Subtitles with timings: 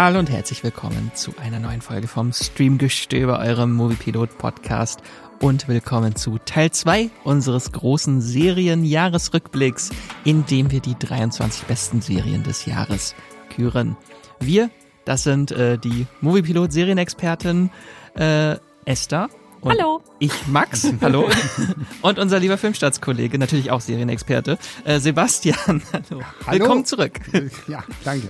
[0.00, 5.00] Hallo und herzlich willkommen zu einer neuen Folge vom Streamgestöber, eurem Moviepilot Podcast
[5.40, 9.90] und willkommen zu Teil 2 unseres großen Serien-Jahresrückblicks,
[10.22, 13.16] in dem wir die 23 besten Serien des Jahres
[13.50, 13.96] küren.
[14.38, 14.70] Wir,
[15.04, 17.70] das sind äh, die Moviepilot Serienexpertin
[18.14, 18.54] äh,
[18.84, 19.28] Esther
[19.60, 20.00] und Hallo.
[20.20, 21.28] Ich, Max, hallo.
[22.02, 26.22] Und unser lieber Filmstaatskollege, natürlich auch Serienexperte, äh, Sebastian, hallo.
[26.46, 26.60] hallo.
[26.60, 27.18] Willkommen zurück.
[27.66, 28.28] Ja, danke.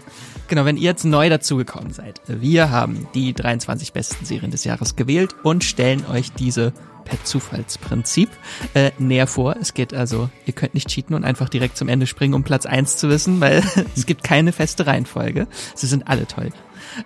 [0.48, 2.22] Genau, wenn ihr jetzt neu dazugekommen seid.
[2.26, 6.72] Wir haben die 23 besten Serien des Jahres gewählt und stellen euch diese
[7.04, 8.30] per Zufallsprinzip
[8.74, 9.56] äh, näher vor.
[9.60, 12.64] Es geht also, ihr könnt nicht cheaten und einfach direkt zum Ende springen, um Platz
[12.64, 13.62] eins zu wissen, weil
[13.96, 15.48] es gibt keine feste Reihenfolge.
[15.74, 16.50] Sie sind alle toll.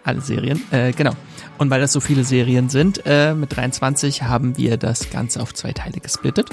[0.04, 0.62] Alle Serien.
[0.70, 1.12] Äh, genau.
[1.58, 5.52] Und weil das so viele Serien sind, äh, mit 23 haben wir das Ganze auf
[5.52, 6.48] zwei Teile gesplittet.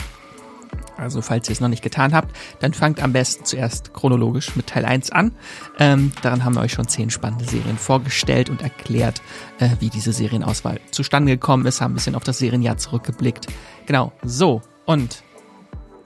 [0.99, 4.67] Also falls ihr es noch nicht getan habt, dann fangt am besten zuerst chronologisch mit
[4.67, 5.31] Teil 1 an.
[5.79, 9.21] Ähm, daran haben wir euch schon zehn spannende Serien vorgestellt und erklärt,
[9.59, 13.47] äh, wie diese Serienauswahl zustande gekommen ist, haben ein bisschen auf das Serienjahr zurückgeblickt.
[13.85, 15.23] Genau, so und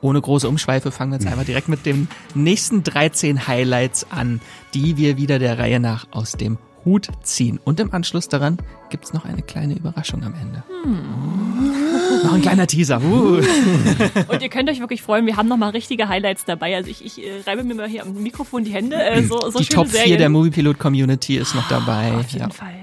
[0.01, 4.41] ohne große Umschweife fangen wir jetzt einfach direkt mit den nächsten 13 Highlights an,
[4.73, 7.59] die wir wieder der Reihe nach aus dem Hut ziehen.
[7.63, 8.57] Und im Anschluss daran
[8.89, 10.63] gibt's noch eine kleine Überraschung am Ende.
[10.83, 11.82] Hm.
[12.23, 13.01] Noch ein kleiner Teaser.
[13.01, 13.37] Uh.
[14.27, 16.75] Und ihr könnt euch wirklich freuen, wir haben nochmal richtige Highlights dabei.
[16.75, 18.95] Also ich, ich äh, reibe mir mal hier am Mikrofon die Hände.
[18.95, 22.13] Äh, so, so die Top 4 der Moviepilot Community ist noch dabei.
[22.13, 22.49] Auf jeden ja.
[22.49, 22.73] Fall.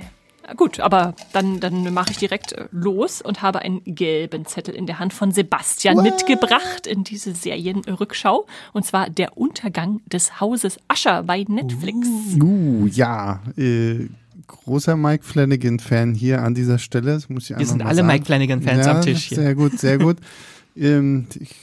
[0.57, 4.87] Gut, aber dann, dann mache ich direkt äh, los und habe einen gelben Zettel in
[4.87, 6.05] der Hand von Sebastian What?
[6.05, 8.47] mitgebracht in diese Serienrückschau.
[8.73, 12.09] Und zwar der Untergang des Hauses Ascher bei Netflix.
[12.41, 13.43] Uh, ja.
[13.57, 14.09] Äh,
[14.51, 17.13] großer Mike Flanagan-Fan hier an dieser Stelle.
[17.13, 18.09] Das muss ich Wir sind alle sagen.
[18.09, 19.39] Mike Flanagan-Fans ja, am Tisch hier.
[19.39, 20.19] Sehr gut, sehr gut.
[20.77, 21.55] ähm, ich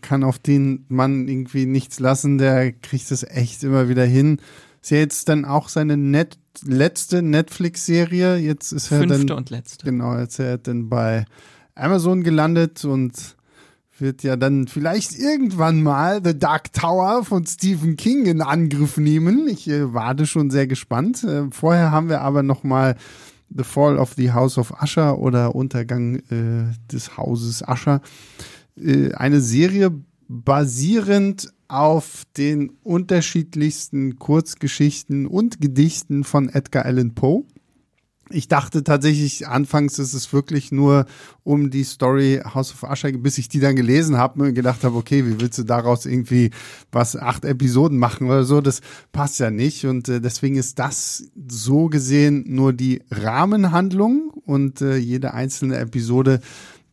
[0.00, 2.38] kann auf den Mann irgendwie nichts lassen.
[2.38, 4.38] Der kriegt es echt immer wieder hin.
[4.82, 8.36] Ist ja jetzt dann auch seine Net letzte Netflix-Serie.
[8.36, 9.36] Jetzt ist er Fünfte dann.
[9.36, 9.84] und letzte.
[9.84, 11.26] Genau, jetzt ist er dann bei
[11.74, 13.35] Amazon gelandet und
[14.00, 19.48] wird ja dann vielleicht irgendwann mal The Dark Tower von Stephen King in Angriff nehmen.
[19.48, 21.24] Ich äh, warte schon sehr gespannt.
[21.24, 22.96] Äh, vorher haben wir aber noch mal
[23.48, 28.00] The Fall of the House of Usher oder Untergang äh, des Hauses Usher.
[28.76, 29.90] Äh, eine Serie
[30.28, 37.44] basierend auf den unterschiedlichsten Kurzgeschichten und Gedichten von Edgar Allan Poe.
[38.30, 41.06] Ich dachte tatsächlich anfangs, ist es wirklich nur
[41.44, 44.96] um die Story House of Usher, bis ich die dann gelesen habe und gedacht habe,
[44.96, 46.50] okay, wie willst du daraus irgendwie
[46.90, 48.60] was acht Episoden machen oder so?
[48.60, 48.80] Das
[49.12, 54.96] passt ja nicht und äh, deswegen ist das so gesehen nur die Rahmenhandlung und äh,
[54.96, 56.40] jede einzelne Episode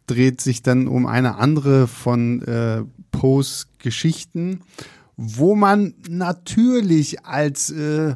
[0.06, 4.62] dreht sich dann um eine andere von äh, Poes Geschichten,
[5.18, 8.16] wo man natürlich als äh,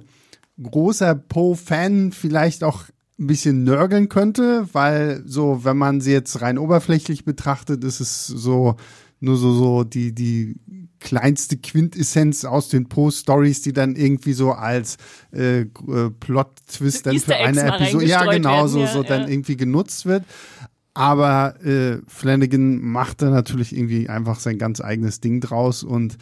[0.62, 2.84] großer Poe-Fan vielleicht auch
[3.20, 8.28] ein bisschen nörgeln könnte, weil so, wenn man sie jetzt rein oberflächlich betrachtet, ist es
[8.28, 8.76] so
[9.20, 10.56] nur so, so die, die
[11.00, 14.98] kleinste Quintessenz aus den Post-Stories, die dann irgendwie so als
[15.34, 15.68] äh, äh
[16.20, 19.08] Plot-Twist dann für eine Episode, ja genau, werden, so, ja, so ja.
[19.08, 20.24] dann irgendwie genutzt wird.
[20.94, 26.18] Aber äh, Flanagan macht da natürlich irgendwie einfach sein ganz eigenes Ding draus und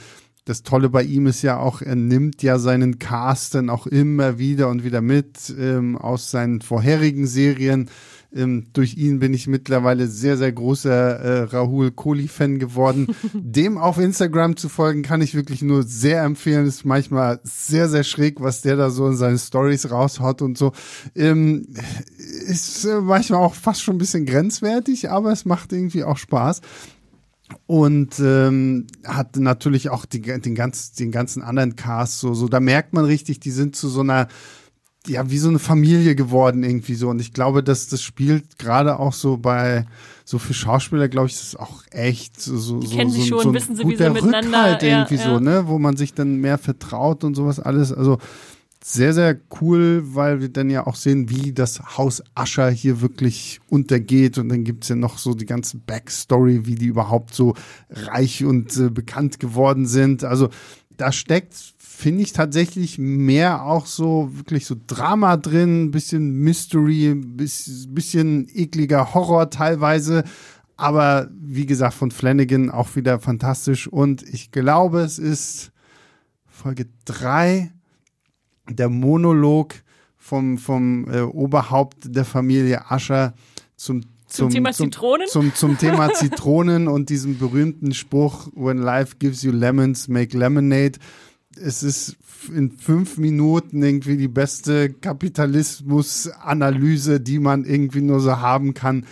[0.46, 4.38] das Tolle bei ihm ist ja auch, er nimmt ja seinen Cast dann auch immer
[4.38, 7.90] wieder und wieder mit ähm, aus seinen vorherigen Serien.
[8.32, 13.08] Ähm, durch ihn bin ich mittlerweile sehr, sehr großer äh, Rahul Kohli-Fan geworden.
[13.34, 16.68] Dem auf Instagram zu folgen, kann ich wirklich nur sehr empfehlen.
[16.68, 20.74] Ist manchmal sehr, sehr schräg, was der da so in seinen Stories raushaut und so.
[21.16, 21.66] Ähm,
[22.18, 26.62] ist äh, manchmal auch fast schon ein bisschen grenzwertig, aber es macht irgendwie auch Spaß
[27.68, 32.60] und ähm, hat natürlich auch die, den, ganz, den ganzen anderen Cast so, so, da
[32.60, 34.28] merkt man richtig, die sind zu so einer,
[35.08, 37.10] ja, wie so eine Familie geworden irgendwie so.
[37.10, 39.86] Und ich glaube, dass das spielt gerade auch so bei,
[40.24, 43.28] so für Schauspieler, glaube ich, ist es auch echt so, so, die kennen so, sich
[43.28, 45.34] schon, so ein wissen sie, wie sie miteinander, Rückhalt irgendwie ja, ja.
[45.34, 47.94] so, ne, wo man sich dann mehr vertraut und sowas alles.
[47.94, 48.18] Also,
[48.88, 53.60] sehr, sehr cool, weil wir dann ja auch sehen, wie das Haus Ascher hier wirklich
[53.68, 54.38] untergeht.
[54.38, 57.56] Und dann gibt's ja noch so die ganze Backstory, wie die überhaupt so
[57.90, 60.24] reich und äh, bekannt geworden sind.
[60.24, 60.50] Also
[60.98, 68.48] da steckt, finde ich, tatsächlich mehr auch so wirklich so Drama drin, bisschen Mystery, bisschen
[68.54, 70.26] ekliger Horror teilweise.
[70.78, 73.88] Aber wie gesagt, von Flanagan auch wieder fantastisch.
[73.88, 75.72] Und ich glaube, es ist
[76.46, 77.72] Folge drei
[78.70, 79.76] der Monolog
[80.18, 83.34] vom, vom äh, Oberhaupt der Familie Ascher
[83.76, 85.28] zum zum, zum Thema zum, Zitronen?
[85.28, 90.94] Zum, zum Thema Zitronen und diesem berühmten Spruch, when life gives you lemons, make lemonade.
[91.58, 92.18] es ist
[92.54, 99.06] in fünf Minuten irgendwie die beste Kapitalismus-Analyse, die man irgendwie nur so haben kann.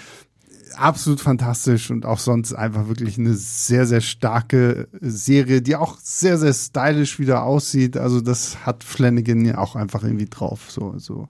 [0.75, 6.37] Absolut fantastisch und auch sonst einfach wirklich eine sehr, sehr starke Serie, die auch sehr,
[6.37, 7.97] sehr stylisch wieder aussieht.
[7.97, 10.69] Also das hat Flanagan ja auch einfach irgendwie drauf.
[10.69, 11.27] So, so,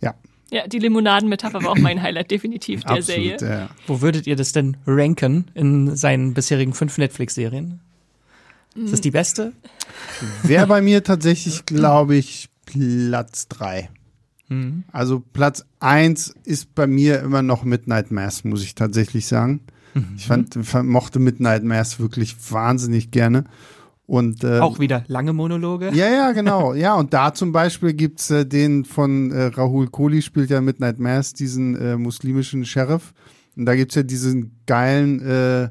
[0.00, 0.14] ja.
[0.50, 3.60] Ja, die Limonaden-Metapher war auch mein Highlight, definitiv, der Absolut, Serie.
[3.60, 3.68] ja.
[3.86, 7.80] Wo würdet ihr das denn ranken in seinen bisherigen fünf Netflix-Serien?
[8.74, 9.52] Ist das die beste?
[10.44, 13.90] Wäre bei mir tatsächlich, glaube ich, Platz drei.
[14.92, 19.60] Also Platz eins ist bei mir immer noch Midnight Mass, muss ich tatsächlich sagen.
[20.16, 23.44] Ich fand, fand, mochte Midnight Mass wirklich wahnsinnig gerne.
[24.06, 25.90] Und, äh, Auch wieder lange Monologe.
[25.92, 26.72] ja, ja, genau.
[26.74, 30.98] Ja, und da zum Beispiel gibt's äh, den von äh, Rahul Kohli, spielt ja Midnight
[30.98, 33.12] Mass, diesen äh, muslimischen Sheriff.
[33.54, 35.68] Und da gibt's ja diesen geilen äh,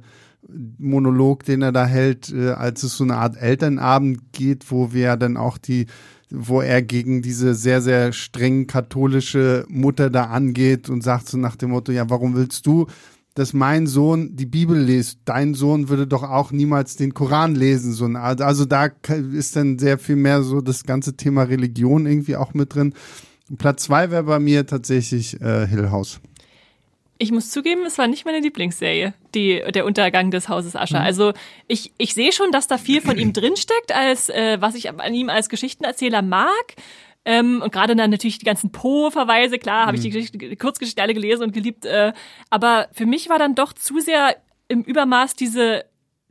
[0.77, 5.15] Monolog, den er da hält, äh, als es so eine Art Elternabend geht, wo wir
[5.17, 5.87] dann auch die,
[6.29, 11.55] wo er gegen diese sehr, sehr streng katholische Mutter da angeht und sagt so nach
[11.55, 12.87] dem Motto, ja, warum willst du,
[13.33, 15.19] dass mein Sohn die Bibel liest?
[15.25, 17.93] Dein Sohn würde doch auch niemals den Koran lesen.
[17.93, 18.05] So.
[18.05, 18.89] Also da
[19.33, 22.93] ist dann sehr viel mehr so das ganze Thema Religion irgendwie auch mit drin.
[23.57, 26.19] Platz zwei wäre bei mir tatsächlich äh, Hill House.
[27.19, 31.01] Ich muss zugeben, es war nicht meine Lieblingsserie, die, der Untergang des Hauses Ascher.
[31.01, 31.33] Also
[31.67, 35.13] ich, ich sehe schon, dass da viel von ihm drinsteckt, als äh, was ich an
[35.13, 36.75] ihm als Geschichtenerzähler mag.
[37.25, 41.01] Ähm, und gerade dann natürlich die ganzen Po-Verweise, klar, habe ich die, Geschichte, die Kurzgeschichte
[41.01, 41.85] alle gelesen und geliebt.
[41.85, 42.13] Äh,
[42.49, 44.37] aber für mich war dann doch zu sehr
[44.67, 45.85] im Übermaß diese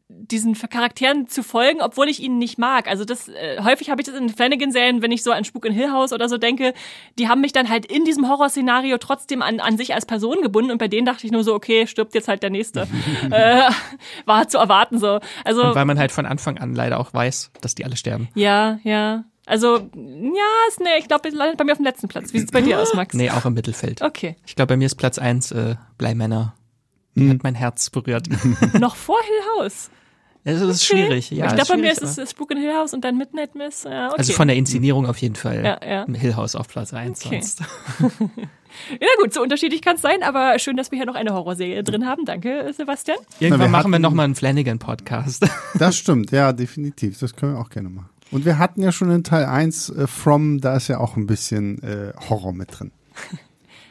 [0.09, 2.89] diesen Charakteren zu folgen, obwohl ich ihn nicht mag.
[2.89, 5.73] Also das äh, häufig habe ich das in Flanagan-Serien, wenn ich so an Spuk in
[5.73, 6.75] Hill House oder so denke,
[7.19, 10.71] die haben mich dann halt in diesem Horrorszenario trotzdem an, an sich als Person gebunden
[10.71, 12.87] und bei denen dachte ich nur so, okay, stirbt jetzt halt der nächste.
[13.31, 13.63] äh,
[14.27, 15.19] war zu erwarten so.
[15.45, 18.29] Also Und weil man halt von Anfang an leider auch weiß, dass die alle sterben.
[18.35, 19.25] ja, ja.
[19.49, 22.33] Also ja, ist ne, ich glaube, es landet bei mir auf dem letzten Platz.
[22.33, 23.15] Wie sieht's bei dir aus, Max?
[23.15, 24.03] Nee, auch im Mittelfeld.
[24.03, 24.35] Okay.
[24.45, 26.57] Ich glaube, bei mir ist Platz eins äh, Bleimänner.
[27.15, 27.31] Hm.
[27.31, 28.27] Hat mein Herz berührt.
[28.79, 29.91] Noch vor Hill House.
[30.47, 31.31] Es ist schwierig.
[31.33, 33.83] Ja, ich glaube, bei mir ist es Spuk in Hill House und dann Midnight Miss.
[33.83, 34.15] Ja, okay.
[34.19, 35.65] Also von der Inszenierung auf jeden Fall.
[35.65, 36.07] Ja, ja.
[36.07, 37.41] Hill House auf Platz eins Okay.
[37.41, 37.63] sonst.
[39.01, 41.83] Ja gut, so unterschiedlich kann es sein, aber schön, dass wir hier noch eine Horrorserie
[41.83, 42.27] drin haben.
[42.27, 43.17] Danke, Sebastian.
[43.41, 45.47] Irgendwann wir machen wir nochmal einen Flanagan-Podcast.
[45.79, 47.19] Das stimmt, ja, definitiv.
[47.19, 48.11] Das können wir auch gerne machen.
[48.31, 51.27] Und wir hatten ja schon in Teil 1 äh, From, da ist ja auch ein
[51.27, 52.93] bisschen äh, Horror mit drin.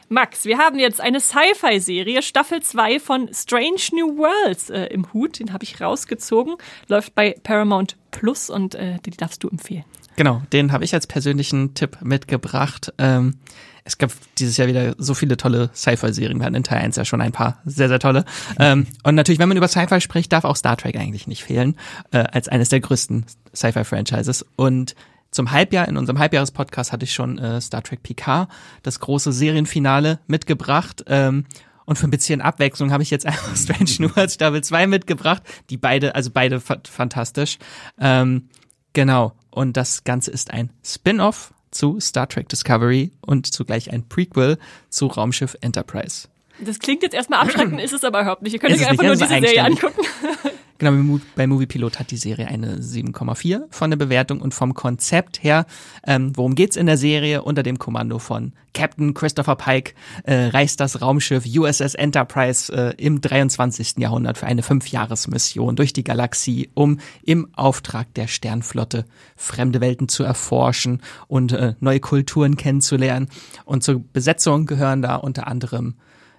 [0.08, 5.40] Max, wir haben jetzt eine Sci-Fi-Serie, Staffel 2 von Strange New Worlds äh, im Hut.
[5.40, 6.54] Den habe ich rausgezogen.
[6.86, 9.84] Läuft bei Paramount Plus und äh, die darfst du empfehlen.
[10.14, 12.92] Genau, den habe ich als persönlichen Tipp mitgebracht.
[12.98, 13.34] Ähm,
[13.82, 16.38] es gab dieses Jahr wieder so viele tolle Sci-Fi-Serien.
[16.38, 18.24] Wir hatten in Teil 1 ja schon ein paar sehr, sehr tolle.
[18.60, 21.76] Ähm, und natürlich, wenn man über Sci-Fi spricht, darf auch Star Trek eigentlich nicht fehlen,
[22.12, 24.46] äh, als eines der größten Sci-Fi-Franchises.
[24.54, 24.94] Und
[25.36, 28.50] zum Halbjahr, in unserem Halbjahres-Podcast hatte ich schon äh, Star Trek Picard,
[28.82, 31.04] das große Serienfinale, mitgebracht.
[31.06, 31.44] Ähm,
[31.84, 35.42] und für ein bisschen Abwechslung habe ich jetzt einfach Strange New Worlds Staffel 2 mitgebracht,
[35.70, 37.58] die beide, also beide fa fantastisch.
[38.00, 38.48] Ähm,
[38.94, 39.34] genau.
[39.50, 45.06] Und das Ganze ist ein Spin-off zu Star Trek Discovery und zugleich ein Prequel zu
[45.06, 46.28] Raumschiff Enterprise.
[46.60, 48.54] Das klingt jetzt erstmal abschreckend, ist es aber überhaupt nicht.
[48.54, 50.00] Ihr könnt euch einfach nur diese Serie angucken.
[50.78, 54.52] Genau, bei Mo- bei Movie Pilot hat die Serie eine 7,4 von der Bewertung und
[54.52, 55.64] vom Konzept her,
[56.06, 57.42] ähm, worum geht's in der Serie?
[57.42, 63.22] Unter dem Kommando von Captain Christopher Pike äh, reist das Raumschiff USS Enterprise äh, im
[63.22, 63.94] 23.
[63.98, 70.24] Jahrhundert für eine Fünfjahresmission durch die Galaxie, um im Auftrag der Sternflotte fremde Welten zu
[70.24, 73.28] erforschen und äh, neue Kulturen kennenzulernen.
[73.64, 75.94] Und zur Besetzung gehören da unter anderem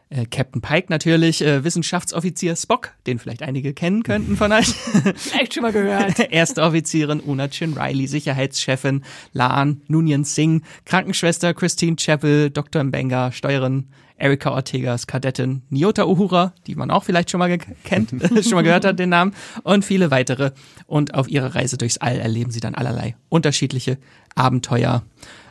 [0.10, 4.68] äh, Captain Pike natürlich, äh, Wissenschaftsoffizier Spock, den vielleicht einige kennen könnten von euch.
[5.16, 6.20] Vielleicht schon mal gehört.
[6.32, 12.84] Erste Offizierin Una Chin Riley, Sicherheitschefin Laan Nunyan Singh, Krankenschwester Christine Chappell, Dr.
[12.84, 13.88] Mbenga, Steuerin
[14.18, 18.10] Erika Ortegas, Kadettin Nyota Uhura, die man auch vielleicht schon mal kennt,
[18.44, 19.34] schon mal gehört hat, den Namen,
[19.64, 20.52] und viele weitere.
[20.88, 23.98] Und auf ihrer Reise durchs All erleben sie dann allerlei unterschiedliche
[24.36, 25.04] Abenteuer,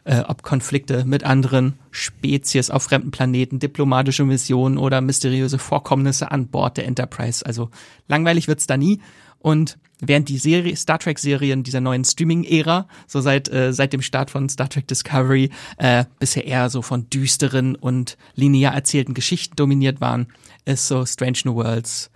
[0.06, 6.46] äh, ob Konflikte mit anderen Spezies auf fremden Planeten, diplomatische Missionen oder mysteriöse Vorkommnisse an
[6.46, 7.44] Bord der Enterprise.
[7.44, 7.70] Also
[8.08, 9.00] langweilig wird's da nie.
[9.40, 14.30] Und während die Serie, Star Trek-Serien dieser neuen Streaming-Ära, so seit, äh, seit dem Start
[14.30, 20.00] von Star Trek Discovery, äh, bisher eher so von düsteren und linear erzählten Geschichten dominiert
[20.00, 20.28] waren,
[20.64, 22.10] ist so Strange New Worlds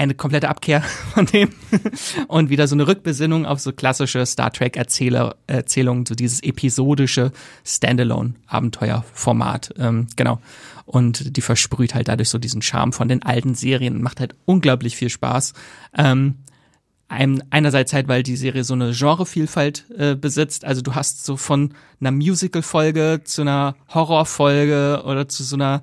[0.00, 0.82] eine komplette Abkehr
[1.14, 1.50] von dem
[2.28, 7.32] und wieder so eine Rückbesinnung auf so klassische Star Trek Erzähler, Erzählungen, so dieses episodische
[7.64, 10.40] Standalone-Abenteuerformat, ähm, genau.
[10.86, 14.96] Und die versprüht halt dadurch so diesen Charme von den alten Serien macht halt unglaublich
[14.96, 15.52] viel Spaß.
[15.96, 16.36] Ähm,
[17.08, 20.64] Ein, einerseits halt, weil die Serie so eine Genrevielfalt äh, besitzt.
[20.64, 25.82] Also du hast so von einer Musical-Folge zu einer Horrorfolge oder zu so einer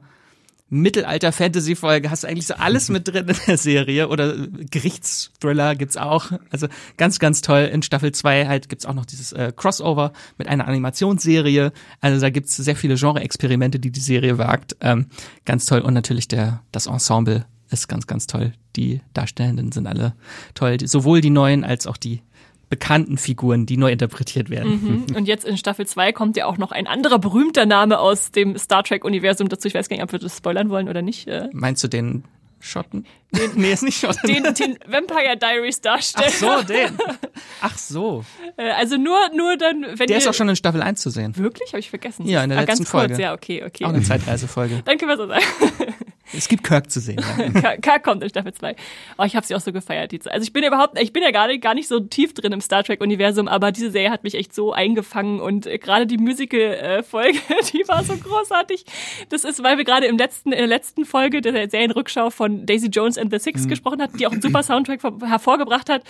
[0.70, 4.36] Mittelalter-Fantasy-Folge hast du eigentlich so alles mit drin in der Serie oder
[4.70, 6.32] Gerichtsthriller gibt's auch.
[6.50, 7.70] Also ganz, ganz toll.
[7.72, 11.72] In Staffel 2 halt gibt's auch noch dieses äh, Crossover mit einer Animationsserie.
[12.02, 14.76] Also da gibt's sehr viele Genre-Experimente, die die Serie wagt.
[14.82, 15.08] Ähm,
[15.46, 15.80] ganz toll.
[15.80, 18.54] Und natürlich der, das Ensemble ist ganz, ganz toll.
[18.76, 20.16] Die Darstellenden sind alle
[20.54, 20.78] toll.
[20.86, 22.22] Sowohl die neuen als auch die
[22.70, 25.06] bekannten Figuren, die neu interpretiert werden.
[25.08, 25.16] Mhm.
[25.16, 28.58] Und jetzt in Staffel 2 kommt ja auch noch ein anderer berühmter Name aus dem
[28.58, 29.68] Star Trek-Universum dazu.
[29.68, 31.28] Ich weiß gar nicht, ob wir das spoilern wollen oder nicht.
[31.28, 31.50] Äh.
[31.54, 32.24] Meinst du den
[32.60, 33.06] Schotten?
[33.32, 34.28] Den, nee, ist nicht Schotten.
[34.28, 36.34] Den, den Vampire Diaries darstellt.
[36.42, 36.98] Ach so, den.
[37.62, 38.26] Ach so.
[38.58, 41.38] Äh, also nur, nur dann, wenn Der ist auch schon in Staffel 1 zu sehen.
[41.38, 41.70] Wirklich?
[41.70, 42.28] Habe ich vergessen.
[42.28, 43.08] Ja, in der ah, letzten ganz kurz.
[43.08, 43.22] Folge.
[43.22, 43.86] Ja, okay, okay.
[43.86, 44.82] Auch eine Zeitreisefolge.
[44.84, 45.44] Dann können wir so sagen.
[46.34, 47.24] Es gibt Kirk zu sehen.
[47.56, 47.78] Ja.
[47.82, 48.76] Kirk kommt in Staffel 2.
[49.18, 50.12] Oh, ich habe sie auch so gefeiert.
[50.12, 52.62] Die Also ich bin überhaupt, ich bin ja gerade gar nicht so tief drin im
[52.62, 57.40] Star Trek-Universum, aber diese Serie hat mich echt so eingefangen und äh, gerade die Musical-Folge,
[57.74, 58.86] die war so großartig.
[59.30, 62.88] Das ist, weil wir gerade im letzten, in der letzten Folge der Serienrückschau von Daisy
[62.88, 63.70] Jones and the Six mhm.
[63.70, 66.04] gesprochen hatten, die auch einen super Soundtrack hervorgebracht hat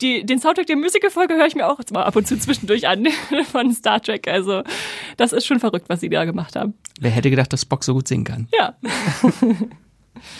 [0.00, 2.86] die, den Soundtrack der Musical-Folge höre ich mir auch jetzt mal ab und zu zwischendurch
[2.86, 3.06] an
[3.50, 4.28] von Star Trek.
[4.28, 4.62] Also
[5.16, 6.74] das ist schon verrückt, was sie da gemacht haben.
[7.00, 8.48] Wer hätte gedacht, dass Spock so gut singen kann?
[8.52, 8.76] Ja.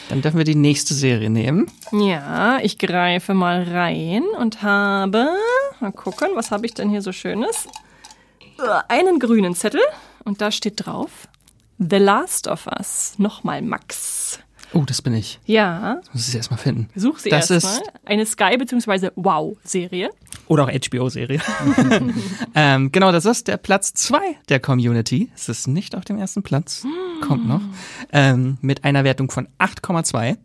[0.08, 1.70] Dann dürfen wir die nächste Serie nehmen.
[1.92, 5.28] Ja, ich greife mal rein und habe,
[5.80, 7.68] mal gucken, was habe ich denn hier so Schönes?
[8.88, 9.82] Einen grünen Zettel
[10.24, 11.28] und da steht drauf
[11.78, 13.14] The Last of Us.
[13.18, 14.40] Nochmal Max.
[14.76, 15.40] Oh, das bin ich.
[15.46, 15.96] Ja.
[16.04, 16.88] Das muss ich erstmal finden.
[16.94, 17.80] Such sie erstmal.
[18.04, 19.10] Eine Sky- bzw.
[19.16, 20.10] Wow-Serie.
[20.48, 21.40] Oder auch HBO-Serie.
[22.54, 24.18] ähm, genau, das ist der Platz 2
[24.50, 25.30] der Community.
[25.34, 26.86] Es ist nicht auf dem ersten Platz.
[27.22, 27.62] Kommt noch.
[28.12, 30.36] Ähm, mit einer Wertung von 8,2.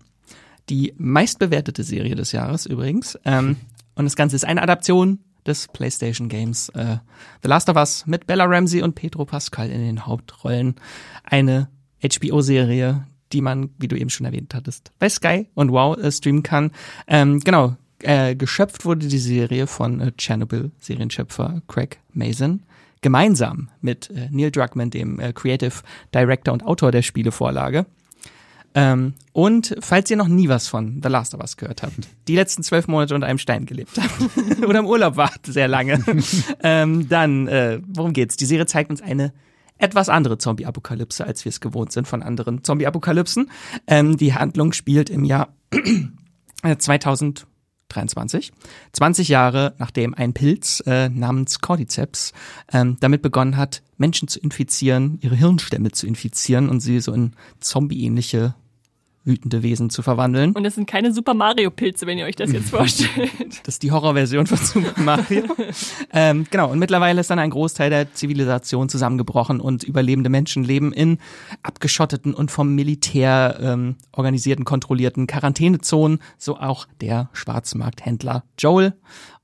[0.69, 3.19] Die meistbewertete Serie des Jahres übrigens.
[3.25, 3.57] Ähm,
[3.95, 6.97] und das Ganze ist eine Adaption des PlayStation Games äh,
[7.43, 10.75] The Last of Us mit Bella Ramsey und Pedro Pascal in den Hauptrollen.
[11.23, 11.67] Eine
[12.01, 16.43] HBO-Serie, die man, wie du eben schon erwähnt hattest, bei Sky und Wow äh, streamen
[16.43, 16.71] kann.
[17.07, 22.63] Ähm, genau, äh, geschöpft wurde die Serie von äh, Chernobyl-Serienschöpfer Craig Mason
[23.01, 25.73] gemeinsam mit äh, Neil Druckmann, dem äh, Creative
[26.13, 27.85] Director und Autor der Spielevorlage.
[28.73, 32.35] Ähm, und falls ihr noch nie was von The Last of Us gehört habt, die
[32.35, 36.01] letzten zwölf Monate unter einem Stein gelebt habt oder im Urlaub wart sehr lange,
[36.63, 38.37] ähm, dann, äh, worum geht's?
[38.37, 39.33] Die Serie zeigt uns eine
[39.81, 43.51] etwas andere Zombie-Apokalypse, als wir es gewohnt sind von anderen Zombie-Apokalypsen.
[43.87, 45.49] Ähm, die Handlung spielt im Jahr
[46.77, 48.51] 2023,
[48.93, 52.33] 20 Jahre nachdem ein Pilz äh, namens Cordyceps
[52.71, 57.33] ähm, damit begonnen hat, Menschen zu infizieren, ihre Hirnstämme zu infizieren und sie so in
[57.59, 58.55] zombie-ähnliche
[59.23, 60.53] wütende Wesen zu verwandeln.
[60.53, 63.31] Und das sind keine Super Mario-Pilze, wenn ihr euch das jetzt vorstellt.
[63.63, 65.43] Das ist die Horrorversion von Super Mario.
[66.13, 70.91] ähm, genau, und mittlerweile ist dann ein Großteil der Zivilisation zusammengebrochen und überlebende Menschen leben
[70.91, 71.19] in
[71.63, 78.93] abgeschotteten und vom Militär ähm, organisierten, kontrollierten Quarantänezonen, so auch der Schwarzmarkthändler Joel,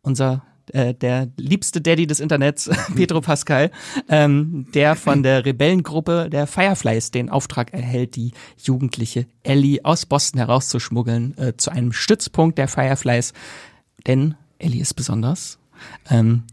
[0.02, 0.44] unser
[0.74, 3.72] äh, der liebste Daddy des Internets, Pedro Pascal,
[4.10, 10.40] ähm, der von der Rebellengruppe der Fireflies den Auftrag erhält, die jugendliche Ellie aus Boston
[10.40, 13.34] herauszuschmuggeln äh, zu einem Stützpunkt der Fireflies.
[14.06, 15.60] Denn Ellie ist besonders.
[16.10, 16.44] Ähm,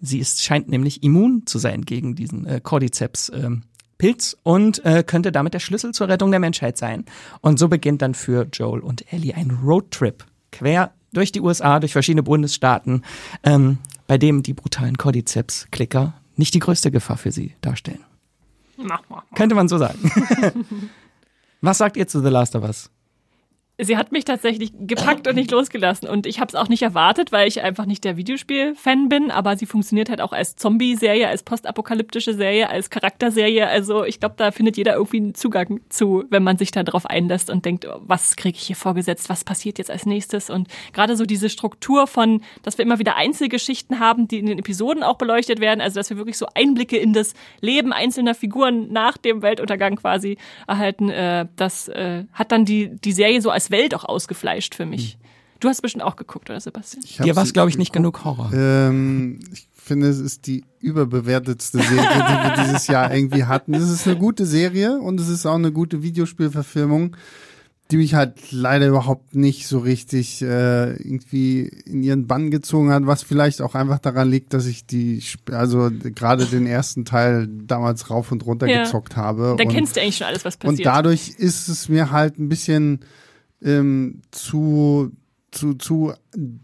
[0.00, 3.32] sie ist, scheint nämlich immun zu sein gegen diesen äh, Cordyceps.
[3.34, 3.62] Ähm,
[3.98, 7.04] Pilz und äh, könnte damit der Schlüssel zur Rettung der Menschheit sein.
[7.40, 11.92] Und so beginnt dann für Joel und Ellie ein Roadtrip quer durch die USA, durch
[11.92, 13.04] verschiedene Bundesstaaten,
[13.42, 18.04] ähm, bei dem die brutalen Cordyceps-Klicker nicht die größte Gefahr für sie darstellen.
[18.76, 19.36] Mach, mach, mach.
[19.36, 19.98] Könnte man so sagen.
[21.60, 22.90] Was sagt ihr zu The Last of Us?
[23.80, 26.08] Sie hat mich tatsächlich gepackt und nicht losgelassen.
[26.08, 29.30] Und ich habe es auch nicht erwartet, weil ich einfach nicht der Videospiel-Fan bin.
[29.30, 33.68] Aber sie funktioniert halt auch als Zombie-Serie, als postapokalyptische Serie, als Charakterserie.
[33.68, 37.06] Also ich glaube, da findet jeder irgendwie einen Zugang zu, wenn man sich da drauf
[37.06, 40.50] einlässt und denkt, was kriege ich hier vorgesetzt, was passiert jetzt als nächstes.
[40.50, 44.58] Und gerade so diese Struktur von, dass wir immer wieder Einzelgeschichten haben, die in den
[44.58, 45.80] Episoden auch beleuchtet werden.
[45.80, 50.36] Also dass wir wirklich so Einblicke in das Leben einzelner Figuren nach dem Weltuntergang quasi
[50.66, 51.10] erhalten.
[51.10, 55.14] Äh, das äh, hat dann die, die Serie so als Welt auch ausgefleischt für mich.
[55.14, 55.20] Hm.
[55.60, 57.04] Du hast bestimmt auch geguckt, oder Sebastian?
[57.24, 58.52] Dir war es, glaube ich, nicht genug Horror.
[58.54, 63.74] Ähm, ich finde, es ist die überbewertetste Serie, die wir dieses Jahr irgendwie hatten.
[63.74, 67.16] Es ist eine gute Serie und es ist auch eine gute Videospielverfilmung,
[67.90, 73.06] die mich halt leider überhaupt nicht so richtig äh, irgendwie in ihren Bann gezogen hat,
[73.06, 75.20] was vielleicht auch einfach daran liegt, dass ich die,
[75.50, 78.84] also gerade den ersten Teil damals rauf und runter ja.
[78.84, 79.56] gezockt habe.
[79.58, 80.78] Da kennst du eigentlich schon alles, was passiert.
[80.78, 83.00] Und dadurch ist es mir halt ein bisschen
[83.62, 85.12] ähm, zu
[85.50, 86.12] zu, zu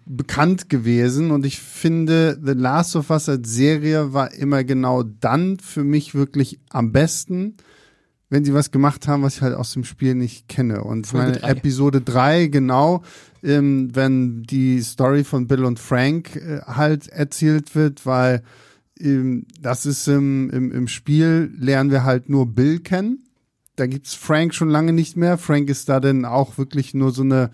[0.07, 1.31] bekannt gewesen.
[1.31, 6.15] Und ich finde, The Last of Us als Serie war immer genau dann für mich
[6.15, 7.57] wirklich am besten,
[8.29, 10.83] wenn sie was gemacht haben, was ich halt aus dem Spiel nicht kenne.
[10.83, 11.51] Und Folge meine drei.
[11.51, 13.03] Episode 3, genau,
[13.43, 18.43] ähm, wenn die Story von Bill und Frank äh, halt erzählt wird, weil
[18.99, 23.24] ähm, das ist im, im, im Spiel, lernen wir halt nur Bill kennen.
[23.76, 25.38] Da gibt's Frank schon lange nicht mehr.
[25.38, 27.50] Frank ist da dann auch wirklich nur so eine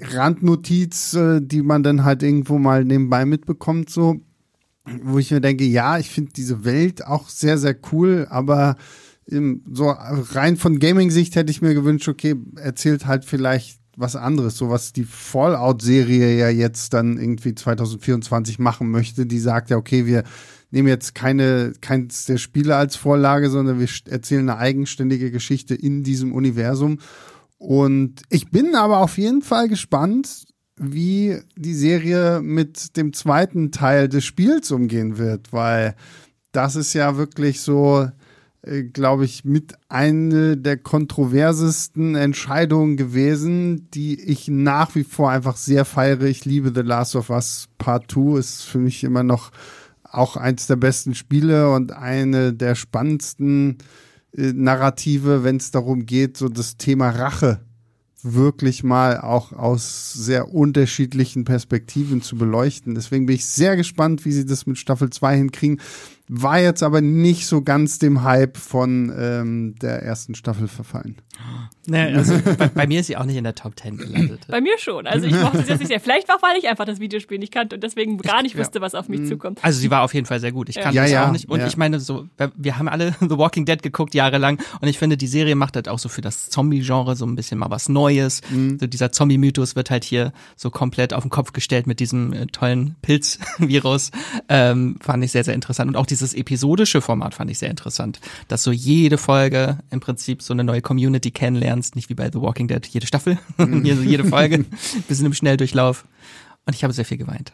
[0.00, 4.20] Randnotiz, äh, die man dann halt irgendwo mal nebenbei mitbekommt, so.
[5.02, 8.76] Wo ich mir denke, ja, ich finde diese Welt auch sehr, sehr cool, aber
[9.26, 14.56] im, so rein von Gaming-Sicht hätte ich mir gewünscht, okay, erzählt halt vielleicht was anderes,
[14.56, 19.24] so was die Fallout-Serie ja jetzt dann irgendwie 2024 machen möchte.
[19.24, 20.24] Die sagt ja, okay, wir
[20.74, 26.02] nehmen jetzt keine, keins der Spiele als Vorlage, sondern wir erzählen eine eigenständige Geschichte in
[26.02, 26.98] diesem Universum.
[27.58, 30.44] Und ich bin aber auf jeden Fall gespannt,
[30.76, 35.94] wie die Serie mit dem zweiten Teil des Spiels umgehen wird, weil
[36.50, 38.08] das ist ja wirklich so,
[38.62, 45.56] äh, glaube ich, mit eine der kontroversesten Entscheidungen gewesen, die ich nach wie vor einfach
[45.56, 46.24] sehr feiere.
[46.24, 49.52] Ich liebe The Last of Us Part 2, ist für mich immer noch
[50.16, 53.78] auch eins der besten Spiele und eine der spannendsten
[54.36, 57.60] äh, Narrative, wenn es darum geht, so das Thema Rache
[58.24, 62.94] wirklich mal auch aus sehr unterschiedlichen Perspektiven zu beleuchten.
[62.94, 65.80] Deswegen bin ich sehr gespannt, wie sie das mit Staffel 2 hinkriegen.
[66.28, 71.16] War jetzt aber nicht so ganz dem Hype von ähm, der ersten Staffel verfallen.
[71.86, 74.46] Nee, also bei, bei mir ist sie auch nicht in der Top 10 gelandet.
[74.48, 75.06] Bei mir schon.
[75.06, 76.00] Also ich mochte es jetzt nicht sehr.
[76.00, 78.94] Vielleicht war, weil ich einfach das Videospiel nicht kannte und deswegen gar nicht wusste, was
[78.94, 79.58] auf mich zukommt.
[79.62, 80.68] Also sie war auf jeden Fall sehr gut.
[80.70, 81.48] Ich kannte Ja, es ja, auch nicht.
[81.50, 81.66] Und ja.
[81.66, 82.26] ich meine, so,
[82.56, 85.88] wir haben alle The Walking Dead geguckt jahrelang und ich finde, die Serie macht halt
[85.88, 88.40] auch so für das Zombie-Genre so ein bisschen mal was Neues.
[88.50, 88.78] Mhm.
[88.78, 92.46] So dieser Zombie-Mythos wird halt hier so komplett auf den Kopf gestellt mit diesem äh,
[92.46, 94.10] tollen Pilz-Virus.
[94.48, 95.88] Ähm, fand ich sehr, sehr interessant.
[95.88, 98.20] Und auch dieses episodische Format fand ich sehr interessant.
[98.46, 102.40] Dass so jede Folge im Prinzip so eine neue Community kennenlernst, nicht wie bei The
[102.40, 103.84] Walking Dead jede Staffel, Mhm.
[103.84, 104.64] jede Folge,
[105.08, 106.04] bisschen im Schnelldurchlauf.
[106.66, 107.52] Und ich habe sehr viel geweint.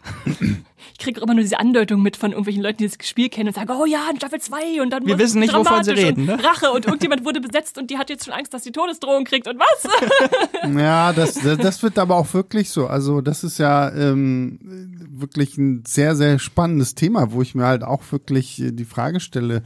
[0.92, 3.48] Ich kriege auch immer nur diese Andeutung mit von irgendwelchen Leuten, die das Spiel kennen
[3.48, 5.82] und sagen, oh ja, in Staffel 2 und dann Wir wird wissen es nicht, wovon
[5.82, 6.44] sie dramatisch reden, und ne?
[6.44, 9.48] Rache und irgendjemand wurde besetzt und die hat jetzt schon Angst, dass sie Todesdrohung kriegt
[9.48, 10.76] und was?
[10.76, 12.86] Ja, das, das, das wird aber auch wirklich so.
[12.86, 17.82] Also das ist ja ähm, wirklich ein sehr, sehr spannendes Thema, wo ich mir halt
[17.82, 19.62] auch wirklich äh, die Frage stelle,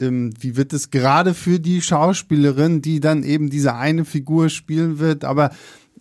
[0.00, 4.98] ähm, wie wird es gerade für die Schauspielerin, die dann eben diese eine Figur spielen
[4.98, 5.50] wird, aber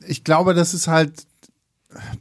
[0.06, 1.26] ich glaube, das ist halt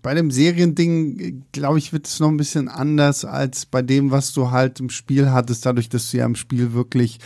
[0.02, 4.10] bei dem Seriending, äh, glaube ich, wird es noch ein bisschen anders als bei dem,
[4.10, 7.18] was du halt im Spiel hattest, dadurch, dass du ja im Spiel wirklich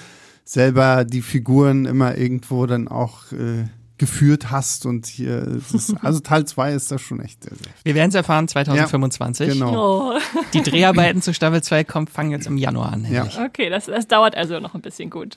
[0.45, 3.67] selber die Figuren immer irgendwo dann auch äh,
[4.01, 7.71] geführt hast und hier, es ist, also Teil 2 ist das schon echt sehr, sehr.
[7.85, 9.53] Wir werden es erfahren 2025.
[9.53, 10.15] Genau.
[10.15, 10.19] Oh.
[10.55, 13.07] Die Dreharbeiten zu Staffel 2 kommen, fangen jetzt im Januar an.
[13.13, 13.29] Ja.
[13.45, 15.37] Okay, das, das dauert also noch ein bisschen gut.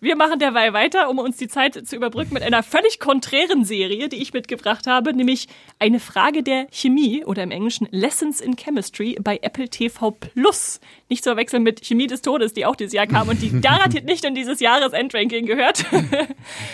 [0.00, 4.08] Wir machen derweil weiter, um uns die Zeit zu überbrücken mit einer völlig konträren Serie,
[4.08, 5.46] die ich mitgebracht habe, nämlich
[5.78, 10.80] eine Frage der Chemie oder im Englischen Lessons in Chemistry bei Apple TV Plus.
[11.08, 14.06] Nicht zu verwechseln mit Chemie des Todes, die auch dieses Jahr kam und die garantiert
[14.06, 15.84] nicht in dieses Jahresendranking gehört.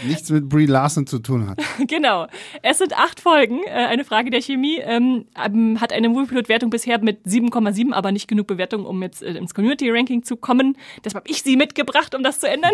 [0.06, 1.60] Nichts mit Brie Larson zu tun hat.
[1.86, 2.26] genau.
[2.62, 3.62] Es sind acht Folgen.
[3.64, 8.46] Äh, eine Frage der Chemie ähm, hat eine Moviepilot-Wertung bisher mit 7,7, aber nicht genug
[8.46, 10.76] Bewertung, um jetzt äh, ins Community-Ranking zu kommen.
[11.04, 12.72] Deshalb habe ich sie mitgebracht, um das zu ändern.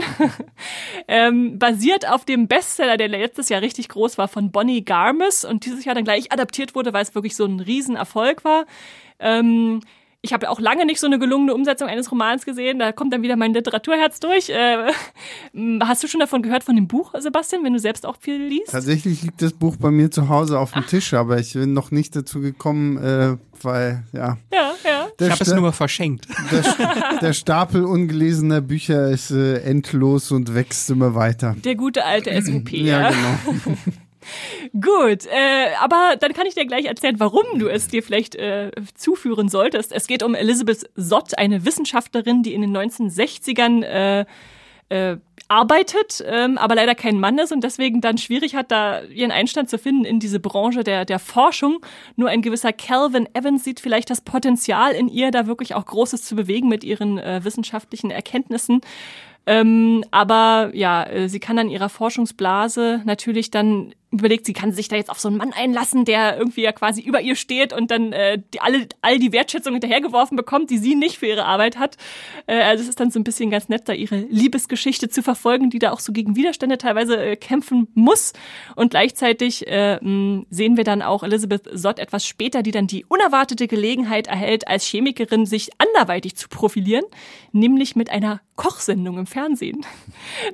[1.08, 5.64] ähm, basiert auf dem Bestseller, der letztes Jahr richtig groß war, von Bonnie Garmus und
[5.64, 8.66] dieses Jahr dann gleich adaptiert wurde, weil es wirklich so ein Riesenerfolg war.
[9.18, 9.80] Ähm,
[10.24, 12.78] ich habe auch lange nicht so eine gelungene Umsetzung eines Romans gesehen.
[12.78, 14.48] Da kommt dann wieder mein Literaturherz durch.
[14.48, 14.90] Äh,
[15.80, 18.72] hast du schon davon gehört von dem Buch, Sebastian, wenn du selbst auch viel liest?
[18.72, 21.90] Tatsächlich liegt das Buch bei mir zu Hause auf dem Tisch, aber ich bin noch
[21.90, 24.38] nicht dazu gekommen, äh, weil, ja.
[24.50, 25.08] Ja, ja.
[25.18, 26.26] Der, Ich habe es nur verschenkt.
[26.50, 31.54] der, der Stapel ungelesener Bücher ist äh, endlos und wächst immer weiter.
[31.62, 32.72] Der gute alte SUP.
[32.72, 33.10] Ja, ja.
[33.10, 33.76] genau.
[34.72, 38.70] Gut, äh, aber dann kann ich dir gleich erzählen, warum du es dir vielleicht äh,
[38.94, 39.92] zuführen solltest.
[39.92, 44.24] Es geht um Elizabeth Sott, eine Wissenschaftlerin, die in den 1960ern äh,
[44.88, 45.16] äh,
[45.48, 49.68] arbeitet, ähm, aber leider kein Mann ist und deswegen dann schwierig hat, da ihren Einstand
[49.68, 51.80] zu finden in diese Branche der, der Forschung.
[52.16, 56.22] Nur ein gewisser Calvin Evans sieht vielleicht das Potenzial in ihr, da wirklich auch Großes
[56.22, 58.80] zu bewegen mit ihren äh, wissenschaftlichen Erkenntnissen.
[59.46, 64.88] Ähm, aber ja, äh, sie kann an ihrer Forschungsblase natürlich dann überlegt, sie kann sich
[64.88, 67.90] da jetzt auf so einen Mann einlassen, der irgendwie ja quasi über ihr steht und
[67.90, 71.78] dann äh, die, alle, all die Wertschätzung hinterhergeworfen bekommt, die sie nicht für ihre Arbeit
[71.78, 71.96] hat.
[72.46, 75.70] Äh, also es ist dann so ein bisschen ganz nett, da ihre Liebesgeschichte zu verfolgen,
[75.70, 78.32] die da auch so gegen Widerstände teilweise äh, kämpfen muss.
[78.76, 83.68] Und gleichzeitig äh, sehen wir dann auch Elizabeth Sott etwas später, die dann die unerwartete
[83.68, 87.04] Gelegenheit erhält, als Chemikerin sich anderweitig zu profilieren,
[87.52, 89.84] nämlich mit einer Kochsendung im Fernsehen.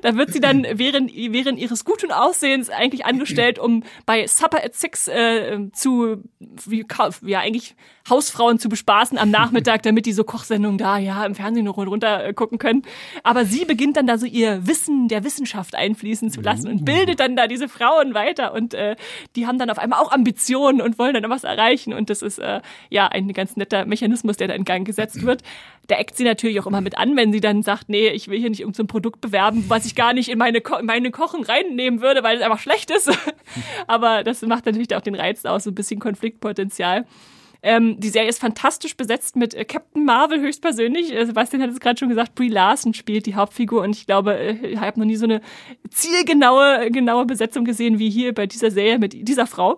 [0.01, 4.75] Da wird sie dann während, während ihres guten Aussehens eigentlich angestellt, um bei Supper at
[4.75, 6.85] Six äh, zu, wie,
[7.23, 7.75] ja, eigentlich
[8.09, 12.25] Hausfrauen zu bespaßen am Nachmittag, damit die so Kochsendungen da, ja, im Fernsehen noch runter
[12.25, 12.83] äh, gucken können.
[13.23, 17.19] Aber sie beginnt dann da so ihr Wissen der Wissenschaft einfließen zu lassen und bildet
[17.19, 18.95] dann da diese Frauen weiter und äh,
[19.35, 22.39] die haben dann auf einmal auch Ambitionen und wollen dann was erreichen und das ist
[22.39, 25.43] äh, ja ein ganz netter Mechanismus, der da in Gang gesetzt wird.
[25.87, 28.39] Da eckt sie natürlich auch immer mit an, wenn sie dann sagt, nee, ich will
[28.39, 31.43] hier nicht irgendein so Produkt bewerben, was ich gar nicht in meine, Ko meine Kochen
[31.43, 33.11] reinnehmen würde, weil es einfach schlecht ist.
[33.87, 37.05] Aber das macht natürlich auch den Reiz aus, so ein bisschen Konfliktpotenzial.
[37.63, 41.13] Ähm, die Serie ist fantastisch besetzt mit äh, Captain Marvel höchstpersönlich.
[41.13, 44.35] Äh, Sebastian hat es gerade schon gesagt, Brie Larson spielt die Hauptfigur und ich glaube,
[44.35, 45.41] äh, ich habe noch nie so eine
[45.89, 49.77] zielgenaue genaue Besetzung gesehen wie hier bei dieser Serie mit dieser Frau.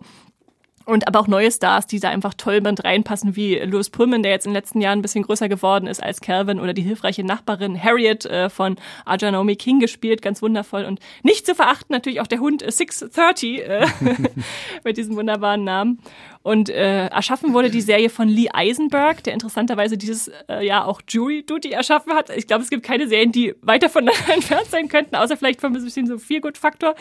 [0.85, 4.33] Und aber auch neue Stars, die da einfach toll mit reinpassen, wie Louis Pullman, der
[4.33, 7.23] jetzt in den letzten Jahren ein bisschen größer geworden ist als Calvin oder die hilfreiche
[7.23, 10.83] Nachbarin Harriet äh, von Aja Naomi King gespielt, ganz wundervoll.
[10.83, 13.85] Und nicht zu verachten natürlich auch der Hund 630 äh,
[14.83, 15.99] mit diesem wunderbaren Namen.
[16.41, 21.01] Und äh, erschaffen wurde die Serie von Lee Eisenberg, der interessanterweise dieses äh, Jahr auch
[21.07, 22.29] Jury Duty erschaffen hat.
[22.35, 25.73] Ich glaube, es gibt keine Serien, die weiter voneinander entfernt sein könnten, außer vielleicht von
[25.73, 26.95] ein bisschen so viel Good Faktor.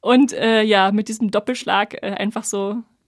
[0.00, 2.82] Und äh, ja, mit diesem Doppelschlag äh, einfach so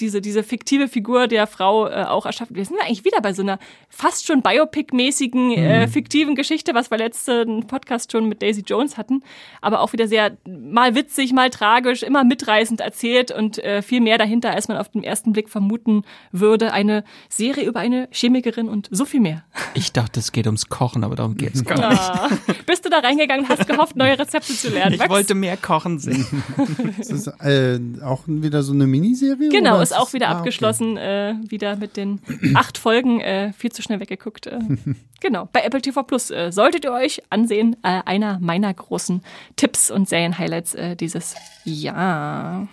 [0.00, 2.56] diese, diese fiktive Figur der Frau äh, auch erschaffen.
[2.56, 3.58] Wir sind ja eigentlich wieder bei so einer
[3.88, 5.90] fast schon Biopic-mäßigen, äh, mhm.
[5.90, 9.22] fiktiven Geschichte, was wir letzten Podcast schon mit Daisy Jones hatten.
[9.60, 14.18] Aber auch wieder sehr mal witzig, mal tragisch, immer mitreißend erzählt und äh, viel mehr
[14.18, 16.72] dahinter, als man auf den ersten Blick vermuten würde.
[16.72, 19.44] Eine Serie über eine Chemikerin und so viel mehr.
[19.74, 22.00] Ich dachte, es geht ums Kochen, aber darum geht es gar nicht.
[22.00, 22.28] Ja.
[22.66, 24.94] Bist du da reingegangen und hast gehofft, neue Rezepte zu lernen?
[24.94, 26.26] Ich wollte mehr kochen sehen.
[26.98, 29.48] ist das äh, auch wieder so eine Miniserie?
[29.48, 29.82] Genau, oder?
[29.90, 31.30] Ist auch wieder ah, abgeschlossen, okay.
[31.30, 32.20] äh, wieder mit den
[32.54, 34.46] acht Folgen, äh, viel zu schnell weggeguckt.
[34.46, 34.58] Äh.
[35.20, 39.22] genau, bei Apple TV Plus äh, solltet ihr euch ansehen, äh, einer meiner großen
[39.56, 42.68] Tipps und Serien-Highlights äh, dieses Jahr.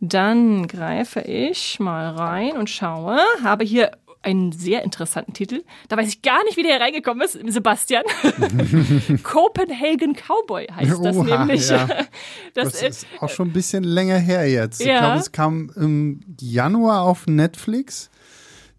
[0.00, 3.92] Dann greife ich mal rein und schaue, habe hier
[4.24, 5.62] einen sehr interessanten Titel.
[5.88, 8.04] Da weiß ich gar nicht, wie der hier reingekommen ist, Sebastian.
[9.22, 11.68] Copenhagen Cowboy heißt das Oha, nämlich.
[11.68, 11.88] Ja.
[12.54, 14.80] Das, das, ist auch schon ein bisschen länger her jetzt.
[14.80, 14.94] Ja.
[14.94, 18.10] Ich glaube, es kam im Januar auf Netflix.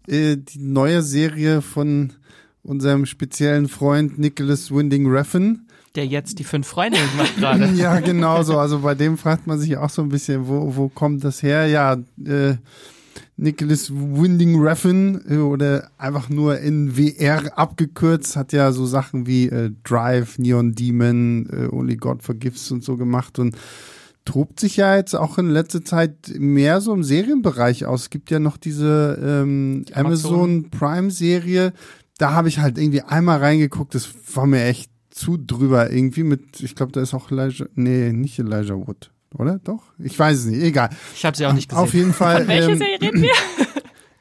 [0.08, 2.14] Äh, die neue Serie von
[2.62, 5.66] unserem speziellen Freund Nicholas Winding Refn.
[5.94, 7.66] Der jetzt die fünf Freunde macht gerade.
[7.74, 8.58] ja, genau so.
[8.58, 11.66] Also bei dem fragt man sich auch so ein bisschen, wo, wo kommt das her?
[11.66, 12.56] Ja, äh,
[13.36, 19.70] Nicholas Winding Refn äh, oder einfach nur NWR abgekürzt, hat ja so Sachen wie äh,
[19.84, 23.56] Drive, Neon Demon, äh, Only God Forgives und so gemacht und
[24.24, 28.02] tobt sich ja jetzt auch in letzter Zeit mehr so im Serienbereich aus.
[28.02, 30.34] Es gibt ja noch diese ähm, Die Amazon.
[30.34, 31.72] Amazon Prime Serie.
[32.18, 36.60] Da habe ich halt irgendwie einmal reingeguckt, das war mir echt zu drüber irgendwie mit,
[36.60, 39.58] ich glaube, da ist auch Elijah, nee, nicht Elijah Wood oder?
[39.62, 39.82] Doch?
[39.98, 40.90] Ich weiß es nicht, egal.
[41.14, 41.82] Ich habe sie auch nicht gesehen.
[41.82, 42.38] Auf jeden Fall.
[42.38, 43.32] Von welcher ähm, Serie reden wir?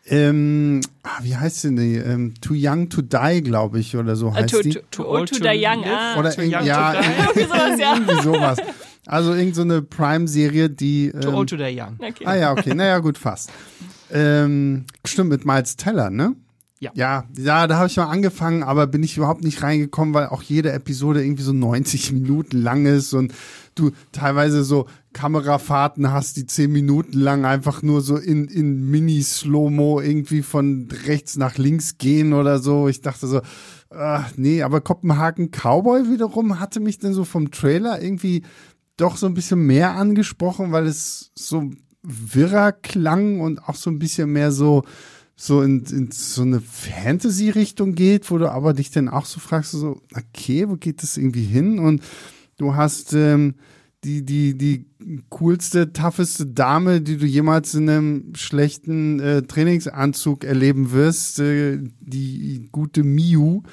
[0.07, 1.79] Ähm, ah, wie heißt sie denn?
[1.79, 4.73] Ähm, Too Young to Die, glaube ich, oder so äh, heißt uh, too, die.
[4.73, 6.19] Too, too Old to, Die Young, ah.
[6.19, 6.93] Oder too young ja,
[7.33, 7.93] irgendwie sowas, ja.
[7.95, 8.57] irgendwie sowas.
[9.07, 11.07] Also irgendeine so Prime-Serie, die.
[11.07, 11.97] Ähm, too Old to Die Young.
[11.97, 12.23] Okay.
[12.23, 13.51] Ah ja, okay, naja, gut, fast.
[14.11, 16.35] Ähm, stimmt, mit Miles Teller, ne?
[16.85, 16.91] Ja.
[16.95, 20.41] Ja, ja da habe ich mal angefangen, aber bin ich überhaupt nicht reingekommen, weil auch
[20.41, 23.33] jede Episode irgendwie so 90 Minuten lang ist und
[23.75, 30.01] du teilweise so Kamerafahrten hast, die zehn Minuten lang einfach nur so in, in Mini-Slow-Mo
[30.01, 32.87] irgendwie von rechts nach links gehen oder so.
[32.87, 33.41] Ich dachte so,
[33.89, 38.43] ach, nee, aber Kopenhagen Cowboy wiederum hatte mich dann so vom Trailer irgendwie
[38.97, 41.71] doch so ein bisschen mehr angesprochen, weil es so
[42.01, 44.83] wirrer klang und auch so ein bisschen mehr so
[45.35, 49.71] so in, in so eine Fantasy-Richtung geht, wo du aber dich dann auch so fragst,
[49.71, 51.79] so, okay, wo geht das irgendwie hin?
[51.79, 52.01] Und
[52.57, 53.55] du hast ähm,
[54.05, 54.85] die, die, die
[55.29, 62.69] coolste, tougheste Dame, die du jemals in einem schlechten äh, Trainingsanzug erleben wirst, äh, die
[62.71, 63.63] gute Miu,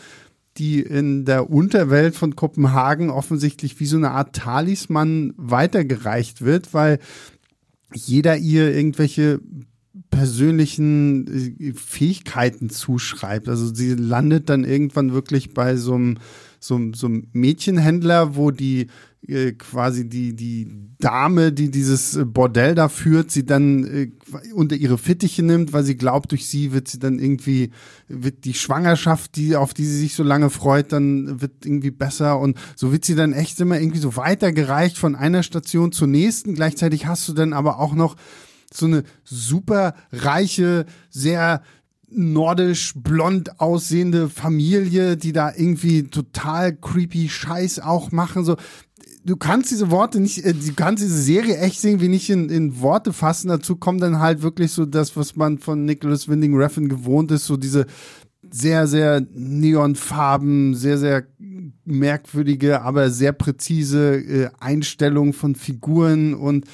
[0.56, 6.98] die in der Unterwelt von Kopenhagen offensichtlich wie so eine Art Talisman weitergereicht wird, weil
[7.94, 9.40] jeder ihr irgendwelche
[10.12, 11.26] persönlichen
[11.58, 13.48] äh, Fähigkeiten zuschreibt.
[13.48, 16.18] Also sie landet dann irgendwann wirklich bei so einem
[16.60, 18.86] so, so ein Mädchenhändler, wo die
[19.26, 24.10] äh, quasi die, die Dame, die dieses Bordell da führt, sie dann äh,
[24.54, 27.70] unter ihre Fittiche nimmt, weil sie glaubt, durch sie wird sie dann irgendwie,
[28.06, 32.38] wird die Schwangerschaft, die, auf die sie sich so lange freut, dann wird irgendwie besser
[32.38, 36.54] und so wird sie dann echt immer irgendwie so weitergereicht von einer Station zur nächsten.
[36.54, 38.14] Gleichzeitig hast du dann aber auch noch
[38.72, 41.62] so eine super reiche, sehr
[42.14, 48.44] nordisch blond aussehende Familie, die da irgendwie total creepy Scheiß auch machen.
[48.44, 48.56] So,
[49.24, 52.80] du kannst diese Worte nicht, äh, du kannst diese Serie echt irgendwie nicht in, in
[52.80, 53.48] Worte fassen.
[53.48, 57.46] Dazu kommt dann halt wirklich so das, was man von Nicholas Winding Refn gewohnt ist,
[57.46, 57.86] so diese
[58.50, 61.26] sehr, sehr Neonfarben, sehr, sehr
[61.84, 66.66] merkwürdige, aber sehr präzise äh, Einstellung von Figuren und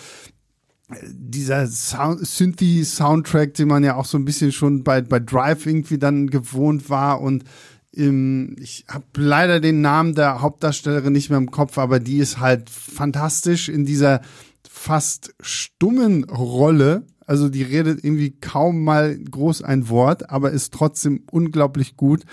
[1.11, 5.98] dieser Sound, Synthy-Soundtrack, den man ja auch so ein bisschen schon bei, bei Drive irgendwie
[5.98, 7.44] dann gewohnt war und
[7.92, 12.38] im, ich habe leider den Namen der Hauptdarstellerin nicht mehr im Kopf, aber die ist
[12.38, 14.20] halt fantastisch in dieser
[14.68, 17.07] fast stummen Rolle.
[17.27, 22.24] Also die redet irgendwie kaum mal groß ein Wort, aber ist trotzdem unglaublich gut.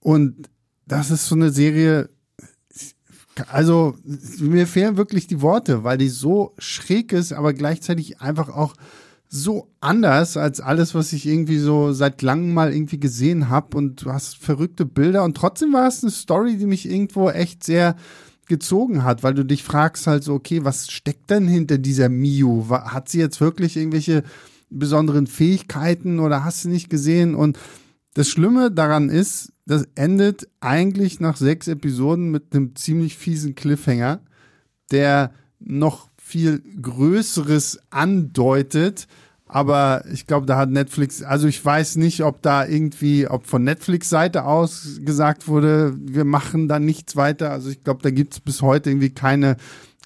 [0.00, 0.48] Und
[0.86, 2.08] das ist so eine Serie,
[3.50, 3.94] also
[4.38, 8.74] mir fehlen wirklich die Worte, weil die so schräg ist, aber gleichzeitig einfach auch
[9.28, 13.76] so anders als alles, was ich irgendwie so seit langem mal irgendwie gesehen habe.
[13.76, 17.64] Und du hast verrückte Bilder und trotzdem war es eine Story, die mich irgendwo echt
[17.64, 17.96] sehr
[18.46, 22.68] gezogen hat, weil du dich fragst halt so, okay, was steckt denn hinter dieser Miu?
[22.68, 24.22] Hat sie jetzt wirklich irgendwelche
[24.70, 27.34] besonderen Fähigkeiten oder hast du nicht gesehen?
[27.34, 27.58] Und
[28.12, 34.20] das Schlimme daran ist, das endet eigentlich nach sechs Episoden mit einem ziemlich fiesen Cliffhanger,
[34.90, 39.06] der noch viel Größeres andeutet,
[39.46, 43.62] aber ich glaube, da hat Netflix, also ich weiß nicht, ob da irgendwie, ob von
[43.62, 47.52] Netflix-Seite aus gesagt wurde, wir machen da nichts weiter.
[47.52, 49.56] Also ich glaube, da gibt es bis heute irgendwie keine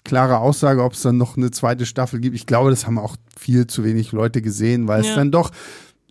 [0.03, 2.35] klare Aussage, ob es dann noch eine zweite Staffel gibt.
[2.35, 5.09] Ich glaube, das haben auch viel zu wenig Leute gesehen, weil ja.
[5.09, 5.51] es dann doch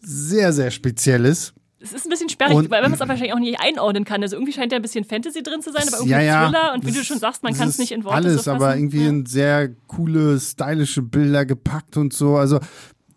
[0.02, 1.54] sehr, sehr speziell ist.
[1.80, 4.20] Es ist ein bisschen sperrig, und, weil man es aber wahrscheinlich auch nicht einordnen kann.
[4.22, 6.72] Also irgendwie scheint ja ein bisschen Fantasy drin zu sein, aber irgendwie ja, ja, Thriller.
[6.74, 9.02] Und wie du schon sagst, man kann es nicht in Worte Alles, so aber irgendwie
[9.02, 9.08] ja.
[9.10, 12.36] in sehr coole, stylische Bilder gepackt und so.
[12.36, 12.58] Also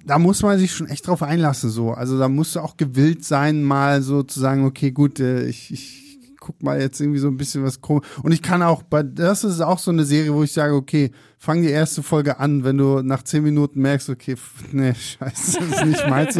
[0.05, 1.91] da muss man sich schon echt drauf einlassen, so.
[1.91, 5.71] Also da musst du auch gewillt sein, mal so zu sagen, okay, gut, äh, ich,
[5.71, 6.00] ich
[6.41, 8.05] guck mal jetzt irgendwie so ein bisschen was komisch.
[8.23, 11.11] Und ich kann auch, bei, das ist auch so eine Serie, wo ich sage, okay,
[11.37, 14.35] fang die erste Folge an, wenn du nach zehn Minuten merkst, okay,
[14.71, 16.39] nee, scheiße, das ist nicht meins,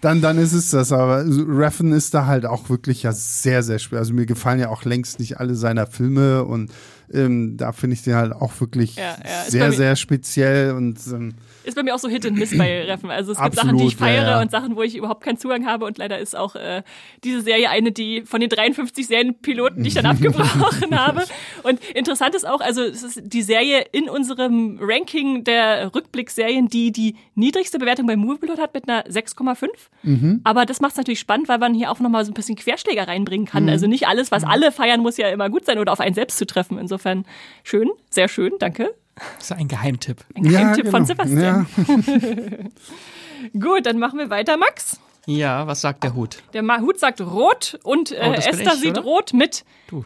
[0.00, 0.92] dann, dann ist es das.
[0.92, 3.98] Aber Reffen ist da halt auch wirklich ja sehr, sehr schwer.
[3.98, 6.70] Also mir gefallen ja auch längst nicht alle seiner Filme und
[7.12, 11.34] ähm, da finde ich den halt auch wirklich ja, ja, sehr, sehr speziell und ähm,
[11.64, 13.10] ist bei mir auch so Hit and Miss bei Reffen.
[13.10, 14.40] Also es gibt Absolut, Sachen, die ich feiere ja, ja.
[14.40, 15.84] und Sachen, wo ich überhaupt keinen Zugang habe.
[15.84, 16.82] Und leider ist auch äh,
[17.24, 21.24] diese Serie eine, die von den 53 Serienpiloten, die ich dann abgebrochen habe.
[21.62, 26.92] Und interessant ist auch, also es ist die Serie in unserem Ranking der Rückblickserien, die
[26.92, 29.68] die niedrigste Bewertung bei Moviepilot hat mit einer 6,5.
[30.02, 30.40] Mhm.
[30.44, 33.08] Aber das macht es natürlich spannend, weil man hier auch nochmal so ein bisschen Querschläger
[33.08, 33.64] reinbringen kann.
[33.64, 33.70] Mhm.
[33.70, 36.38] Also nicht alles, was alle feiern, muss ja immer gut sein oder auf einen selbst
[36.38, 36.78] zu treffen.
[36.78, 37.24] Insofern
[37.62, 38.94] schön, sehr schön, danke.
[39.36, 40.24] Das ist ein Geheimtipp.
[40.34, 40.90] Ein Geheimtipp ja, genau.
[40.90, 41.66] von Sebastian.
[41.76, 43.50] Ja.
[43.60, 45.00] Gut, dann machen wir weiter, Max.
[45.26, 46.42] Ja, was sagt der Hut?
[46.52, 49.02] Der Hut sagt rot und äh, oh, Esther ich, sieht oder?
[49.02, 49.64] rot mit.
[49.88, 50.04] Du.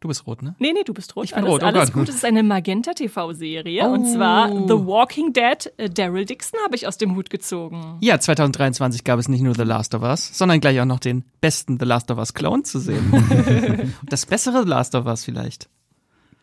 [0.00, 0.54] Du bist rot, ne?
[0.58, 1.24] Nee, nee, du bist rot.
[1.24, 2.10] Ich bin alles, rot, oh alles gut.
[2.10, 3.84] Es ist eine Magenta-TV-Serie.
[3.84, 3.94] Oh.
[3.94, 5.72] Und zwar The Walking Dead.
[5.78, 7.96] Äh, Daryl Dixon habe ich aus dem Hut gezogen.
[8.02, 11.24] Ja, 2023 gab es nicht nur The Last of Us, sondern gleich auch noch den
[11.40, 13.94] besten The Last of Us Clone zu sehen.
[14.02, 15.70] das bessere The Last of Us vielleicht.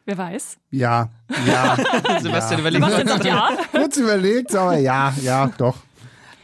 [0.06, 0.58] Wer weiß?
[0.72, 1.10] Ja,
[1.46, 1.76] ja.
[2.22, 2.60] Sebastian ja.
[2.60, 2.86] überlegt.
[2.86, 3.50] Sebastian sagt ja.
[3.72, 5.78] Kurz überlegt, aber ja, ja, doch.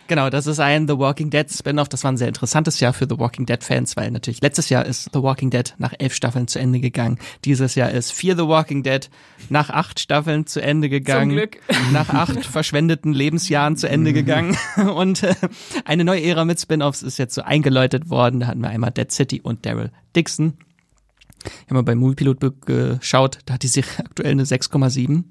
[0.07, 1.89] Genau, das ist ein The Walking Dead Spin-off.
[1.89, 4.85] Das war ein sehr interessantes Jahr für The Walking Dead Fans, weil natürlich letztes Jahr
[4.85, 7.19] ist The Walking Dead nach elf Staffeln zu Ende gegangen.
[7.43, 9.09] Dieses Jahr ist Fear The Walking Dead
[9.49, 11.31] nach acht Staffeln zu Ende gegangen.
[11.31, 11.57] Zum Glück.
[11.91, 14.57] Nach acht verschwendeten Lebensjahren zu Ende gegangen.
[14.95, 15.35] Und äh,
[15.83, 18.39] eine neue Ära mit Spin-offs ist jetzt so eingeläutet worden.
[18.39, 20.53] Da hatten wir einmal Dead City und Daryl Dixon.
[21.43, 25.23] Ich habe mal bei Moviepilot geschaut, da hat die Serie aktuell eine 6,7.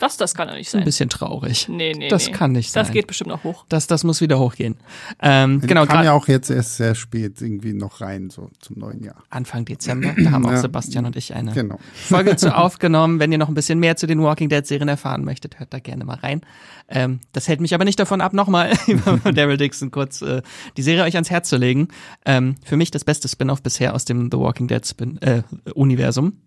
[0.00, 0.80] Das, das kann ja nicht sein.
[0.80, 1.68] Ein bisschen traurig.
[1.68, 2.08] Nee, nee.
[2.08, 2.32] Das nee.
[2.32, 2.82] kann nicht sein.
[2.82, 3.66] Das geht bestimmt noch hoch.
[3.68, 4.76] Das, das muss wieder hochgehen.
[5.20, 5.84] Ähm, genau.
[5.84, 9.22] Kam ja auch jetzt erst sehr spät irgendwie noch rein, so zum neuen Jahr.
[9.28, 10.14] Anfang Dezember.
[10.16, 10.56] Da haben auch ja.
[10.56, 11.78] Sebastian und ich eine genau.
[11.92, 13.20] Folge zu aufgenommen.
[13.20, 15.80] Wenn ihr noch ein bisschen mehr zu den Walking Dead Serien erfahren möchtet, hört da
[15.80, 16.40] gerne mal rein.
[16.88, 20.40] Ähm, das hält mich aber nicht davon ab, nochmal über Daryl Dixon kurz äh,
[20.78, 21.88] die Serie euch ans Herz zu legen.
[22.24, 25.42] Ähm, für mich das beste Spin-off bisher aus dem The Walking Dead Spin äh,
[25.74, 26.40] Universum.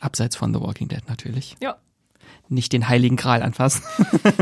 [0.00, 1.56] Abseits von The Walking Dead natürlich.
[1.62, 1.76] Ja.
[2.54, 3.82] Nicht den heiligen Gral anfassen.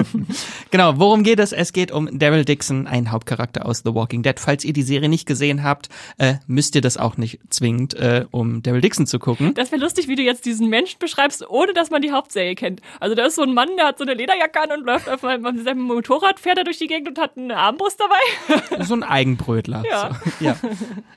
[0.70, 1.52] genau, worum geht es?
[1.52, 4.38] Es geht um Daryl Dixon, ein Hauptcharakter aus The Walking Dead.
[4.38, 8.26] Falls ihr die Serie nicht gesehen habt, äh, müsst ihr das auch nicht zwingend, äh,
[8.30, 9.54] um Daryl Dixon zu gucken.
[9.54, 12.80] Das wäre lustig, wie du jetzt diesen Menschen beschreibst, ohne dass man die Hauptserie kennt.
[13.00, 15.20] Also da ist so ein Mann, der hat so eine Lederjacke an und läuft auf
[15.20, 18.84] seinem Motorrad, fährt er durch die Gegend und hat eine Armbrust dabei.
[18.84, 19.82] so ein Eigenbrötler.
[19.88, 20.10] Ja.
[20.38, 20.56] So, ja.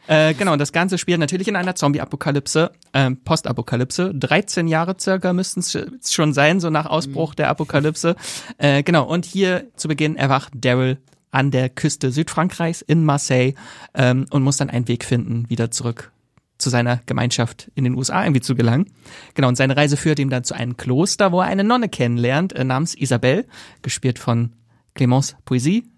[0.08, 4.13] äh, genau, das Ganze spielt natürlich in einer Zombie-Apokalypse, äh, Postapokalypse.
[4.13, 8.15] 13 Jahre circa müssten es schon sein, so nach Ausbruch der Apokalypse.
[8.58, 10.98] Äh, genau, und hier zu Beginn erwacht Daryl
[11.32, 13.54] an der Küste Südfrankreichs in Marseille
[13.93, 16.12] ähm, und muss dann einen Weg finden, wieder zurück
[16.58, 18.91] zu seiner Gemeinschaft in den USA irgendwie zu gelangen.
[19.34, 22.54] Genau, und seine Reise führt ihm dann zu einem Kloster, wo er eine Nonne kennenlernt,
[22.54, 23.45] äh, namens Isabelle,
[23.82, 24.54] gespielt von
[24.95, 25.89] Clémence Poesie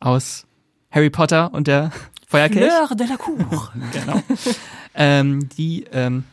[0.00, 0.46] aus
[0.90, 1.90] Harry Potter und der
[2.28, 2.70] Feuerkelch.
[2.70, 3.72] Fleur de la Cour.
[3.92, 4.22] genau.
[4.94, 6.24] ähm, die ähm,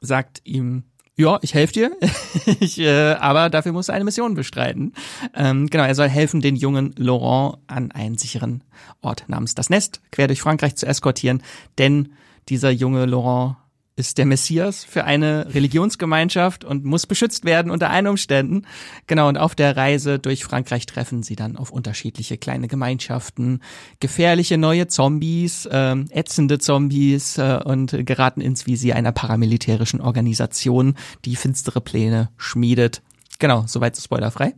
[0.00, 0.84] sagt ihm,
[1.16, 1.90] ja, ich helfe dir,
[2.60, 4.94] ich, äh, aber dafür muss er eine Mission bestreiten.
[5.34, 8.64] Ähm, genau, er soll helfen, den jungen Laurent an einen sicheren
[9.02, 11.42] Ort namens das Nest quer durch Frankreich zu eskortieren,
[11.78, 12.12] denn
[12.48, 13.56] dieser junge Laurent
[13.94, 18.62] ist der Messias für eine Religionsgemeinschaft und muss beschützt werden unter allen Umständen.
[19.06, 23.60] Genau, und auf der Reise durch Frankreich treffen sie dann auf unterschiedliche kleine Gemeinschaften,
[24.00, 30.94] gefährliche neue Zombies, ähm, ätzende Zombies äh, und geraten ins Visier einer paramilitärischen Organisation,
[31.26, 33.02] die finstere Pläne schmiedet.
[33.38, 34.54] Genau, soweit so spoilerfrei.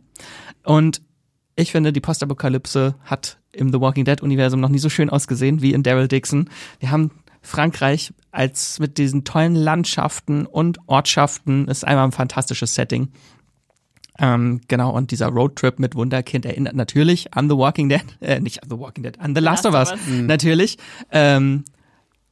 [0.63, 1.01] Und
[1.57, 5.61] ich finde, die Postapokalypse hat im The Walking Dead Universum noch nie so schön ausgesehen
[5.61, 6.49] wie in Daryl Dixon.
[6.79, 7.11] Wir haben
[7.45, 13.09] Frankreich als mit diesen tollen Landschaften und Ortschaften ist einmal ein fantastisches Setting.
[14.17, 18.63] Ähm, genau, und dieser Roadtrip mit Wunderkind erinnert natürlich an The Walking Dead, äh, nicht
[18.63, 20.77] an The Walking Dead, an The Last, of Us, natürlich.
[21.11, 21.65] Ähm,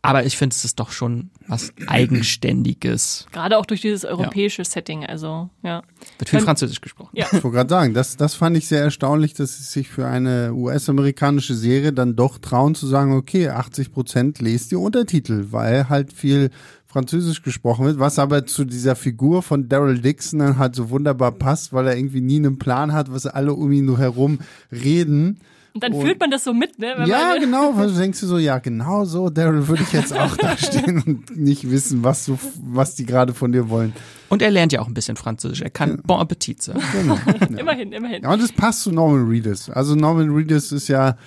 [0.05, 3.25] aber ich finde, es ist doch schon was Eigenständiges.
[3.31, 5.81] Gerade auch durch dieses europäische Setting, also ja.
[6.17, 7.11] Wird viel Wenn- Französisch gesprochen.
[7.13, 7.25] Ja.
[7.27, 10.53] Ich wollte gerade sagen, das, das fand ich sehr erstaunlich, dass sie sich für eine
[10.53, 16.11] US-amerikanische Serie dann doch trauen zu sagen, okay, 80 Prozent lest die Untertitel, weil halt
[16.11, 16.49] viel
[16.85, 21.31] Französisch gesprochen wird, was aber zu dieser Figur von Daryl Dixon dann halt so wunderbar
[21.31, 24.39] passt, weil er irgendwie nie einen Plan hat, was alle um ihn herum
[24.69, 25.39] reden.
[25.73, 26.93] Und dann Und- fühlt man das so mit, ne?
[26.97, 29.91] Wenn Ja, man, genau, weil du denkst du so, ja, genau so, Daryl würde ich
[29.91, 33.93] jetzt auch da stehen und nicht wissen, was du, was die gerade von dir wollen.
[34.29, 35.61] Und er lernt ja auch ein bisschen Französisch.
[35.61, 36.81] Er kann Bon Appetit sagen.
[36.93, 37.17] Genau.
[37.59, 38.23] Immerhin, immerhin.
[38.23, 39.69] Ja, und das passt zu Norman Reedus.
[39.69, 41.17] Also Norman Reedus ist ja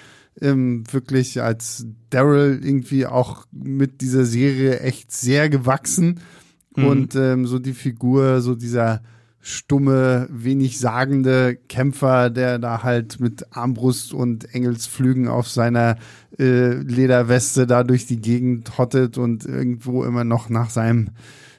[0.41, 6.21] ähm, wirklich als Daryl irgendwie auch mit dieser Serie echt sehr gewachsen.
[6.75, 9.03] Und ähm, so die Figur, so dieser
[9.47, 15.99] stumme, wenig sagende Kämpfer, der da halt mit Armbrust und Engelsflügen auf seiner
[16.37, 21.11] äh, Lederweste da durch die Gegend hottet und irgendwo immer noch nach seinem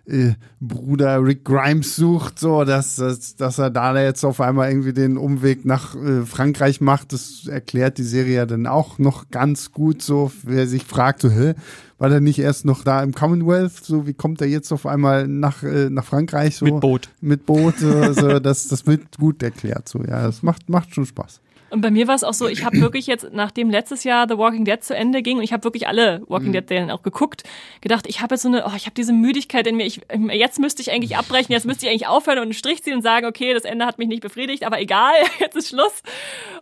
[0.05, 4.91] äh, Bruder Rick Grimes sucht, so dass, dass, dass er da jetzt auf einmal irgendwie
[4.91, 7.13] den Umweg nach äh, Frankreich macht.
[7.13, 11.29] Das erklärt die Serie ja dann auch noch ganz gut, so wer sich fragt, so,
[11.29, 11.53] hä,
[11.97, 13.73] war der nicht erst noch da im Commonwealth?
[13.83, 16.57] So, wie kommt er jetzt auf einmal nach, äh, nach Frankreich?
[16.57, 17.09] So, Mit Boot.
[17.21, 19.89] Mit Boot, so, so, das, das wird gut erklärt.
[19.89, 21.41] So, ja, das macht, macht schon Spaß.
[21.69, 24.37] Und bei mir war es auch so, ich habe wirklich jetzt, nachdem letztes Jahr The
[24.37, 27.43] Walking Dead zu Ende ging und ich habe wirklich alle Walking Dead Serien auch geguckt,
[27.81, 30.01] gedacht, ich habe jetzt so eine, oh, ich habe diese Müdigkeit in mir, ich,
[30.31, 33.01] jetzt müsste ich eigentlich abbrechen, jetzt müsste ich eigentlich aufhören und einen Strich ziehen und
[33.01, 36.03] sagen, okay, das Ende hat mich nicht befriedigt, aber egal, jetzt ist Schluss.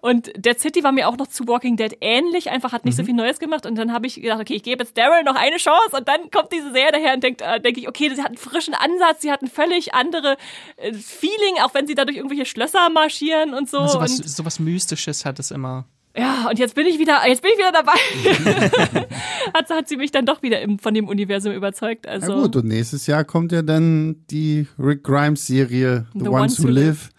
[0.02, 3.04] Und Dead City war mir auch noch zu Walking Dead ähnlich, einfach hat nicht so
[3.04, 5.58] viel Neues gemacht und dann habe ich gedacht, okay, ich gebe jetzt Daryl noch eine
[5.58, 8.28] Chance und dann kommt diese Serie daher und denkt, äh, denke ich, okay, sie hat
[8.28, 10.38] einen frischen Ansatz, sie hat ein völlig andere
[10.78, 13.88] äh, Feeling, auch wenn sie da durch irgendwelche Schlösser marschieren und so.
[13.88, 14.60] So was, und so was
[14.96, 15.86] Mystisches hat es immer.
[16.18, 19.08] ja, und jetzt bin ich wieder, jetzt bin ich wieder dabei.
[19.54, 22.08] hat, hat sie mich dann doch wieder im, von dem Universum überzeugt.
[22.08, 26.64] Also Na gut, und nächstes Jahr kommt ja dann die Rick Grimes Serie The, Ones,
[26.64, 27.10] Who Live,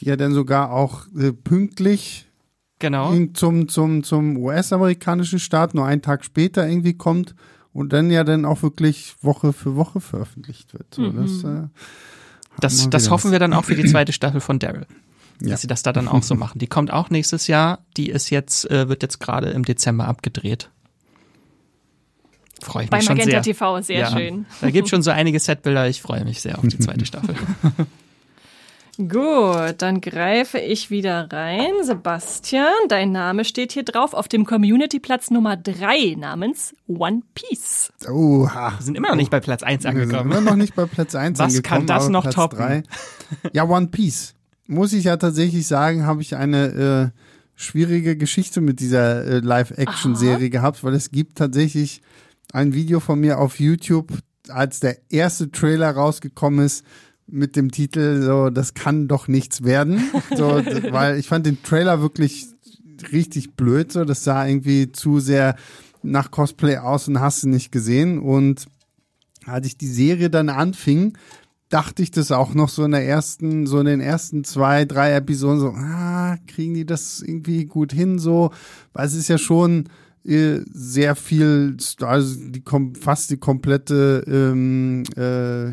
[0.00, 2.26] die ja dann sogar auch äh, pünktlich
[2.82, 3.14] Genau.
[3.34, 7.34] zum, zum, zum US-amerikanischen Start nur einen Tag später irgendwie kommt
[7.74, 10.94] und dann ja dann auch wirklich Woche für Woche veröffentlicht wird.
[10.94, 11.68] So, das, äh,
[12.58, 14.86] Das, mal das hoffen wir dann auch für die zweite Staffel von Daryl.
[15.42, 15.50] Ja.
[15.50, 16.58] Dass sie das da dann auch so machen.
[16.58, 17.78] Die kommt auch nächstes Jahr.
[17.96, 20.70] Die ist jetzt, äh, wird jetzt gerade im Dezember abgedreht.
[22.62, 23.54] Freue ich bei mich schon Magenta sehr.
[23.54, 24.44] TV, sehr ja, schön.
[24.60, 25.88] Da gibt schon so einige Setbilder.
[25.88, 27.34] Ich freue mich sehr auf die zweite Staffel.
[28.98, 31.70] Gut, dann greife ich wieder rein.
[31.84, 37.90] Sebastian, dein Name steht hier drauf auf dem Community-Platz Nummer drei namens One Piece.
[38.06, 38.74] oha.
[38.76, 40.32] Wir sind immer noch nicht bei Platz 1 Wir sind angekommen.
[40.32, 41.86] immer noch nicht bei Platz 1 Was angekommen.
[41.86, 42.58] kann das noch Platz toppen?
[42.58, 42.82] drei.
[43.54, 44.34] Ja, One Piece.
[44.70, 47.18] Muss ich ja tatsächlich sagen, habe ich eine äh,
[47.56, 52.02] schwierige Geschichte mit dieser äh, Live-Action-Serie gehabt, weil es gibt tatsächlich
[52.52, 54.12] ein Video von mir auf YouTube,
[54.48, 56.84] als der erste Trailer rausgekommen ist,
[57.26, 60.08] mit dem Titel, so, das kann doch nichts werden.
[60.36, 60.62] So,
[60.92, 62.46] weil ich fand den Trailer wirklich
[63.10, 65.56] richtig blöd, so, das sah irgendwie zu sehr
[66.04, 68.20] nach Cosplay aus und hast du nicht gesehen.
[68.20, 68.66] Und
[69.46, 71.18] als ich die Serie dann anfing,
[71.70, 75.14] dachte ich das auch noch so in der ersten, so in den ersten zwei, drei
[75.14, 78.50] Episoden so, ah, kriegen die das irgendwie gut hin so,
[78.92, 79.88] weil es ist ja schon
[80.24, 85.70] äh, sehr viel, also die kommt fast die komplette ähm, äh,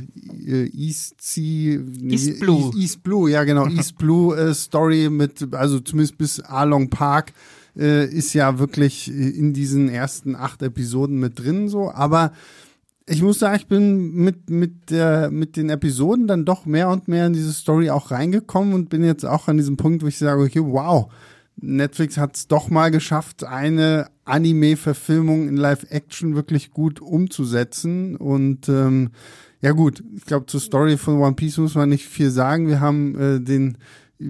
[0.68, 2.68] East Sea, East Blue.
[2.68, 7.34] East, East Blue, ja genau, East Blue äh, Story mit, also zumindest bis Along Park
[7.76, 12.32] äh, ist ja wirklich in diesen ersten acht Episoden mit drin so, aber
[13.10, 17.08] ich muss sagen, ich bin mit, mit, der, mit den Episoden dann doch mehr und
[17.08, 20.18] mehr in diese Story auch reingekommen und bin jetzt auch an diesem Punkt, wo ich
[20.18, 21.12] sage, okay, wow,
[21.56, 28.18] Netflix hat es doch mal geschafft, eine Anime-Verfilmung in Live-Action wirklich gut umzusetzen.
[28.18, 29.12] Und ähm,
[29.62, 32.68] ja gut, ich glaube, zur Story von One Piece muss man nicht viel sagen.
[32.68, 33.78] Wir haben äh, den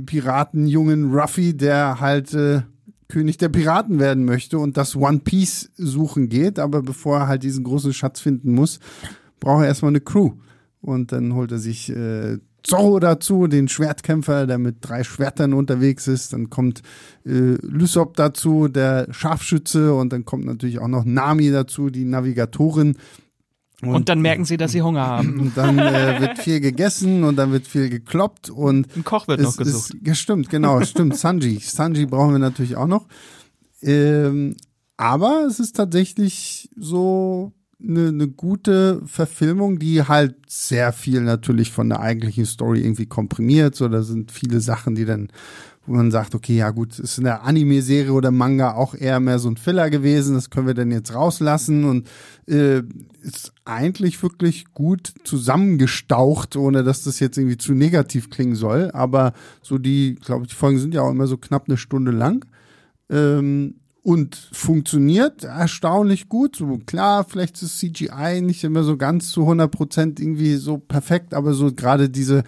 [0.06, 2.62] Piratenjungen Ruffy, der halt äh,
[3.08, 7.44] König der Piraten werden möchte und das One Piece suchen geht, aber bevor er halt
[7.44, 8.80] diesen großen Schatz finden muss,
[9.40, 10.34] braucht er erstmal eine Crew.
[10.82, 16.08] Und dann holt er sich äh, Zorro dazu, den Schwertkämpfer, der mit drei Schwertern unterwegs
[16.08, 16.34] ist.
[16.34, 16.82] Dann kommt
[17.26, 19.94] äh, Lysop dazu, der Scharfschütze.
[19.94, 22.98] Und dann kommt natürlich auch noch Nami dazu, die Navigatorin.
[23.82, 25.40] Und, und, dann merken sie, dass sie Hunger haben.
[25.40, 29.40] Und dann äh, wird viel gegessen und dann wird viel gekloppt und ein Koch wird
[29.42, 29.94] noch gesucht.
[29.94, 31.16] Ist, ja, stimmt, genau, stimmt.
[31.18, 33.08] Sanji, Sanji brauchen wir natürlich auch noch.
[33.82, 34.56] Ähm,
[34.98, 41.90] aber es ist tatsächlich so eine, eine gute Verfilmung, die halt sehr viel natürlich von
[41.90, 43.76] der eigentlichen Story irgendwie komprimiert.
[43.76, 45.30] So, da sind viele Sachen, die dann
[45.88, 49.40] wo man sagt, okay, ja gut, ist in der Anime-Serie oder Manga auch eher mehr
[49.40, 52.08] so ein Filler gewesen, das können wir dann jetzt rauslassen und
[52.48, 52.84] äh,
[53.22, 58.92] ist eigentlich wirklich gut zusammengestaucht, ohne dass das jetzt irgendwie zu negativ klingen soll.
[58.94, 62.12] Aber so die, glaube ich, die Folgen sind ja auch immer so knapp eine Stunde
[62.12, 62.46] lang.
[63.10, 66.56] Ähm, und funktioniert erstaunlich gut.
[66.56, 71.34] So klar, vielleicht ist CGI nicht immer so ganz zu 100 Prozent irgendwie so perfekt,
[71.34, 72.44] aber so gerade diese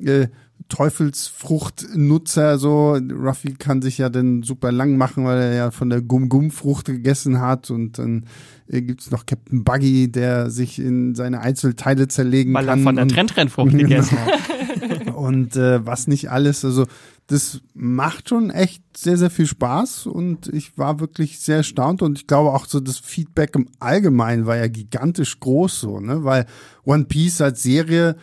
[0.00, 0.26] äh,
[0.68, 2.94] Teufelsfruchtnutzer, so.
[2.94, 7.40] Ruffy kann sich ja dann super lang machen, weil er ja von der Gum-Gum-Frucht gegessen
[7.40, 7.70] hat.
[7.70, 8.24] Und dann
[8.68, 12.78] äh, gibt's noch Captain Buggy, der sich in seine Einzelteile zerlegen weil kann.
[12.78, 14.32] Weil er von der Trendrennfrucht gegessen hat.
[15.14, 16.64] und äh, was nicht alles.
[16.64, 16.86] Also
[17.26, 22.18] das macht schon echt sehr, sehr viel Spaß und ich war wirklich sehr erstaunt und
[22.18, 26.46] ich glaube auch so das Feedback im Allgemeinen war ja gigantisch groß so, ne, weil
[26.84, 28.16] One Piece als Serie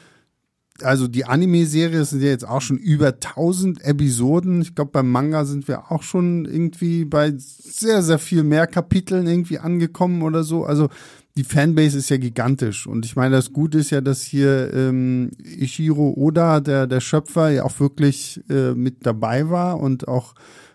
[0.82, 4.62] also die Anime-Serie sind ja jetzt auch schon über 1000 Episoden.
[4.62, 9.28] Ich glaube, beim Manga sind wir auch schon irgendwie bei sehr, sehr viel mehr Kapiteln
[9.28, 10.66] irgendwie angekommen oder so.
[10.66, 10.90] Also
[11.36, 12.88] die Fanbase ist ja gigantisch.
[12.88, 17.50] Und ich meine, das Gute ist ja, dass hier ähm, Ishiro Oda, der, der Schöpfer,
[17.50, 20.34] ja auch wirklich äh, mit dabei war und auch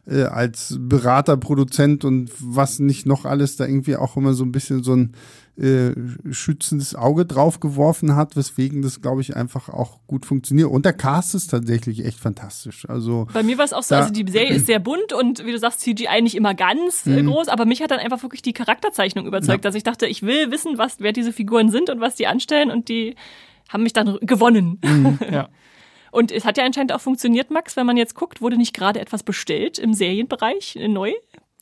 [0.08, 4.52] äh, als Berater, Produzent und was nicht noch alles da irgendwie auch immer so ein
[4.52, 5.12] bisschen so ein
[5.58, 5.92] äh,
[6.30, 10.70] schützendes Auge drauf geworfen hat, weswegen das, glaube ich, einfach auch gut funktioniert.
[10.70, 12.88] Und der Cast ist tatsächlich echt fantastisch.
[12.88, 15.52] Also Bei mir war es auch so, also die Serie ist sehr bunt und wie
[15.52, 17.26] du sagst, CGI nicht immer ganz äh, mhm.
[17.26, 19.68] groß, aber mich hat dann einfach wirklich die Charakterzeichnung überzeugt, ja.
[19.68, 22.70] dass ich dachte, ich will wissen, was, wer diese Figuren sind und was die anstellen
[22.70, 23.16] und die
[23.68, 24.78] haben mich dann gewonnen.
[24.84, 25.18] Mhm.
[25.30, 25.48] Ja.
[26.10, 29.00] Und es hat ja anscheinend auch funktioniert, Max, wenn man jetzt guckt, wurde nicht gerade
[29.00, 31.12] etwas bestellt im Serienbereich äh, neu?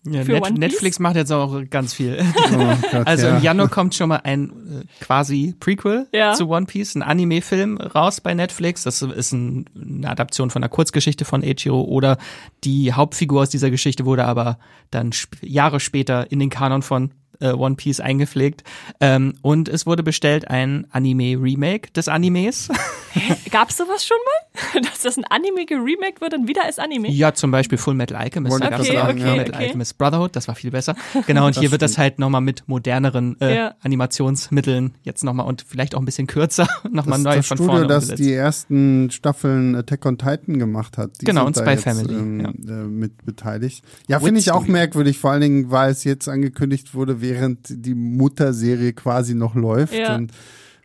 [0.09, 2.18] Ja, Net Netflix macht jetzt auch ganz viel.
[2.20, 3.36] Oh Gott, also ja.
[3.36, 6.32] im Januar kommt schon mal ein äh, quasi Prequel ja.
[6.32, 8.84] zu One Piece, ein Anime-Film raus bei Netflix.
[8.84, 12.18] Das ist ein, eine Adaption von einer Kurzgeschichte von Eiichiro oder
[12.62, 14.59] die Hauptfigur aus dieser Geschichte wurde aber
[14.90, 17.11] dann sp Jahre später in den Kanon von
[17.41, 18.64] äh, One Piece eingepflegt.
[19.01, 22.68] Ähm, und es wurde bestellt ein Anime-Remake des Animes.
[23.12, 23.34] Hä?
[23.51, 24.45] Gab's sowas schon mal?
[24.82, 27.11] Dass das ein Anime geremaked wird und wieder als Anime?
[27.11, 28.57] Ja, zum Beispiel Full Metal Alchemist.
[28.57, 30.94] Okay, okay, okay, Full Metal Alchemist Brotherhood, das war viel besser.
[31.26, 33.74] Genau, und hier wird das halt nochmal mit moderneren äh, ja.
[33.80, 37.86] Animationsmitteln jetzt nochmal und vielleicht auch ein bisschen kürzer nochmal neu das von Studio, vorne
[37.86, 38.22] das umgesetzt.
[38.22, 41.20] die ersten Staffeln Attack on Titan gemacht hat.
[41.20, 42.14] Die genau, und Spy jetzt, Family.
[42.14, 42.74] Ähm, ja.
[42.74, 43.84] äh, mit beteiligt.
[44.09, 47.94] Ja, finde ich auch merkwürdig, vor allen Dingen, weil es jetzt angekündigt wurde, während die
[47.94, 49.94] Mutterserie quasi noch läuft.
[49.94, 50.14] Ja.
[50.14, 50.32] Und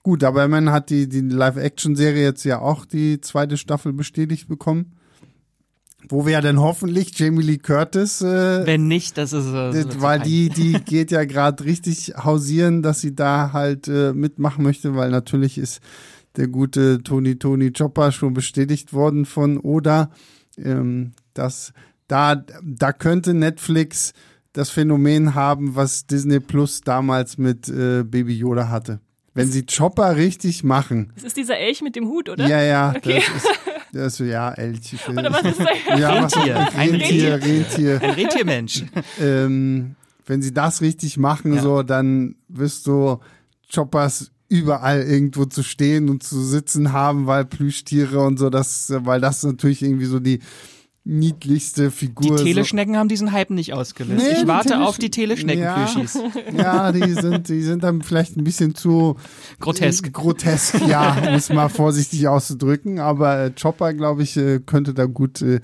[0.04, 4.94] gut, aber man hat die, die Live-Action-Serie jetzt ja auch die zweite Staffel bestätigt bekommen.
[6.10, 8.22] Wo wir ja dann hoffentlich Jamie Lee Curtis.
[8.22, 9.48] Äh, Wenn nicht, das ist.
[9.48, 14.64] Äh, weil die, die geht ja gerade richtig hausieren, dass sie da halt äh, mitmachen
[14.64, 15.80] möchte, weil natürlich ist
[16.38, 20.10] der gute Tony Tony Chopper schon bestätigt worden von Oda.
[20.58, 21.72] Ähm, dass
[22.08, 24.14] da, da könnte Netflix
[24.54, 29.00] das Phänomen haben, was Disney Plus damals mit äh, Baby Yoda hatte.
[29.34, 31.12] Wenn sie Chopper richtig machen.
[31.16, 32.48] Das ist dieser Elch mit dem Hut, oder?
[32.48, 33.22] Ja, ja, Okay.
[33.26, 33.50] das ist,
[33.94, 34.96] das ist ja Elch.
[35.10, 36.00] Oder was ist das?
[36.00, 36.68] Ja, was Rentier.
[36.76, 38.00] Ein Rentier, Rentier.
[38.02, 38.84] Ein Rentiermensch.
[39.20, 41.62] ähm, wenn sie das richtig machen, Ja.
[41.62, 43.20] so, dann wirst du
[43.74, 49.22] Choppers überall irgendwo zu stehen und zu sitzen haben, weil Plüschtiere und so, das, weil
[49.22, 50.40] das natürlich irgendwie so die
[51.04, 52.38] niedlichste Die Figur.
[52.38, 54.24] Teleschnecken haben diesen Hype nicht ausgelöst.
[54.24, 56.14] Nee, ich die warte Telesch- auf die Teleschnecken-Plüschis.
[56.14, 56.32] so.
[56.56, 59.16] Ja, die sind, die sind dann vielleicht ein bisschen zu
[59.60, 60.14] Grotesk.
[60.14, 63.00] Grotesk, ja, um es mal vorsichtig auszudrücken.
[63.00, 65.60] Aber äh, Chopper, glaube ich, äh, könnte da gut äh,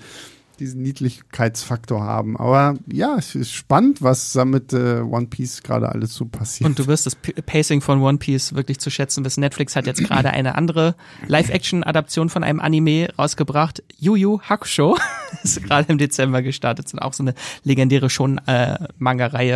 [0.59, 2.37] diesen Niedlichkeitsfaktor haben.
[2.37, 6.69] Aber ja, es ist spannend, was da mit äh, One Piece gerade alles so passiert.
[6.69, 9.41] Und du wirst das P Pacing von One Piece wirklich zu schätzen wissen.
[9.41, 10.95] Netflix hat jetzt gerade eine andere
[11.27, 13.83] Live-Action-Adaption von einem Anime rausgebracht.
[13.97, 14.97] Yu Yu Hakusho
[15.43, 16.89] ist gerade im Dezember gestartet.
[16.89, 17.33] Sind auch so eine
[17.63, 18.77] legendäre schon äh,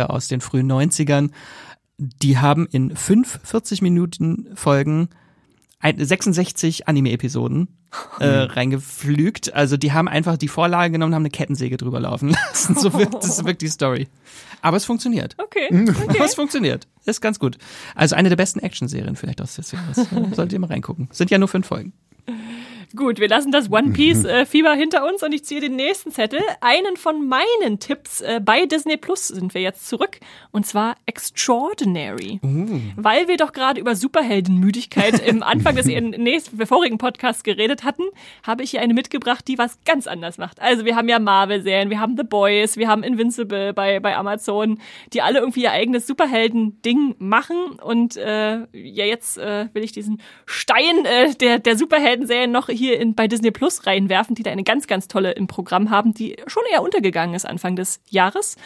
[0.06, 1.30] aus den frühen 90ern.
[1.98, 5.08] Die haben in fünf 40 Minuten Folgen
[5.78, 7.68] ein, 66 Anime-Episoden
[8.20, 9.52] äh, reingeflügt.
[9.54, 12.74] Also die haben einfach die Vorlage genommen, haben eine Kettensäge drüber laufen lassen.
[12.76, 14.08] So wirkt, das ist wirklich die Story.
[14.60, 15.36] Aber es funktioniert.
[15.38, 15.68] Okay.
[16.08, 16.86] Aber es funktioniert.
[17.04, 17.58] Ist ganz gut.
[17.94, 19.98] Also eine der besten Action-Serien vielleicht aus Jahres.
[19.98, 21.08] Äh, Solltet ihr mal reingucken.
[21.12, 21.92] Sind ja nur fünf Folgen.
[22.94, 26.10] Gut, wir lassen das One Piece äh, Fieber hinter uns und ich ziehe den nächsten
[26.10, 26.40] Zettel.
[26.60, 30.18] Einen von meinen Tipps äh, bei Disney Plus sind wir jetzt zurück
[30.50, 32.38] und zwar Extraordinary.
[32.96, 38.02] Weil wir doch gerade über Superheldenmüdigkeit im Anfang des nächsten, vorigen Podcasts geredet hatten,
[38.42, 40.60] habe ich hier eine mitgebracht, die was ganz anders macht.
[40.60, 44.78] Also wir haben ja Marvel-Serien, wir haben The Boys, wir haben Invincible bei, bei Amazon,
[45.14, 50.20] die alle irgendwie ihr eigenes Superhelden-Ding machen und äh, ja, jetzt äh, will ich diesen
[50.44, 54.64] Stein äh, der, der Superhelden-Serien noch hier in, bei Disney Plus reinwerfen, die da eine
[54.64, 58.56] ganz, ganz tolle im Programm haben, die schon eher untergegangen ist Anfang des Jahres.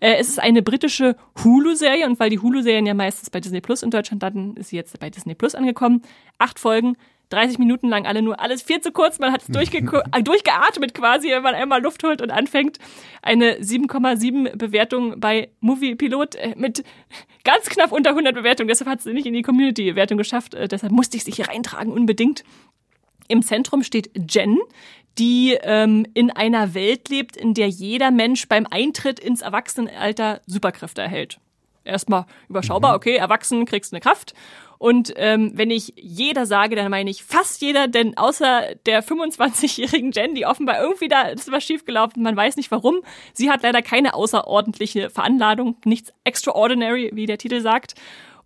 [0.00, 3.82] Äh, es ist eine britische Hulu-Serie und weil die Hulu-Serien ja meistens bei Disney Plus
[3.82, 6.02] in Deutschland landen, ist sie jetzt bei Disney Plus angekommen.
[6.38, 6.96] Acht Folgen.
[7.30, 9.78] 30 Minuten lang alle nur, alles viel zu kurz, man hat es durchge
[10.12, 12.78] äh, durchgeatmet quasi, wenn man einmal Luft holt und anfängt.
[13.22, 16.84] Eine 7,7 Bewertung bei Movie Pilot äh, mit
[17.44, 20.92] ganz knapp unter 100 Bewertungen, deshalb hat es nicht in die Community-Wertung geschafft, äh, deshalb
[20.92, 22.44] musste ich es hier reintragen, unbedingt.
[23.28, 24.58] Im Zentrum steht Jen,
[25.18, 31.02] die ähm, in einer Welt lebt, in der jeder Mensch beim Eintritt ins Erwachsenenalter Superkräfte
[31.02, 31.38] erhält.
[31.84, 34.34] Erstmal überschaubar, okay, erwachsen kriegst eine Kraft.
[34.78, 40.12] Und ähm, wenn ich jeder sage, dann meine ich fast jeder, denn außer der 25-jährigen
[40.12, 43.00] Jen, die offenbar irgendwie da ist was schiefgelaufen, man weiß nicht warum.
[43.32, 47.94] Sie hat leider keine außerordentliche Veranladung, nichts extraordinary, wie der Titel sagt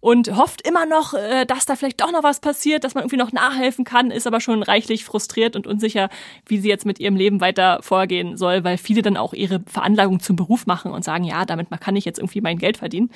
[0.00, 3.18] und hofft immer noch, äh, dass da vielleicht doch noch was passiert, dass man irgendwie
[3.18, 6.08] noch nachhelfen kann, ist aber schon reichlich frustriert und unsicher,
[6.46, 10.20] wie sie jetzt mit ihrem Leben weiter vorgehen soll, weil viele dann auch ihre Veranlagung
[10.20, 13.10] zum Beruf machen und sagen, ja, damit kann ich jetzt irgendwie mein Geld verdienen.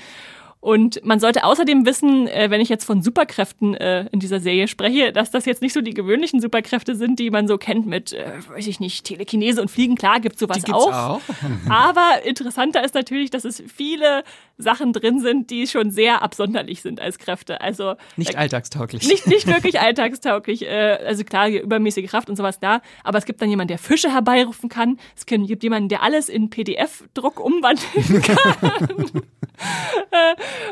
[0.65, 4.67] Und man sollte außerdem wissen, äh, wenn ich jetzt von Superkräften äh, in dieser Serie
[4.67, 8.15] spreche, dass das jetzt nicht so die gewöhnlichen Superkräfte sind, die man so kennt mit,
[8.15, 9.95] äh, weiß ich nicht, Telekinese und Fliegen.
[9.95, 11.21] Klar, gibt's sowas Die gibt's auch.
[11.69, 14.25] Aber interessanter ist natürlich, dass es viele
[14.57, 17.61] Sachen drin sind, die schon sehr absonderlich sind als Kräfte.
[17.61, 19.07] Also Nicht alltagstauglich.
[19.07, 20.63] nicht, nicht wirklich alltagstauglich.
[20.63, 22.81] Äh, also klar, übermäßige Kraft und sowas da.
[23.03, 24.99] Aber es gibt dann jemanden, der Fische herbeirufen kann.
[25.15, 29.23] Es gibt jemanden, der alles in PDF-Druck umwandeln kann.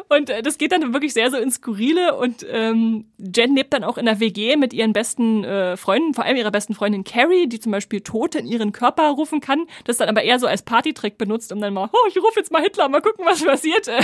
[0.09, 2.17] Und äh, das geht dann wirklich sehr so ins Skurrile.
[2.17, 6.25] Und ähm, Jen lebt dann auch in der WG mit ihren besten äh, Freunden, vor
[6.25, 9.67] allem ihrer besten Freundin Carrie, die zum Beispiel Tote in ihren Körper rufen kann.
[9.85, 12.53] Das dann aber eher so als Partytrick benutzt, um dann mal, oh, ich rufe jetzt
[12.53, 13.89] mal Hitler, mal gucken, was passiert.
[13.89, 14.03] Äh,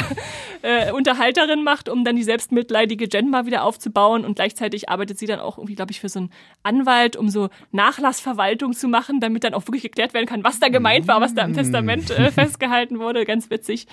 [0.62, 4.24] äh, Unterhalterin macht, um dann die selbstmitleidige Jen mal wieder aufzubauen.
[4.24, 6.30] Und gleichzeitig arbeitet sie dann auch irgendwie, glaube ich, für so einen
[6.62, 10.68] Anwalt, um so Nachlassverwaltung zu machen, damit dann auch wirklich geklärt werden kann, was da
[10.68, 13.24] gemeint war, was da im Testament äh, festgehalten wurde.
[13.24, 13.86] Ganz witzig.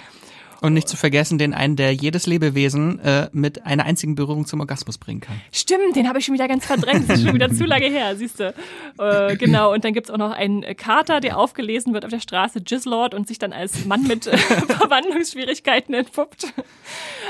[0.66, 4.62] Und nicht zu vergessen den einen, der jedes Lebewesen äh, mit einer einzigen Berührung zum
[4.62, 5.40] Orgasmus bringen kann.
[5.52, 7.08] Stimmt, den habe ich schon wieder ganz verdrängt.
[7.08, 8.52] Das ist schon wieder zu lange her, siehst du.
[8.98, 12.20] Äh, genau, und dann gibt's auch noch einen äh, Kater, der aufgelesen wird auf der
[12.20, 16.52] Straße, Jizzlord, und sich dann als Mann mit äh, Verwandlungsschwierigkeiten entpuppt.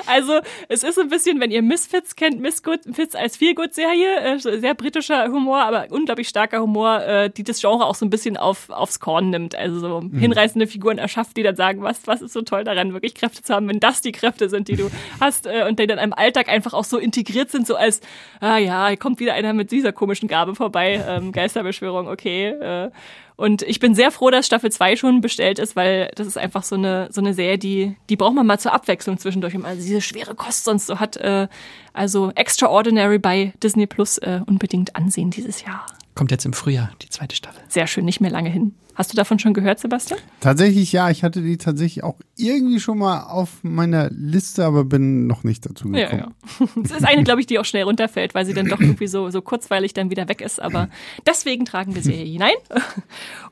[0.06, 4.76] Also, es ist so ein bisschen, wenn ihr Misfits kennt, Misfits als Feelgood-Serie, äh, sehr
[4.76, 8.70] britischer Humor, aber unglaublich starker Humor, äh, die das Genre auch so ein bisschen auf,
[8.70, 9.56] aufs Korn nimmt.
[9.56, 13.14] Also so hinreißende Figuren erschafft, die dann sagen, was, was ist so toll daran, wirklich
[13.26, 15.98] Kräfte zu haben, wenn das die Kräfte sind, die du hast äh, und die dann
[15.98, 18.02] im Alltag einfach auch so integriert sind, so als,
[18.40, 22.50] ah ja, kommt wieder einer mit dieser komischen Gabe vorbei, ähm, Geisterbeschwörung, okay.
[22.50, 22.92] Äh,
[23.38, 26.64] und ich bin sehr froh, dass Staffel 2 schon bestellt ist, weil das ist einfach
[26.64, 29.76] so eine, so eine Serie, die, die braucht man mal zur Abwechslung zwischendurch, wenn man
[29.76, 31.18] diese schwere Kost sonst so hat.
[31.18, 31.48] Äh,
[31.94, 35.86] also Extraordinary bei Disney Plus äh, unbedingt ansehen dieses Jahr.
[36.16, 37.62] Kommt jetzt im Frühjahr, die zweite Staffel.
[37.68, 38.74] Sehr schön, nicht mehr lange hin.
[38.96, 40.18] Hast du davon schon gehört, Sebastian?
[40.40, 45.28] Tatsächlich ja, ich hatte die tatsächlich auch irgendwie schon mal auf meiner Liste, aber bin
[45.28, 46.00] noch nicht dazu gekommen.
[46.00, 46.68] Ja, ja.
[46.82, 49.30] Es ist eine, glaube ich, die auch schnell runterfällt, weil sie dann doch irgendwie so,
[49.30, 50.62] so kurzweilig dann wieder weg ist.
[50.62, 50.88] Aber
[51.28, 52.56] deswegen tragen wir sie hier hinein.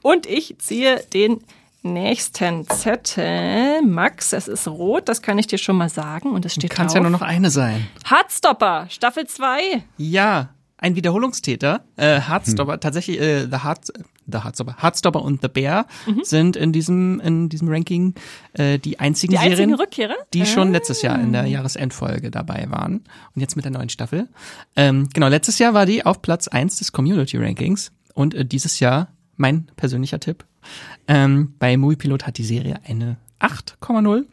[0.01, 1.41] Und ich ziehe den
[1.81, 3.81] nächsten Zettel.
[3.81, 6.31] Max, es ist rot, das kann ich dir schon mal sagen.
[6.31, 7.85] Und es steht Kann es ja nur noch eine sein.
[8.05, 9.83] Hardstopper, Staffel 2.
[9.97, 10.52] Ja,
[10.83, 11.83] ein Wiederholungstäter.
[11.95, 13.87] Äh, Heartstopper, tatsächlich, äh, The Heart,
[14.27, 15.85] The Heartstopper, Heartstopper und The Bear
[16.23, 18.13] sind in diesem, in diesem Ranking
[18.53, 20.15] äh, die einzigen Die einzigen Serien, Rückkehrer?
[20.33, 20.71] die schon Ah.
[20.71, 23.01] letztes Jahr in der Jahresendfolge dabei waren.
[23.35, 24.29] Und jetzt mit der neuen Staffel.
[24.75, 27.91] Ähm, genau, letztes Jahr war die auf Platz eins des Community Rankings.
[28.13, 30.45] Und äh, dieses Jahr, mein persönlicher Tipp,
[31.07, 34.25] ähm, bei Moviepilot hat die Serie eine 8,0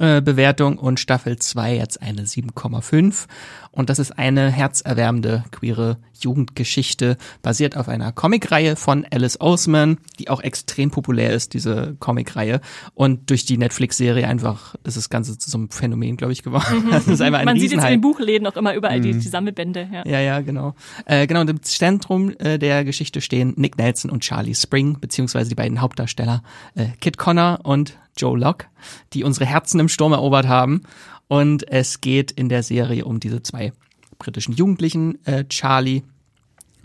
[0.00, 3.26] äh, Bewertung und Staffel 2 jetzt eine 7,5.
[3.70, 10.28] Und das ist eine herzerwärmende queere Jugendgeschichte, basiert auf einer Comicreihe von Alice Oseman, die
[10.28, 12.60] auch extrem populär ist, diese Comicreihe.
[12.94, 16.88] Und durch die Netflix-Serie einfach ist das Ganze zu so einem Phänomen, glaube ich, geworden.
[16.90, 19.28] Das ist einfach ein Man sieht jetzt in den Buchläden auch immer überall die, die
[19.28, 19.88] Sammelbände.
[19.92, 20.02] Ja.
[20.06, 20.74] Ja, ja, genau.
[21.04, 25.50] Äh, genau, und im Zentrum äh, der Geschichte stehen Nick Nelson und Charlie Spring, beziehungsweise
[25.50, 26.42] die beiden Hauptdarsteller
[26.74, 28.66] äh, Kit Connor und Joe Locke,
[29.12, 30.82] die unsere Herzen im Sturm erobert haben.
[31.28, 33.72] Und es geht in der Serie um diese zwei
[34.18, 36.02] britischen Jugendlichen, äh, Charlie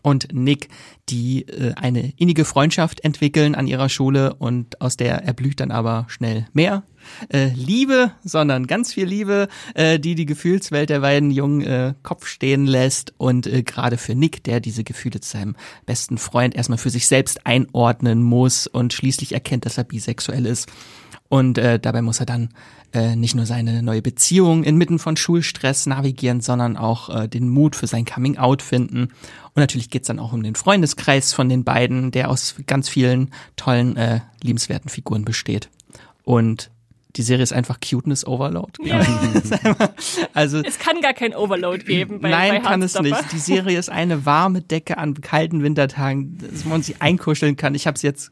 [0.06, 0.70] und Nick,
[1.10, 6.06] die äh, eine innige Freundschaft entwickeln an ihrer Schule und aus der erblüht dann aber
[6.10, 6.84] schnell mehr.
[7.30, 12.28] Äh, Liebe, sondern ganz viel Liebe, äh, die die Gefühlswelt der beiden Jungen äh, Kopf
[12.28, 15.56] stehen lässt und äh, gerade für Nick, der diese Gefühle zu seinem
[15.88, 20.68] besten Freund erstmal für sich selbst einordnen muss und schließlich erkennt, dass er bisexuell ist.
[21.28, 22.50] Und äh, dabei muss er dann
[22.94, 27.76] äh, nicht nur seine neue Beziehung inmitten von Schulstress navigieren, sondern auch äh, den Mut
[27.76, 29.06] für sein Coming-out finden.
[29.06, 33.32] Und natürlich geht's dann auch um den Freundeskreis von den beiden, der aus ganz vielen
[33.56, 35.70] tollen, äh, liebenswerten Figuren besteht.
[36.24, 36.70] Und
[37.16, 38.74] die Serie ist einfach Cuteness Overload.
[38.84, 38.94] ich.
[40.34, 43.32] also Es kann gar kein Overload geben bei, Nein, bei kann es nicht.
[43.32, 47.74] Die Serie ist eine warme Decke an kalten Wintertagen, dass man sich einkuscheln kann.
[47.74, 48.32] Ich habe es jetzt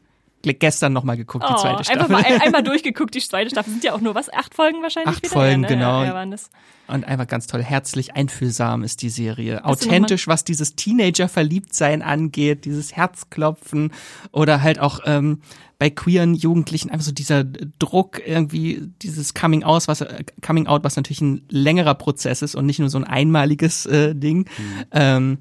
[0.52, 2.02] gestern nochmal geguckt, die Oh, zweite Staffel.
[2.02, 3.70] einfach mal ein, einmal durchgeguckt, die zweite Staffel.
[3.70, 4.30] Sind ja auch nur was?
[4.30, 5.32] Acht Folgen wahrscheinlich Acht wieder?
[5.32, 5.74] Folgen, ja, ne?
[5.76, 6.00] genau.
[6.02, 6.50] Ja, ja, waren das.
[6.86, 9.62] Und einfach ganz toll, herzlich, einfühlsam ist die Serie.
[9.64, 13.90] Hast Authentisch, was dieses Teenager-Verliebtsein angeht, dieses Herzklopfen
[14.32, 15.40] oder halt auch ähm,
[15.78, 20.84] bei queeren Jugendlichen einfach so dieser Druck irgendwie, dieses Coming Out, was äh, Coming Out,
[20.84, 24.46] was natürlich ein längerer Prozess ist und nicht nur so ein einmaliges äh, Ding.
[24.92, 25.38] Ähm,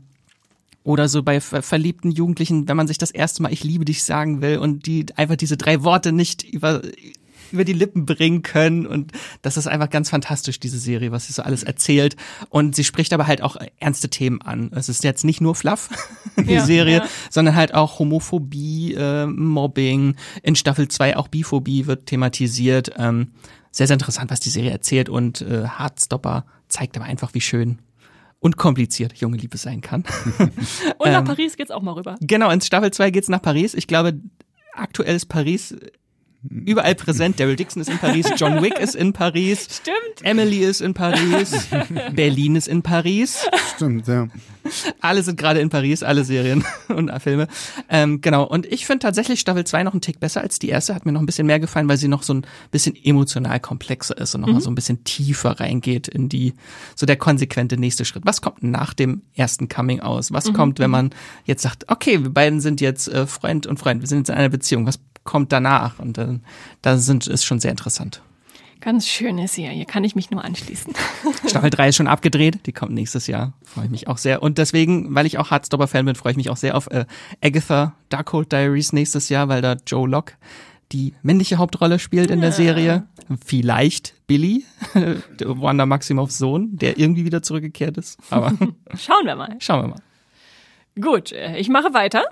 [0.84, 4.04] oder so bei ver verliebten Jugendlichen, wenn man sich das erste Mal ich liebe dich
[4.04, 6.82] sagen will und die einfach diese drei Worte nicht über
[7.52, 9.12] über die Lippen bringen können und
[9.44, 12.16] das ist einfach ganz fantastisch diese Serie, was sie so alles erzählt
[12.50, 14.72] und sie spricht aber halt auch ernste Themen an.
[14.74, 15.90] Es ist jetzt nicht nur Fluff
[16.38, 17.06] die Ja, Serie, ja.
[17.30, 22.92] sondern halt auch Homophobie, äh, Mobbing, in Staffel 2 auch Biphobie wird thematisiert.
[22.98, 23.34] Ähm,
[23.72, 27.78] sehr sehr interessant, was die Serie erzählt und äh, Heartstopper zeigt aber einfach, wie schön
[28.44, 30.04] und kompliziert junge Liebe sein kann.
[30.98, 32.18] Und nach Ähm, Paris geht's auch mal rüber.
[32.20, 33.74] Genau, in Staffel 2 geht's nach Paris.
[33.74, 34.20] Ich glaube,
[34.74, 35.74] aktuell ist Paris
[36.50, 37.40] überall präsent.
[37.40, 39.98] Daryl Dixon ist in Paris, John Wick ist in Paris, Stimmt.
[40.24, 41.68] Emily ist in Paris,
[42.14, 43.46] Berlin ist in Paris.
[43.76, 44.28] Stimmt, ja.
[45.02, 47.48] Alle sind gerade in Paris, alle Serien und Filme.
[47.90, 50.96] Ähm, genau, und ich finde tatsächlich Staffel 2 noch einen Tick besser als die erste.
[50.96, 54.18] Hat mir noch ein bisschen mehr gefallen, weil sie noch so ein bisschen emotional komplexer
[54.18, 56.54] ist und noch mal so ein bisschen tiefer reingeht in die,
[56.96, 58.26] so der konsequente nächste Schritt.
[58.26, 60.32] Was kommt nach dem ersten Coming aus?
[60.32, 61.10] Was kommt, wenn man
[61.46, 64.36] jetzt sagt, okay, wir beiden sind jetzt äh, Freund und Freund, wir sind jetzt in
[64.36, 64.86] einer Beziehung.
[64.86, 66.00] Was kommt danach?
[66.00, 66.40] Und äh,
[66.82, 68.22] da sind, ist schon sehr interessant.
[68.82, 70.94] Ganz schöne Serie, kann ich mich nur anschließen.
[71.48, 73.54] Staffel 3 ist schon abgedreht, die kommt nächstes Jahr.
[73.64, 74.44] Freue ich mich auch sehr.
[74.44, 77.06] Und deswegen, weil ich auch Heartstopper-Fan bin, freue ich mich auch sehr auf äh,
[77.42, 80.34] Agatha Darkhold Diaries nächstes Jahr, weil da Joe Locke
[80.92, 83.08] die männliche Hauptrolle spielt in der Serie.
[83.44, 84.66] Vielleicht Billy,
[85.40, 88.20] Wanda Maximoffs Sohn, der irgendwie wieder zurückgekehrt ist.
[88.30, 88.52] Aber
[88.98, 89.56] Schauen wir mal.
[89.60, 90.02] schauen wir mal.
[91.02, 92.24] Gut, äh, ich mache weiter.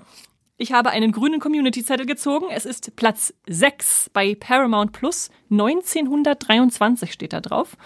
[0.58, 2.46] Ich habe einen grünen Community-Zettel gezogen.
[2.50, 5.30] Es ist Platz 6 bei Paramount Plus.
[5.52, 7.76] 1923 steht da drauf.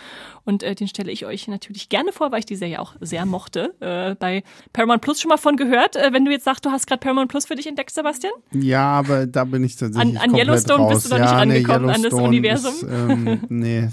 [0.44, 3.26] Und äh, den stelle ich euch natürlich gerne vor, weil ich die Serie auch sehr
[3.26, 3.74] mochte.
[3.80, 5.96] Äh, bei Paramount Plus schon mal von gehört.
[5.96, 8.32] Äh, wenn du jetzt sagst, du hast gerade Paramount Plus für dich entdeckt, Sebastian?
[8.52, 11.02] Ja, aber da bin ich tatsächlich An- an Yellowstone raus.
[11.02, 12.74] bist du noch ja, nicht nee, rangekommen, an das Universum?
[12.74, 13.88] Ist, ähm, nee,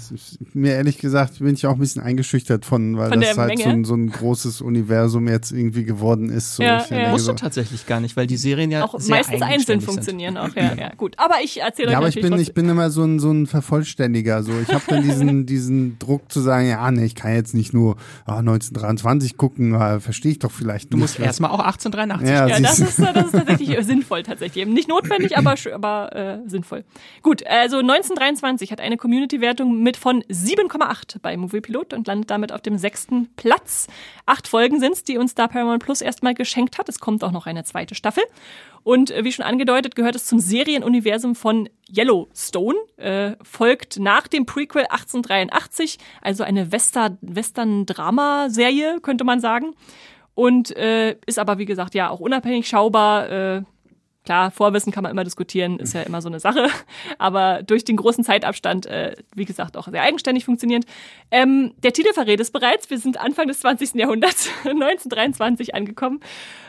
[0.52, 3.68] mir ehrlich gesagt bin ich auch ein bisschen eingeschüchtert von, weil Von das halt so
[3.68, 6.54] ein, so ein großes Universum jetzt irgendwie geworden ist.
[6.54, 7.08] So, Ja, ich ja.
[7.10, 10.54] Musst du tatsächlich gar nicht, weil die Serien ja Auch sehr meistens einzeln funktionieren auch,
[10.54, 10.94] ja, ja.
[10.94, 13.18] Gut, aber ich erzähle ja, euch aber ich bin, trotzdem- ich bin immer so ein,
[13.18, 14.42] so ein vollständiger.
[14.42, 17.72] So, ich habe dann diesen, diesen Druck zu sagen, ja, nee, ich kann jetzt nicht
[17.72, 17.96] nur
[18.26, 22.60] ah, 1923 gucken, äh, verstehe ich doch vielleicht Du musst erstmal auch 1883 Ja, Ja,
[22.60, 24.62] das ist, das ist tatsächlich äh, sinnvoll tatsächlich.
[24.62, 26.84] Eben Nicht notwendig, aber, aber äh, sinnvoll.
[27.22, 32.52] Gut, also 1923 hat eine Community-Wertung mit von 7,8 bei Movie Pilot und landet damit
[32.52, 33.86] auf dem sechsten Platz.
[34.26, 36.88] Acht Folgen sind's, die uns da Paramount Plus erstmal geschenkt hat.
[36.88, 38.24] Es kommt auch noch eine zweite Staffel.
[38.84, 44.46] Und äh, wie schon angedeutet, gehört es zum Serienuniversum von Yellowstone, äh, folgt nach dem
[44.46, 49.74] Prequel 1883, also eine Wester Western-Drama-Serie, könnte man sagen.
[50.34, 53.30] Und äh, ist aber, wie gesagt, ja auch unabhängig schaubar.
[53.30, 53.62] Äh,
[54.24, 56.68] klar, Vorwissen kann man immer diskutieren, ist ja immer so eine Sache.
[57.18, 60.86] Aber durch den großen Zeitabstand, äh, wie gesagt, auch sehr eigenständig funktionierend.
[61.30, 62.90] Ähm, der Titel verrät es bereits.
[62.90, 63.94] Wir sind Anfang des 20.
[63.94, 66.20] Jahrhunderts, 1923 angekommen,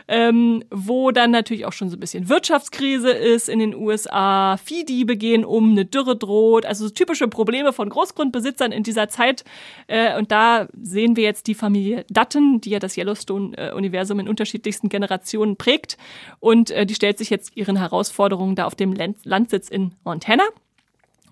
[0.08, 4.56] ähm, wo dann natürlich auch schon so ein bisschen Wirtschaftskrise ist in den USA.
[4.56, 6.66] Viehdiebe gehen um, eine Dürre droht.
[6.66, 9.44] Also so typische Probleme von Großgrundbesitzern in dieser Zeit.
[9.86, 14.88] Äh, und da sehen wir jetzt die Familie Dutton, die ja das Yellowstone-Universum in unterschiedlichsten
[14.88, 15.96] Generationen prägt.
[16.40, 20.44] Und äh, die stellt sich jetzt ihren Herausforderungen da auf dem Land Landsitz in Montana.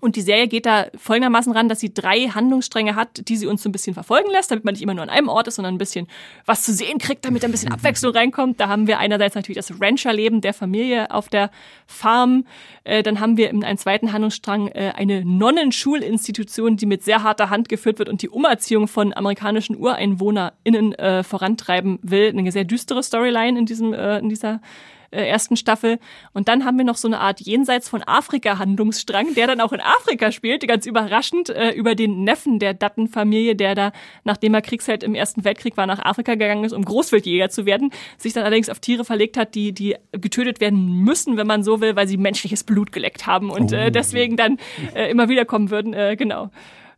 [0.05, 3.63] Und die Serie geht da folgendermaßen ran, dass sie drei Handlungsstränge hat, die sie uns
[3.63, 5.73] so ein bisschen verfolgen lässt, damit man nicht immer nur an einem Ort ist, sondern
[5.73, 6.05] ein bisschen
[6.45, 8.59] was zu sehen kriegt, damit ein bisschen Abwechslung reinkommt.
[8.59, 11.49] Da haben wir einerseits natürlich das Rancherleben der Familie auf der
[11.87, 12.45] Farm.
[12.83, 17.49] Äh, dann haben wir in einem zweiten Handlungsstrang äh, eine Nonnenschulinstitution, die mit sehr harter
[17.49, 22.29] Hand geführt wird und die Umerziehung von amerikanischen UreinwohnerInnen äh, vorantreiben will.
[22.29, 24.61] Eine sehr düstere Storyline in diesem, äh, in dieser
[25.11, 25.99] äh, ersten Staffel.
[26.33, 29.73] Und dann haben wir noch so eine Art Jenseits von Afrika Handlungsstrang, der dann auch
[29.73, 33.91] in Afrika spielt, ganz überraschend, äh, über den Neffen der Dutton-Familie, der da,
[34.23, 37.91] nachdem er Kriegsheld im Ersten Weltkrieg war, nach Afrika gegangen ist, um Großwildjäger zu werden,
[38.17, 41.81] sich dann allerdings auf Tiere verlegt hat, die, die getötet werden müssen, wenn man so
[41.81, 44.57] will, weil sie menschliches Blut geleckt haben und äh, deswegen dann
[44.93, 45.93] äh, immer wieder kommen würden.
[45.93, 46.51] Äh, genau.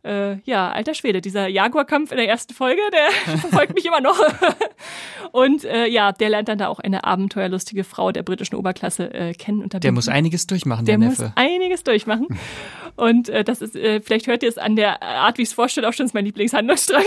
[0.04, 4.18] Äh, ja, alter Schwede, dieser Jaguar-Kampf in der ersten Folge, der verfolgt mich immer noch.
[5.32, 9.34] Und äh, ja, der lernt dann da auch eine abenteuerlustige Frau der britischen Oberklasse äh,
[9.34, 9.62] kennen.
[9.62, 11.32] Und Der muss einiges durchmachen, der, der muss Neffe.
[11.36, 12.26] einiges durchmachen.
[12.96, 15.54] Und äh, das ist, äh, vielleicht hört ihr es an der Art, wie ich es
[15.54, 17.04] vorstelle, auch schon ist mein Lieblingshandlungsstrang.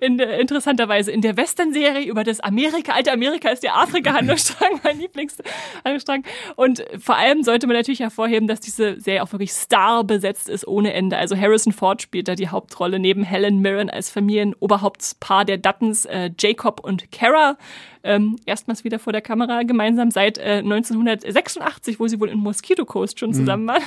[0.00, 4.98] in, der- interessanterweise in der Western-Serie über das Amerika, alte Amerika ist der Afrika-Handlungsstrang mein
[4.98, 6.24] Lieblingshandlungsstrang.
[6.56, 10.66] Und vor allem sollte man natürlich hervorheben, dass diese Serie auch wirklich star besetzt ist
[10.66, 11.16] ohne Ende.
[11.16, 16.30] Also Harrison Ford spielt da die Hauptrolle neben Helen Mirren als Familienoberhauptspaar der Duttons, äh,
[16.38, 17.56] Jacob und Kara.
[18.04, 22.84] Ähm, erstmals wieder vor der Kamera gemeinsam seit äh, 1986, wo sie wohl in Mosquito
[22.84, 23.82] Coast schon zusammen waren.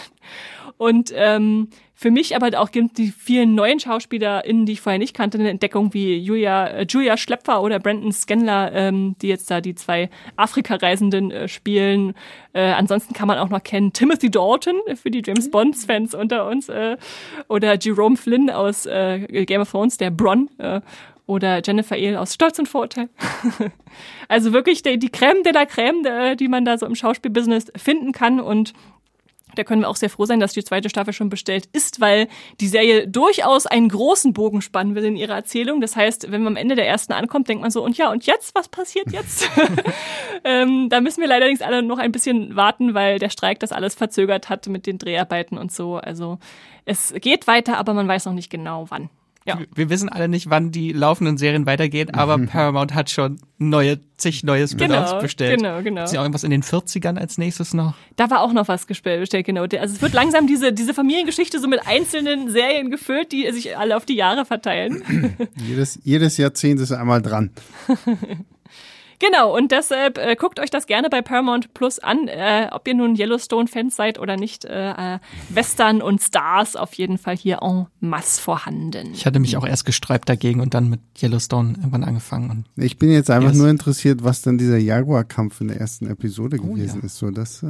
[0.78, 5.16] Und ähm, für mich aber auch gibt die vielen neuen SchauspielerInnen, die ich vorher nicht
[5.16, 9.62] kannte, eine Entdeckung wie Julia, äh, Julia Schlepfer oder Brandon Scanlon, ähm, die jetzt da
[9.62, 12.14] die zwei Afrika-Reisenden äh, spielen.
[12.54, 16.70] Äh, ansonsten kann man auch noch kennen Timothy Dalton für die James Bonds-Fans unter uns
[16.70, 16.98] äh,
[17.48, 20.50] oder Jerome Flynn aus äh, Game of Thrones, der Bronn.
[20.60, 20.82] Äh,
[21.28, 23.10] oder Jennifer Ehl aus Stolz und Vorurteil.
[24.28, 27.72] also wirklich die, die Crème de la Crème, äh, die man da so im Schauspielbusiness
[27.76, 28.74] finden kann und
[29.58, 32.28] da können wir auch sehr froh sein, dass die zweite Staffel schon bestellt ist, weil
[32.60, 35.82] die Serie durchaus einen großen Bogen spannen will in ihrer Erzählung.
[35.82, 38.26] Das heißt, wenn man am Ende der ersten ankommt, denkt man so, und ja, und
[38.26, 38.54] jetzt?
[38.56, 39.50] Was passiert jetzt?
[40.44, 43.96] ähm, da müssen wir allerdings alle noch ein bisschen warten, weil der Streik das alles
[43.96, 45.96] verzögert hat mit den Dreharbeiten und so.
[45.96, 46.38] Also
[46.86, 49.10] es geht weiter, aber man weiß noch nicht genau wann.
[49.48, 49.60] Ja.
[49.74, 54.44] Wir wissen alle nicht, wann die laufenden Serien weitergehen, aber Paramount hat schon neue, zig
[54.44, 55.58] neue Spin-offs Genau, bestellt.
[55.58, 56.04] genau, genau.
[56.04, 57.96] Ist ja auch irgendwas in den 40ern als nächstes noch?
[58.18, 59.62] Da war auch noch was bestellt, genau.
[59.64, 63.96] Also es wird langsam diese, diese Familiengeschichte so mit einzelnen Serien gefüllt, die sich alle
[63.98, 65.02] auf die Jahre verteilen.
[65.68, 67.52] Jedes, jedes Jahrzehnt ist einmal dran.
[69.20, 72.94] Genau, und deshalb äh, guckt euch das gerne bei Paramount Plus an, äh, ob ihr
[72.94, 74.66] nun Yellowstone-Fans seid oder nicht.
[74.66, 79.14] Äh, äh, Western und Stars auf jeden Fall hier en masse vorhanden.
[79.14, 82.50] Ich hatte mich auch erst gesträubt dagegen und dann mit Yellowstone irgendwann angefangen.
[82.76, 83.58] Und Ich bin jetzt einfach Yes.
[83.58, 87.06] nur interessiert, was dann dieser Jaguar-Kampf in der ersten Episode gewesen ja.
[87.06, 87.18] ist.
[87.18, 87.68] So, das, äh,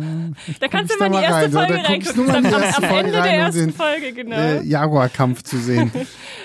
[0.59, 1.89] Da kannst du mal in die erste rein, Folge oder?
[1.89, 2.29] Reingucken.
[2.29, 4.35] Am, Ende der ersten Folge, genau.
[4.35, 5.91] äh, Jaguar-Kampf zu sehen.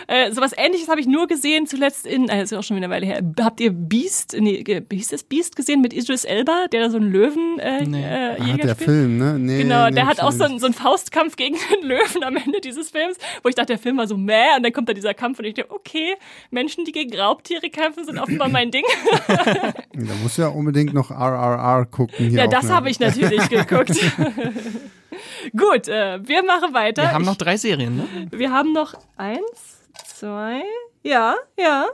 [0.08, 2.94] Äh, sowas ähnliches habe ich nur gesehen zuletzt in, äh, ist auch schon wieder eine
[2.94, 3.22] Weile her.
[3.40, 4.62] Habt ihr Beast, nee,
[4.96, 8.02] hieß das Beast gesehen mit Idris Elba, der da so einen Löwen äh, Nee.
[8.04, 8.76] äh, Ah, der spielt?
[8.78, 9.38] Film, ne?
[9.38, 12.36] Nee, Genau, nee, der hat auch so einen, so einen Faustkampf gegen den Löwen am
[12.36, 14.92] Ende dieses Films, wo ich dachte, der Film war so mäh und dann kommt da
[14.92, 16.14] dieser Kampf und ich dachte, okay,
[16.50, 18.84] Menschen, die gegen Raubtiere kämpfen, sind offenbar mein Ding.
[19.94, 22.28] Da musst du ja unbedingt noch RRR gucken.
[22.28, 23.90] Hier ja, das habe ich natürlich geguckt.
[25.56, 27.02] Gut, äh, wir machen weiter.
[27.02, 28.06] wir haben noch ich, drei Serien, ne?
[28.30, 29.80] wir haben noch eins,
[30.14, 30.62] zwei,
[31.04, 31.86] Ja, ja.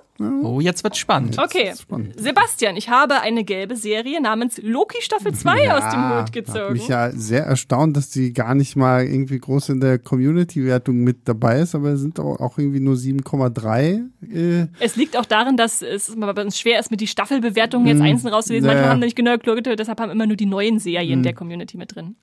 [0.42, 1.38] Oh, jetzt wird's spannend.
[1.38, 1.72] Okay.
[1.80, 2.20] spannend.
[2.20, 6.72] Sebastian, ich habe eine gelbe Serie namens Loki Staffel 2 aus dem Hut Hat gezogen.
[6.74, 11.26] mich ja sehr erstaunt, dass die gar nicht mal irgendwie groß in der Community-Wertung mit
[11.26, 14.08] dabei ist, aber es sind auch, irgendwie nur 7,3.
[14.30, 18.02] Äh, Es liegt auch darin, dass es bei uns schwer ist, mit die Staffelbewertungen jetzt
[18.02, 18.68] einzeln rauszulesen.
[18.68, 18.70] Hm.
[18.70, 18.92] ja, Manchmal ja.
[18.92, 20.78] haben da nicht genug Leute, deshalb haben immer nur die neuen Hm.
[20.80, 22.16] Serien der Community mit drin.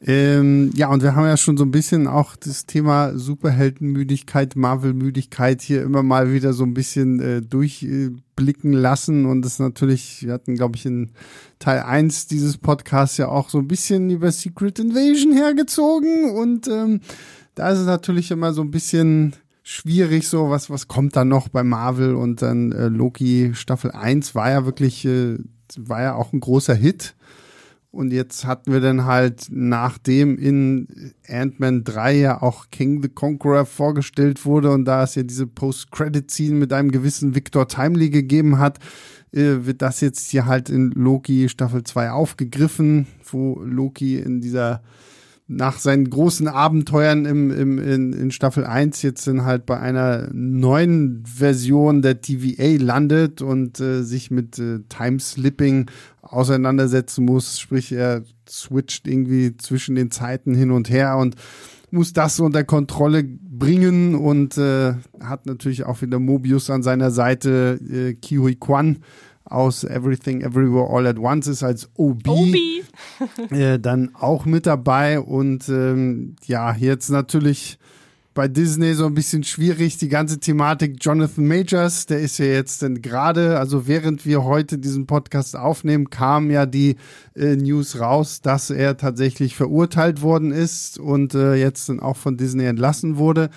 [0.00, 5.60] Ähm, ja, und wir haben ja schon so ein bisschen auch das Thema Superheldenmüdigkeit, Marvel-Müdigkeit
[5.60, 9.26] hier immer mal wieder so ein bisschen äh, durchblicken lassen.
[9.26, 11.10] Und das natürlich, wir hatten, glaube ich, in
[11.58, 16.30] Teil 1 dieses Podcasts ja auch so ein bisschen über Secret Invasion hergezogen.
[16.30, 17.00] Und ähm,
[17.56, 19.34] da ist es natürlich immer so ein bisschen
[19.64, 24.34] schwierig, so was, was kommt da noch bei Marvel und dann äh, Loki Staffel 1
[24.34, 25.38] war ja wirklich, äh,
[25.76, 27.16] war ja auch ein großer Hit.
[27.98, 30.86] Und jetzt hatten wir dann halt, nachdem in
[31.26, 36.54] Ant-Man 3 ja auch King the Conqueror vorgestellt wurde und da es ja diese Post-Credit-Scene
[36.54, 38.78] mit einem gewissen Victor Timely gegeben hat,
[39.32, 44.80] äh, wird das jetzt hier halt in Loki Staffel 2 aufgegriffen, wo Loki in dieser
[45.50, 50.28] nach seinen großen Abenteuern im, im, in, in Staffel 1 jetzt dann halt bei einer
[50.30, 55.90] neuen Version der TVA landet und äh, sich mit äh, Timeslipping
[56.20, 57.58] auseinandersetzen muss.
[57.58, 61.36] Sprich, er switcht irgendwie zwischen den Zeiten hin und her und
[61.90, 67.80] muss das unter Kontrolle bringen und äh, hat natürlich auch wieder Mobius an seiner Seite.
[67.90, 68.98] Äh, Kiwi Kwan
[69.50, 72.84] aus Everything Everywhere All at Once ist als OB Obi.
[73.50, 77.78] äh, dann auch mit dabei und ähm, ja, jetzt natürlich
[78.38, 82.82] bei Disney so ein bisschen schwierig, die ganze Thematik Jonathan Majors, der ist ja jetzt
[82.82, 86.94] dann gerade, also während wir heute diesen Podcast aufnehmen, kam ja die
[87.34, 92.36] äh, News raus, dass er tatsächlich verurteilt worden ist und äh, jetzt dann auch von
[92.36, 93.50] Disney entlassen wurde.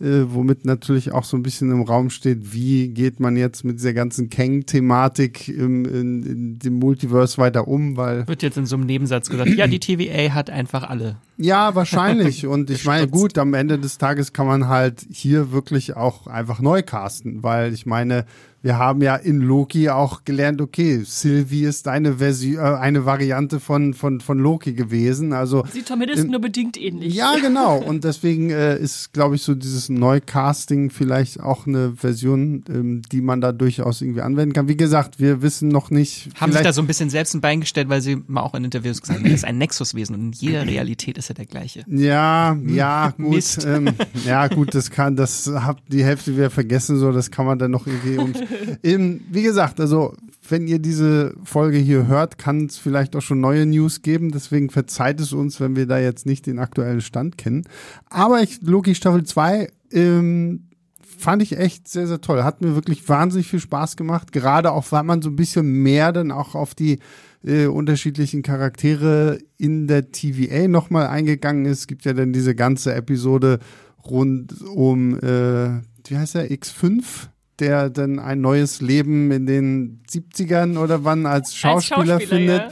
[0.00, 3.78] Äh, womit natürlich auch so ein bisschen im Raum steht, wie geht man jetzt mit
[3.78, 8.74] dieser ganzen Kang-Thematik im, in, in dem Multiverse weiter um, weil Wird jetzt in so
[8.74, 11.18] einem Nebensatz gesagt, ja, die TVA hat einfach alle.
[11.36, 12.44] ja, wahrscheinlich.
[12.48, 16.60] Und ich meine, gut, am Ende des Tages kann man halt hier wirklich auch einfach
[16.60, 18.26] neu casten, weil ich meine,
[18.64, 23.60] wir haben ja in Loki auch gelernt, okay, Sylvie ist eine Version, äh, eine Variante
[23.60, 25.34] von, von, von Loki gewesen.
[25.34, 27.14] Also Sieht zumindest nur bedingt ähnlich.
[27.14, 27.76] ja, genau.
[27.76, 33.20] Und deswegen äh, ist, glaube ich, so dieses Neukasting vielleicht auch eine Version, ähm, die
[33.20, 34.66] man da durchaus irgendwie anwenden kann.
[34.66, 36.30] Wie gesagt, wir wissen noch nicht.
[36.40, 38.64] Haben sich da so ein bisschen selbst ein Bein gestellt, weil sie mal auch in
[38.64, 41.84] Interviews gesagt haben, er ist ein Nexuswesen und in jeder Realität ist er der gleiche.
[41.86, 43.58] Ja, ja, gut.
[43.66, 43.90] Ähm,
[44.24, 47.70] ja, gut, das kann, das habt die Hälfte wieder vergessen, so, das kann man dann
[47.70, 48.16] noch irgendwie.
[48.24, 48.38] Und
[48.82, 50.14] ähm, wie gesagt, also
[50.48, 54.30] wenn ihr diese Folge hier hört, kann es vielleicht auch schon neue News geben.
[54.30, 57.64] Deswegen verzeiht es uns, wenn wir da jetzt nicht den aktuellen Stand kennen.
[58.10, 60.68] Aber ich, Loki Staffel 2, ähm,
[61.00, 62.44] fand ich echt sehr, sehr toll.
[62.44, 64.32] Hat mir wirklich wahnsinnig viel Spaß gemacht.
[64.32, 66.98] Gerade auch, weil man so ein bisschen mehr dann auch auf die
[67.44, 71.80] äh, unterschiedlichen Charaktere in der TVA nochmal eingegangen ist.
[71.80, 73.60] Es gibt ja dann diese ganze Episode
[74.04, 77.28] rund um, äh, wie heißt er, X5?
[77.58, 82.70] Der dann ein neues Leben in den 70ern oder wann als Schauspieler, Schauspieler, findet ja.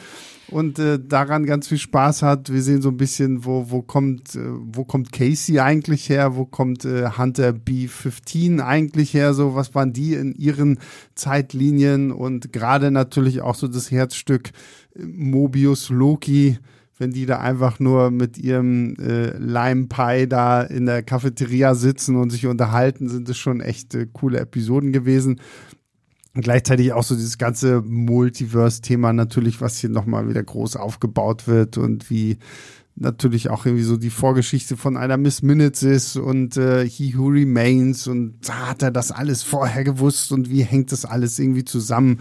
[0.51, 2.53] und äh, daran ganz viel Spaß hat.
[2.53, 6.45] Wir sehen so ein bisschen, wo, wo kommt, äh, wo kommt Casey eigentlich her, wo
[6.45, 10.79] kommt äh, Hunter B15 eigentlich her, so was waren die in ihren
[11.15, 14.51] Zeitlinien und gerade natürlich auch so das Herzstück
[14.97, 16.59] äh, Mobius Loki,
[16.99, 22.17] wenn die da einfach nur mit ihrem äh, Lime Pie da in der Cafeteria sitzen
[22.17, 25.41] und sich unterhalten, sind es schon echt äh, coole Episoden gewesen.
[26.35, 31.77] Und gleichzeitig auch so dieses ganze Multiverse-Thema natürlich, was hier nochmal wieder groß aufgebaut wird
[31.77, 32.39] und wie
[32.95, 37.29] natürlich auch irgendwie so die Vorgeschichte von einer Miss Minutes ist und äh, He Who
[37.29, 42.21] Remains und hat er das alles vorher gewusst und wie hängt das alles irgendwie zusammen.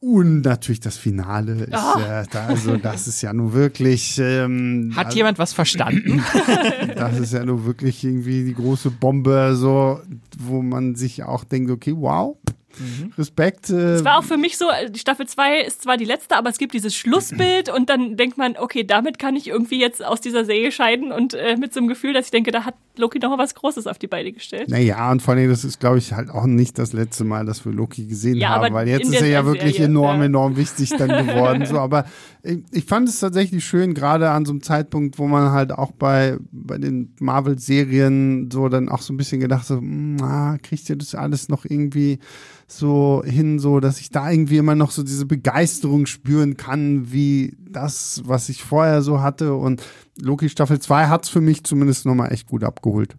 [0.00, 2.22] Und natürlich das Finale ist Ah.
[2.22, 6.22] äh, da, also das ist ja nun wirklich ähm, Hat also, jemand was verstanden?
[6.96, 10.00] das ist ja nur wirklich irgendwie die große Bombe, so
[10.38, 12.36] wo man sich auch denkt, okay, wow,
[13.16, 13.70] Respekt.
[13.70, 16.36] Äh, Es war auch für mich so, äh, die Staffel 2 ist zwar die letzte,
[16.36, 20.04] aber es gibt dieses Schlussbild und dann denkt man, okay, damit kann ich irgendwie jetzt
[20.04, 22.74] aus dieser Serie scheiden und äh, mit so einem Gefühl, dass ich denke, da hat
[22.96, 24.68] Loki noch mal was Großes auf die Beine gestellt.
[24.68, 27.64] Naja, und vor allem, das ist, glaube ich, halt auch nicht das letzte Mal, dass
[27.64, 30.26] wir Loki gesehen Ja, haben, weil jetzt ist er ja wirklich Serie, enorm, ja.
[30.26, 31.64] enorm wichtig dann geworden.
[31.66, 32.04] so, aber
[32.42, 35.92] ich, ich fand es tatsächlich schön, gerade an so einem Zeitpunkt, wo man halt auch
[35.92, 40.88] bei, bei den Marvel-Serien so dann auch so ein bisschen gedacht hat, hm, ah, kriegt
[40.88, 42.18] ihr das alles noch irgendwie
[42.68, 47.56] so hin, so dass ich da irgendwie immer noch so diese Begeisterung spüren kann, wie
[47.58, 49.54] das, was ich vorher so hatte.
[49.54, 49.82] Und
[50.20, 53.16] Loki Staffel 2 hat's für mich zumindest nochmal echt gut abgeholt.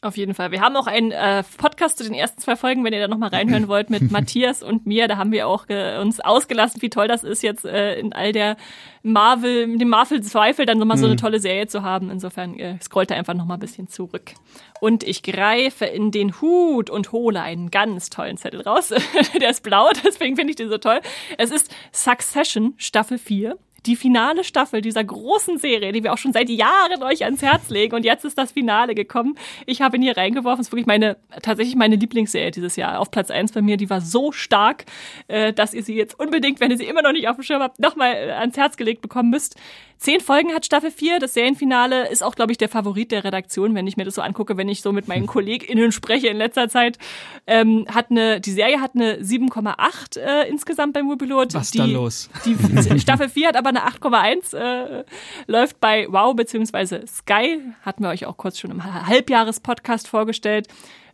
[0.00, 0.52] Auf jeden Fall.
[0.52, 3.30] Wir haben auch einen äh, Podcast zu den ersten zwei Folgen, wenn ihr da nochmal
[3.30, 5.08] reinhören wollt, mit Matthias und mir.
[5.08, 8.30] Da haben wir auch äh, uns ausgelassen, wie toll das ist, jetzt äh, in all
[8.30, 8.56] der
[9.02, 12.10] Marvel, dem Marvel-Zweifel dann nochmal so eine tolle Serie zu haben.
[12.10, 14.34] Insofern äh, scrollt da einfach nochmal ein bisschen zurück.
[14.80, 18.90] Und ich greife in den Hut und hole einen ganz tollen Zettel raus.
[19.40, 21.00] Der ist blau, deswegen finde ich den so toll.
[21.38, 23.58] Es ist Succession Staffel 4
[23.88, 27.70] die finale Staffel dieser großen Serie, die wir auch schon seit Jahren euch ans Herz
[27.70, 27.96] legen.
[27.96, 29.36] Und jetzt ist das Finale gekommen.
[29.66, 30.60] Ich habe ihn hier reingeworfen.
[30.60, 33.00] Es ist wirklich meine, tatsächlich meine Lieblingsserie dieses Jahr.
[33.00, 33.78] Auf Platz eins bei mir.
[33.78, 34.84] Die war so stark,
[35.26, 37.62] äh, dass ihr sie jetzt unbedingt, wenn ihr sie immer noch nicht auf dem Schirm
[37.62, 39.56] habt, nochmal äh, ans Herz gelegt bekommen müsst.
[39.98, 41.18] Zehn Folgen hat Staffel 4.
[41.18, 44.22] Das Serienfinale ist auch, glaube ich, der Favorit der Redaktion, wenn ich mir das so
[44.22, 46.98] angucke, wenn ich so mit meinen KollegInnen spreche in letzter Zeit.
[47.46, 51.52] Ähm, hat eine, die Serie hat eine 7,8 äh, insgesamt beim Mobilot.
[51.54, 52.30] Was die, da los?
[52.44, 52.56] Die
[53.00, 55.04] Staffel 4 hat aber eine 8,1, äh,
[55.46, 57.60] läuft bei Wow beziehungsweise Sky.
[57.82, 60.68] Hatten wir euch auch kurz schon im Halbjahres-Podcast vorgestellt.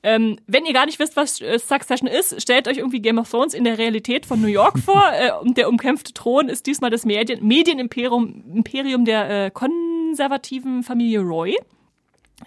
[0.04, 3.30] Ähm, wenn ihr gar nicht wisst, was äh, Succession ist, stellt euch irgendwie Game of
[3.30, 5.02] Thrones in der Realität von New York vor.
[5.18, 11.20] äh, und der umkämpfte Thron ist diesmal das Medien Medienimperium Imperium der äh, konservativen Familie
[11.20, 11.56] Roy.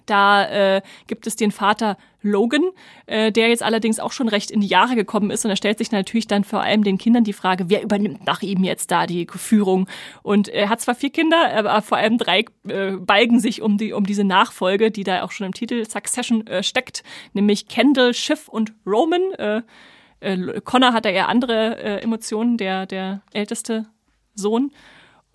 [0.06, 2.64] Da äh, gibt es den Vater Logan,
[3.06, 5.46] äh, der jetzt allerdings auch schon recht in die Jahre gekommen ist.
[5.46, 8.42] Und da stellt sich natürlich dann vor allem den Kindern die Frage, wer übernimmt nach
[8.42, 9.88] ihm jetzt da die Führung?
[10.24, 13.94] Und er hat zwar vier Kinder, aber vor allem drei äh, balgen sich um, die,
[13.94, 18.48] um diese Nachfolge, die da auch schon im Titel Succession äh, steckt, nämlich Kendall, Schiff
[18.48, 19.34] und Roman.
[19.38, 19.62] Äh,
[20.20, 23.86] äh, Connor hat da eher andere äh, Emotionen, der, der älteste
[24.36, 24.72] Sohn.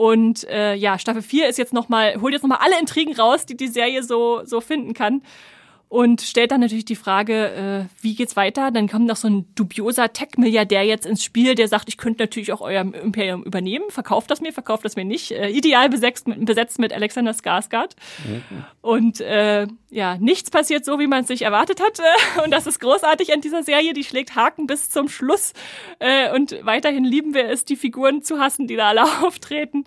[0.02, 3.14] Und äh, ja, Staffel 4 ist jetzt noch mal, holt jetzt noch mal alle Intrigen
[3.14, 5.22] raus, die die Serie so, so finden kann
[5.92, 8.70] und stellt dann natürlich die Frage, äh, wie geht's weiter?
[8.70, 12.50] Dann kommt noch so ein dubioser Tech-Milliardär jetzt ins Spiel, der sagt, ich könnte natürlich
[12.54, 15.32] auch euer Imperium übernehmen, verkauft das mir, verkauft das mir nicht.
[15.32, 17.90] Äh, ideal besetzt mit, besetzt mit Alexander Skarsgård.
[18.26, 18.64] Mhm.
[18.80, 22.00] Und äh, ja, nichts passiert so, wie man es sich erwartet hat.
[22.42, 23.92] und das ist großartig an dieser Serie.
[23.92, 25.52] Die schlägt Haken bis zum Schluss.
[25.98, 29.84] Äh, und weiterhin lieben wir es, die Figuren zu hassen, die da alle auftreten.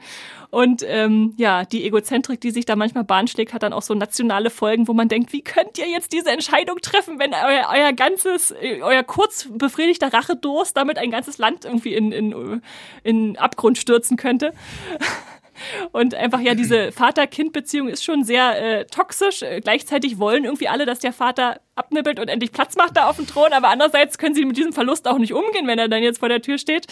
[0.56, 3.94] Und ähm, ja, die Egozentrik, die sich da manchmal Bahn schlägt, hat dann auch so
[3.94, 7.92] nationale Folgen, wo man denkt, wie könnt ihr jetzt diese Entscheidung treffen, wenn euer, euer
[7.92, 12.62] ganzes, äh, euer kurz befriedigter Rachedurst damit ein ganzes Land irgendwie in, in,
[13.04, 14.54] in Abgrund stürzen könnte.
[15.92, 19.44] Und einfach ja, diese Vater-Kind-Beziehung ist schon sehr äh, toxisch.
[19.62, 23.28] Gleichzeitig wollen irgendwie alle, dass der Vater abnibbelt und endlich Platz macht da auf dem
[23.28, 26.20] Thron, aber andererseits können sie mit diesem Verlust auch nicht umgehen, wenn er dann jetzt
[26.20, 26.88] vor der Tür steht.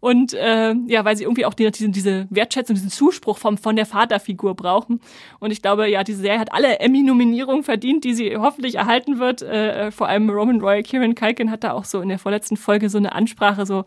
[0.00, 3.76] Und äh, ja, weil sie irgendwie auch die, diese, diese Wertschätzung, diesen Zuspruch vom, von
[3.76, 5.00] der Vaterfigur brauchen.
[5.38, 9.42] Und ich glaube, ja, diese Serie hat alle Emmy-Nominierungen verdient, die sie hoffentlich erhalten wird.
[9.42, 12.88] Äh, vor allem Roman Roy, Kieran Culkin hat da auch so in der vorletzten Folge
[12.88, 13.84] so eine Ansprache, so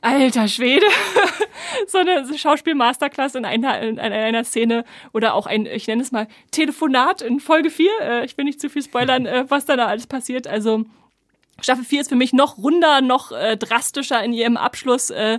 [0.00, 0.86] alter Schwede,
[1.86, 6.26] so eine Schauspiel-Masterclass in einer, in einer Szene oder auch ein, ich nenne es mal,
[6.50, 7.90] Telefonat in Folge 4.
[8.00, 10.46] Äh, ich will nicht zu viel spoilern, äh, was da, da alles passiert.
[10.46, 10.84] Also
[11.62, 15.10] Staffel 4 ist für mich noch runder, noch äh, drastischer in ihrem Abschluss.
[15.10, 15.38] Äh,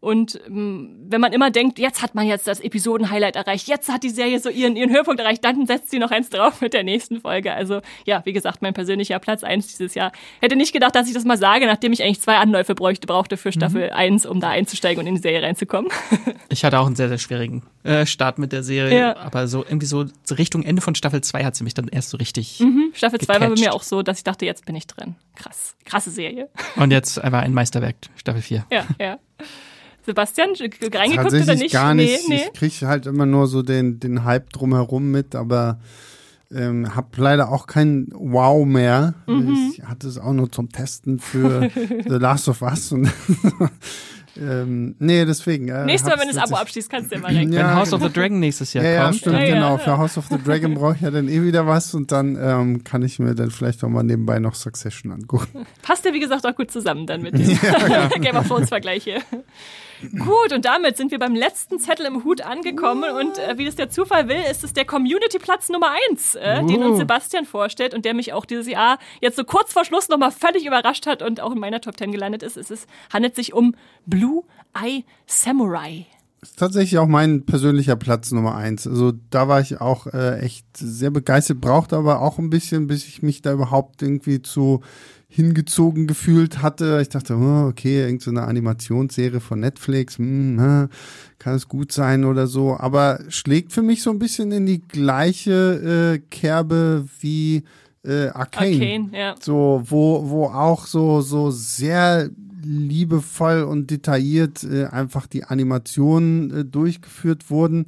[0.00, 4.02] und ähm, wenn man immer denkt, jetzt hat man jetzt das Episoden-Highlight erreicht, jetzt hat
[4.02, 6.84] die Serie so ihren, ihren Höhepunkt erreicht, dann setzt sie noch eins drauf mit der
[6.84, 7.52] nächsten Folge.
[7.52, 10.12] Also ja, wie gesagt, mein persönlicher Platz eins dieses Jahr.
[10.40, 13.36] Hätte nicht gedacht, dass ich das mal sage, nachdem ich eigentlich zwei Anläufe bräuchte, brauchte
[13.36, 13.96] für Staffel mhm.
[13.96, 15.90] 1, um da einzusteigen und in die Serie reinzukommen.
[16.48, 19.16] Ich hatte auch einen sehr, sehr schwierigen äh, Start mit der Serie, ja.
[19.16, 22.16] aber so irgendwie so Richtung Ende von Staffel 2 hat sie mich dann erst so
[22.16, 22.60] richtig.
[22.60, 22.92] Mhm.
[22.94, 25.16] Staffel 2 war bei mir auch so, dass ich dachte, jetzt bin ich drin.
[25.34, 25.76] Krass.
[25.84, 26.48] Krasse Serie.
[26.76, 28.66] Und jetzt einfach ein Meisterwerk, Staffel 4.
[28.70, 29.18] Ja, ja.
[30.06, 31.72] Sebastian, reingeguckt oder nicht?
[31.72, 32.28] gar nicht.
[32.28, 32.44] Nee, nee.
[32.46, 35.80] Ich kriege halt immer nur so den, den Hype drumherum mit, aber
[36.52, 39.14] ähm, habe leider auch kein Wow mehr.
[39.26, 39.72] Mhm.
[39.72, 41.70] Ich hatte es auch nur zum Testen für
[42.08, 43.10] The Last of Us und
[44.38, 45.68] Ähm, nee, deswegen.
[45.68, 47.52] Äh, nächstes Mal, wenn du das Abo abschließt, kannst du ja mal rein.
[47.52, 49.14] Ja, wenn House of the Dragon nächstes Jahr ja, kommt.
[49.14, 49.78] Ja, stimmt, ja, genau.
[49.78, 52.84] Für House of the Dragon brauche ich ja dann eh wieder was und dann ähm,
[52.84, 55.66] kann ich mir dann vielleicht auch mal nebenbei noch Succession angucken.
[55.82, 59.04] Passt ja, wie gesagt, auch gut zusammen dann mit dem ja, Game of Thrones Vergleich
[59.04, 59.22] hier.
[60.18, 63.10] Gut, und damit sind wir beim letzten Zettel im Hut angekommen.
[63.16, 66.66] Und äh, wie es der Zufall will, ist es der Community-Platz Nummer eins, äh, uh.
[66.66, 70.08] den uns Sebastian vorstellt und der mich auch dieses Jahr jetzt so kurz vor Schluss
[70.08, 72.56] nochmal völlig überrascht hat und auch in meiner Top Ten gelandet ist.
[72.56, 73.74] Es ist, handelt sich um
[74.06, 74.44] Blue
[74.74, 76.06] Eye Samurai.
[76.40, 78.86] Das ist tatsächlich auch mein persönlicher Platz Nummer eins.
[78.86, 83.06] Also da war ich auch äh, echt sehr begeistert, brauchte aber auch ein bisschen, bis
[83.06, 84.82] ich mich da überhaupt irgendwie zu
[85.28, 87.00] hingezogen gefühlt hatte.
[87.02, 90.88] Ich dachte, oh, okay, irgendeine so Animationsserie von Netflix, hm,
[91.38, 92.76] kann es gut sein oder so.
[92.76, 97.64] Aber schlägt für mich so ein bisschen in die gleiche äh, Kerbe wie
[98.04, 98.74] äh, Arcane.
[98.74, 99.34] Arcane ja.
[99.40, 102.30] So, wo, wo auch so, so sehr
[102.62, 107.86] liebevoll und detailliert äh, einfach die Animationen äh, durchgeführt wurden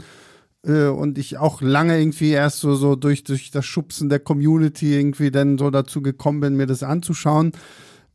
[0.68, 4.94] äh, und ich auch lange irgendwie erst so, so durch, durch das Schubsen der Community
[4.94, 7.52] irgendwie dann so dazu gekommen bin, mir das anzuschauen.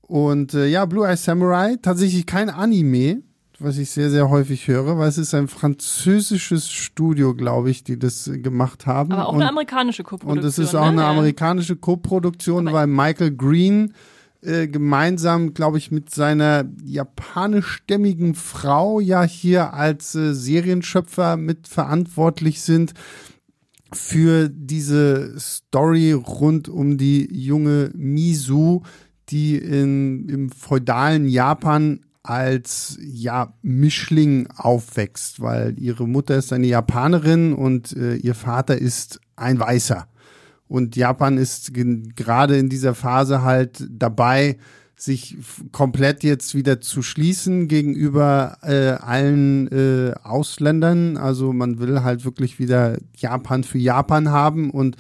[0.01, 3.23] Und äh, ja, Blue Eye Samurai, tatsächlich kein Anime,
[3.59, 7.97] was ich sehr, sehr häufig höre, weil es ist ein französisches Studio, glaube ich, die
[7.97, 9.11] das gemacht haben.
[9.11, 10.43] Aber auch und, eine amerikanische Koproduktion.
[10.43, 10.91] Und es ist auch ne?
[10.91, 13.93] eine amerikanische Co-Produktion, weil Michael Green
[14.45, 22.93] äh, gemeinsam, glaube ich, mit seiner japanischstämmigen Frau ja hier als äh, Serienschöpfer mitverantwortlich sind
[23.93, 28.81] für diese Story rund um die junge Misu,
[29.29, 37.53] die in, im feudalen Japan als ja Mischling aufwächst, weil ihre Mutter ist eine Japanerin
[37.53, 40.07] und äh, ihr Vater ist ein Weißer.
[40.68, 44.57] Und Japan ist gerade in dieser Phase halt dabei,
[44.95, 45.38] sich
[45.72, 51.18] komplett jetzt wieder zu schließen gegenüber äh, allen äh, Ausländern.
[51.18, 54.95] Also man will halt wirklich wieder Japan für Japan haben und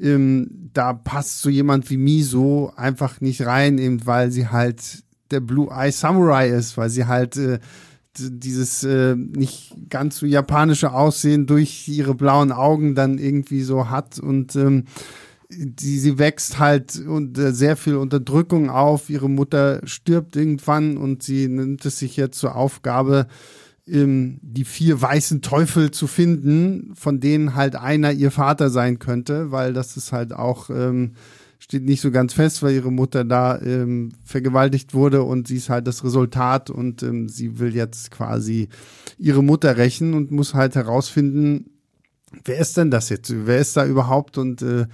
[0.00, 5.40] ähm, da passt so jemand wie Miso einfach nicht rein, eben weil sie halt der
[5.40, 7.58] Blue Eye Samurai ist, weil sie halt äh,
[8.18, 14.18] dieses äh, nicht ganz so japanische Aussehen durch ihre blauen Augen dann irgendwie so hat
[14.18, 14.84] und ähm,
[15.50, 19.10] die, sie wächst halt unter sehr viel Unterdrückung auf.
[19.10, 23.26] Ihre Mutter stirbt irgendwann und sie nimmt es sich jetzt zur Aufgabe,
[23.86, 29.50] ähm, die vier weißen Teufel zu finden, von denen halt einer ihr Vater sein könnte,
[29.50, 31.12] weil das ist halt auch, ähm,
[31.64, 35.70] steht nicht so ganz fest, weil ihre Mutter da ähm, vergewaltigt wurde und sie ist
[35.70, 38.68] halt das Resultat und ähm, sie will jetzt quasi
[39.16, 41.70] ihre Mutter rächen und muss halt herausfinden,
[42.44, 43.32] wer ist denn das jetzt?
[43.46, 44.36] Wer ist da überhaupt?
[44.36, 44.84] Und äh,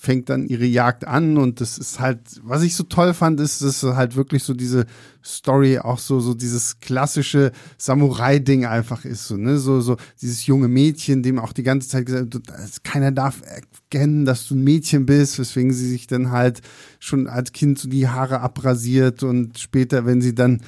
[0.00, 3.62] fängt dann ihre Jagd an und das ist halt, was ich so toll fand, ist,
[3.62, 4.86] dass halt wirklich so diese
[5.24, 10.68] Story auch so, so dieses klassische Samurai-Ding einfach ist, so, ne, so, so dieses junge
[10.68, 12.46] Mädchen, dem auch die ganze Zeit gesagt wird,
[12.84, 16.62] keiner darf erkennen, dass du ein Mädchen bist, weswegen sie sich dann halt
[17.00, 20.60] schon als Kind so die Haare abrasiert und später, wenn sie dann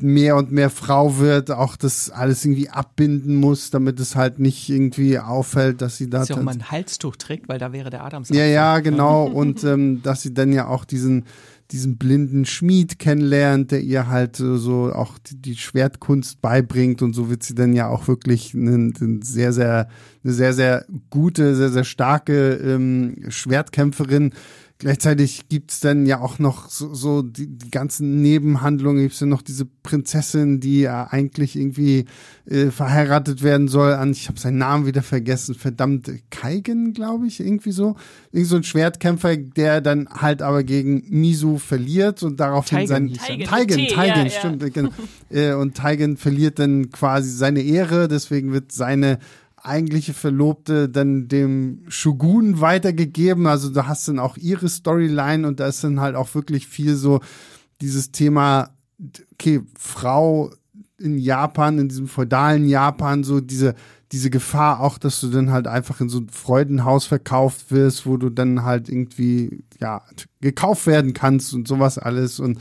[0.00, 4.68] mehr und mehr Frau wird, auch das alles irgendwie abbinden muss, damit es halt nicht
[4.68, 7.90] irgendwie auffällt, dass sie da Dass sie auch mal ein Halstuch trägt, weil da wäre
[7.90, 8.28] der Adams.
[8.30, 9.24] Ja, ja, genau.
[9.26, 11.24] Und ähm, dass sie dann ja auch diesen
[11.72, 17.14] diesen blinden Schmied kennenlernt, der ihr halt äh, so auch die, die Schwertkunst beibringt und
[17.14, 19.88] so wird sie dann ja auch wirklich eine, eine sehr, sehr,
[20.22, 24.34] eine sehr, sehr gute, sehr, sehr starke ähm, Schwertkämpferin.
[24.82, 29.42] Gleichzeitig gibt's dann ja auch noch so, so die, die ganzen Nebenhandlungen, gibt's ja noch
[29.42, 32.06] diese Prinzessin, die ja eigentlich irgendwie
[32.46, 37.38] äh, verheiratet werden soll an, ich habe seinen Namen wieder vergessen, verdammt, Kaigen, glaube ich,
[37.38, 37.94] irgendwie so.
[38.32, 43.12] Irgend so ein Schwertkämpfer, der dann halt aber gegen Misu verliert und daraufhin Taigen sein.
[43.14, 44.30] Taigen, Taigen, mit T, Taigen, ja, ja.
[44.30, 44.74] stimmt.
[44.74, 44.90] genau.
[45.30, 49.18] Äh, und Taigen verliert dann quasi seine Ehre, deswegen wird seine
[49.62, 53.46] eigentliche Verlobte dann dem Shogun weitergegeben.
[53.46, 56.66] Also da hast du dann auch ihre Storyline und da ist dann halt auch wirklich
[56.66, 57.20] viel so
[57.80, 58.70] dieses Thema,
[59.32, 60.50] okay, Frau
[60.98, 63.74] in Japan, in diesem feudalen Japan, so diese,
[64.12, 68.16] diese Gefahr auch, dass du dann halt einfach in so ein Freudenhaus verkauft wirst, wo
[68.16, 70.02] du dann halt irgendwie, ja,
[70.40, 72.58] gekauft werden kannst und sowas alles und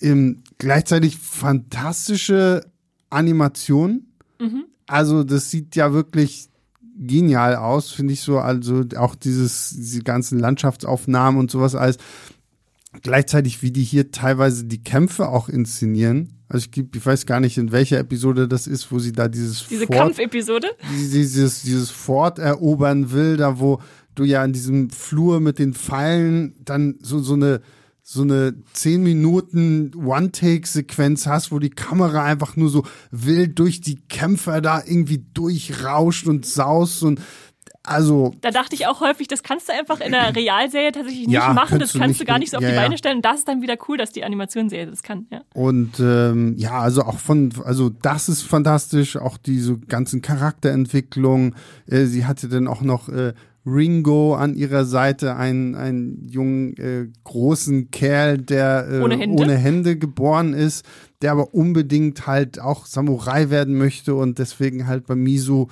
[0.00, 2.64] ähm, gleichzeitig fantastische
[3.10, 4.06] Animation.
[4.92, 6.50] Also das sieht ja wirklich
[6.98, 8.38] genial aus, finde ich so.
[8.38, 11.96] Also auch dieses, diese ganzen Landschaftsaufnahmen und sowas alles.
[13.00, 16.34] Gleichzeitig, wie die hier teilweise die Kämpfe auch inszenieren.
[16.46, 19.66] Also ich, ich weiß gar nicht, in welcher Episode das ist, wo sie da dieses
[19.66, 20.66] Diese Fort, Kampfepisode.
[20.92, 23.80] dieses, dieses Fort erobern will, da wo
[24.14, 27.62] du ja in diesem Flur mit den Pfeilen dann so, so eine
[28.02, 33.96] so eine 10 Minuten One-Take-Sequenz hast, wo die Kamera einfach nur so wild durch die
[34.08, 37.20] Kämpfer da irgendwie durchrauscht und saust und
[37.84, 41.34] also Da dachte ich auch häufig, das kannst du einfach in einer Realserie tatsächlich nicht
[41.34, 41.56] Ja, machen.
[41.62, 42.76] Das könntest du kannst nicht- du gar nicht so auf ja, die.
[42.76, 43.16] Beine stellen.
[43.16, 45.26] Und das ist dann wieder cool, dass die Animationsserie das kann.
[45.32, 45.40] Ja.
[45.54, 51.56] Und ähm, ja, also auch von, also das ist fantastisch, auch diese ganzen Charakterentwicklungen.
[51.86, 53.32] Äh, sie hatte dann auch noch äh,
[53.64, 59.42] Ringo an ihrer Seite, einen, einen jungen, äh, großen Kerl, der äh, Ohne Hände.
[59.42, 60.84] ohne Hände geboren ist,
[61.22, 65.68] der aber unbedingt halt auch Samurai werden möchte und deswegen halt bei Misu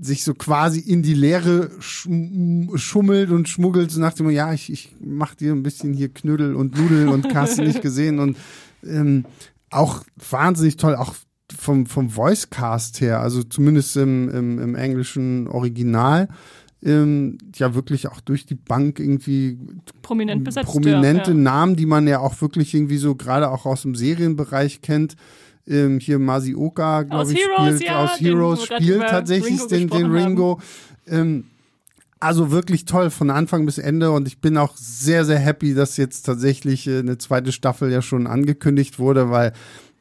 [0.00, 4.70] sich so quasi in die Leere schm- schummelt und schmuggelt, so nach dem, ja, ich,
[4.72, 8.36] ich mach dir ein bisschen hier Knödel und Nudel und hast nicht gesehen und
[8.84, 9.24] ähm,
[9.70, 11.14] auch wahnsinnig toll, auch
[11.56, 16.28] vom, vom Voicecast her, also zumindest im, im, im englischen Original,
[16.82, 19.58] ähm, ja wirklich auch durch die Bank irgendwie
[20.02, 20.68] Prominent besetzt.
[20.68, 21.42] prominente ja, ja.
[21.42, 25.16] Namen, die man ja auch wirklich irgendwie so gerade auch aus dem Serienbereich kennt.
[25.66, 30.10] ähm, hier Masioka, glaube ich, Heroes, spielt, ja, aus Heroes spielt tatsächlich Ringo den, den
[30.10, 30.60] Ringo.
[31.06, 31.44] Ähm,
[32.18, 35.96] also wirklich toll von Anfang bis Ende und ich bin auch sehr, sehr happy, dass
[35.96, 39.52] jetzt tatsächlich äh, eine zweite Staffel ja schon angekündigt wurde, weil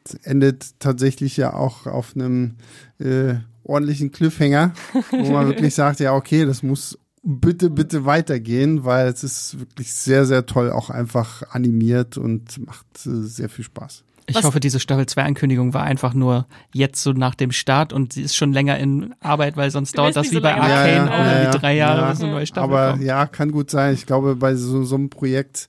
[0.03, 2.55] es endet tatsächlich ja auch auf einem
[2.99, 3.35] äh,
[3.69, 4.73] ordentlichen Cliffhanger,
[5.11, 9.93] wo man wirklich sagt, ja, okay, das muss bitte, bitte weitergehen, weil es ist wirklich
[9.93, 14.03] sehr, sehr toll auch einfach animiert und macht äh, sehr viel Spaß.
[14.27, 17.93] Ich Was- hoffe, diese Staffel 2 Ankündigung war einfach nur jetzt so nach dem Start
[17.93, 20.69] und sie ist schon länger in Arbeit, weil sonst dauert das wie so bei Arcane
[20.91, 22.09] Ja, ja, auch ja, drei Jahre, ja.
[22.11, 23.03] bis eine neue Staffel Aber kommt.
[23.03, 23.95] ja, kann gut sein.
[23.95, 25.67] Ich glaube, bei so, so einem Projekt,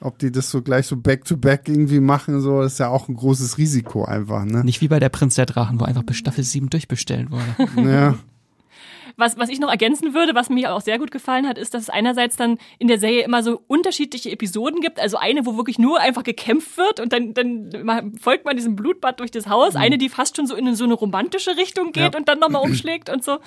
[0.00, 3.58] ob die das so gleich so back-to-back irgendwie machen, so, ist ja auch ein großes
[3.58, 4.64] Risiko einfach, ne?
[4.64, 7.90] Nicht wie bei der Prinz der Drachen, wo einfach bis Staffel 7 durchbestellt wurde.
[7.90, 8.14] Ja.
[9.18, 11.82] Was, was ich noch ergänzen würde, was mir auch sehr gut gefallen hat, ist, dass
[11.82, 14.98] es einerseits dann in der Serie immer so unterschiedliche Episoden gibt.
[15.00, 19.18] Also eine, wo wirklich nur einfach gekämpft wird und dann, dann folgt man diesem Blutbad
[19.20, 19.74] durch das Haus.
[19.76, 22.18] Eine, die fast schon so in so eine romantische Richtung geht Ja.
[22.18, 23.38] und dann nochmal umschlägt und so.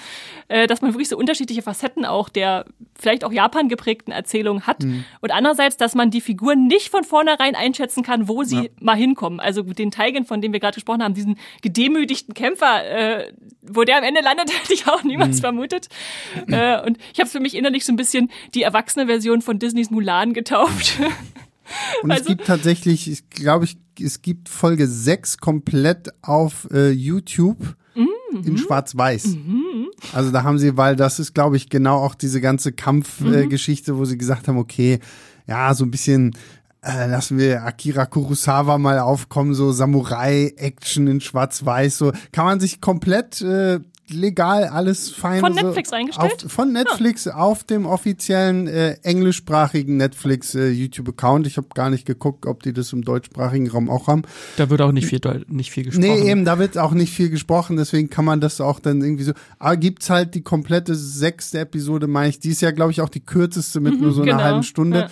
[0.49, 2.65] Äh, dass man wirklich so unterschiedliche Facetten auch der
[2.99, 4.83] vielleicht auch Japan geprägten Erzählung hat.
[4.83, 8.69] Und andererseits, dass man die Figuren nicht von vornherein einschätzen kann, wo sie Ja.
[8.81, 9.39] mal hinkommen.
[9.39, 13.31] Also den Teigen, von dem wir gerade gesprochen haben, diesen gedemütigten Kämpfer, äh,
[13.73, 15.87] wo der am Ende landet, hätte ich auch niemals vermutet.
[16.47, 19.89] Äh, und ich habe für mich innerlich so ein bisschen die erwachsene Version von Disneys
[19.91, 20.99] Mulan getauft.
[22.03, 26.89] Und es Also- gibt tatsächlich, ich glaube, ich, es gibt Folge 6 komplett auf äh,
[26.91, 28.43] YouTube Mhm.
[28.45, 29.35] in Schwarz-Weiß.
[30.13, 33.93] Also da haben sie, weil das ist, glaube ich, genau auch diese ganze Kampfgeschichte, äh,
[33.93, 33.97] Mhm.
[33.99, 34.99] Wo sie gesagt haben, okay,
[35.47, 36.33] ja, so ein bisschen
[36.83, 42.81] äh, lassen wir Akira Kurosawa mal aufkommen, so Samurai-Action in Schwarz-Weiß, so kann man sich
[42.81, 43.79] komplett äh,
[44.13, 46.45] legal alles fein Von so Netflix reingestellt?
[46.45, 51.47] Auf, von Netflix auf dem offiziellen äh, englischsprachigen Netflix äh, YouTube-Account.
[51.47, 54.23] Ich habe gar nicht geguckt, ob die das im deutschsprachigen Raum auch haben.
[54.57, 56.05] Da wird auch nicht viel, nicht viel gesprochen.
[56.05, 59.23] Nee, eben, da wird auch nicht viel gesprochen, deswegen kann man das auch dann irgendwie
[59.23, 59.33] so.
[59.59, 62.39] Aber gibt's halt die komplette sechste Episode, meine ich.
[62.39, 64.99] Die ist ja, glaube ich, auch die kürzeste mit nur so einer genau, halben Stunde.
[64.99, 65.09] ja.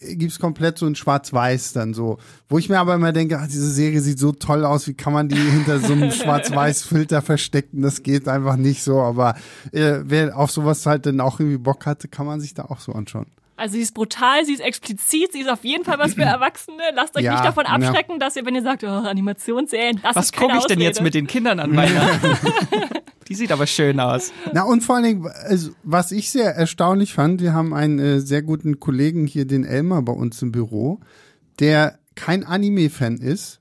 [0.00, 2.18] Gibt's komplett so in Schwarz-Weiß dann so.
[2.48, 5.12] Wo ich mir aber immer denke, ach, diese Serie sieht so toll aus, wie kann
[5.12, 7.82] man die hinter so einem Schwarz-Weiß-Filter verstecken?
[7.82, 9.00] Das geht einfach nicht so.
[9.00, 9.34] Aber
[9.72, 12.80] äh, wer auf sowas halt dann auch irgendwie Bock hatte, kann man sich da auch
[12.80, 13.26] so anschauen.
[13.56, 16.78] Also sie ist brutal, sie ist explizit, sie ist auf jeden Fall was für Erwachsene.
[16.94, 17.72] Lasst euch Ja, nicht davon ja.
[17.72, 21.04] abschrecken, dass ihr, wenn ihr sagt, oh, Animationsserien, das Was gucke ich denn jetzt Ausrede.
[21.04, 22.28] mit den Kindern an Weihnachten?
[23.28, 24.32] Die sieht aber schön aus.
[24.54, 28.20] Na und vor allen Dingen, also, was ich sehr erstaunlich fand, wir haben einen äh,
[28.20, 31.00] sehr guten Kollegen hier, den Elmar bei uns im Büro,
[31.60, 33.60] der kein Anime-Fan ist.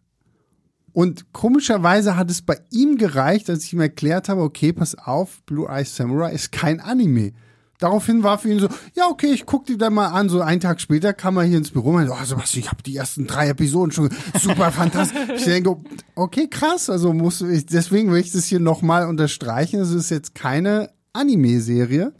[0.93, 5.43] Und komischerweise hat es bei ihm gereicht, als ich ihm erklärt habe, okay, pass auf,
[5.45, 7.33] Blue Eye Samurai ist kein Anime.
[7.79, 10.29] Daraufhin war für ihn so, ja, okay, ich guck die dann mal an.
[10.29, 12.81] So einen Tag später kam er hier ins Büro und meinte, oh Sebastian, ich habe
[12.81, 14.09] die ersten drei Episoden schon
[14.39, 15.19] super fantastisch.
[15.35, 15.77] Ich denke,
[16.15, 19.79] okay, krass, also muss ich, deswegen will ich das hier nochmal unterstreichen.
[19.79, 22.13] Es ist jetzt keine Anime-Serie.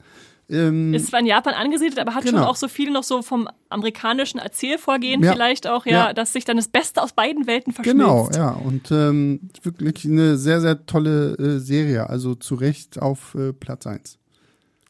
[0.50, 2.38] Ähm, ist zwar in Japan angesiedelt, aber hat genau.
[2.38, 6.34] schon auch so viel noch so vom amerikanischen Erzählvorgehen ja, vielleicht auch, ja, ja, dass
[6.34, 8.00] sich dann das Beste aus beiden Welten verschmilzt.
[8.00, 13.36] Genau, ja, und ähm, wirklich eine sehr, sehr tolle äh, Serie, also zu Recht auf
[13.36, 14.20] äh, Platz 1.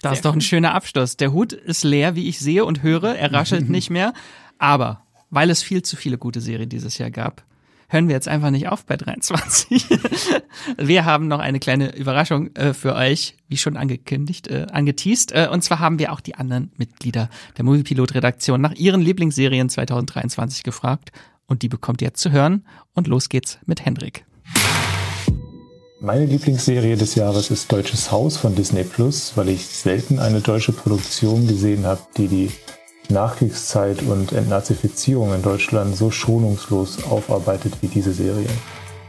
[0.01, 1.17] Das ist doch ein schöner Abschluss.
[1.17, 3.15] Der Hut ist leer, wie ich sehe und höre.
[3.15, 4.13] Er raschelt nicht mehr.
[4.59, 7.43] Aber weil es viel zu viele gute Serien dieses Jahr gab,
[7.89, 9.85] hören wir jetzt einfach nicht auf bei 23.
[10.77, 15.31] wir haben noch eine kleine Überraschung äh, für euch, wie schon angekündigt, äh, angeteased.
[15.31, 20.63] Äh, und zwar haben wir auch die anderen Mitglieder der Moviepilot-Redaktion nach ihren Lieblingsserien 2023
[20.63, 21.11] gefragt.
[21.45, 22.65] Und die bekommt ihr jetzt zu hören.
[22.93, 24.25] Und los geht's mit Hendrik.
[25.99, 30.71] Meine Lieblingsserie des Jahres ist Deutsches Haus von Disney Plus, weil ich selten eine deutsche
[30.71, 32.51] Produktion gesehen habe, die die
[33.09, 38.45] Nachkriegszeit und Entnazifizierung in Deutschland so schonungslos aufarbeitet wie diese Serie.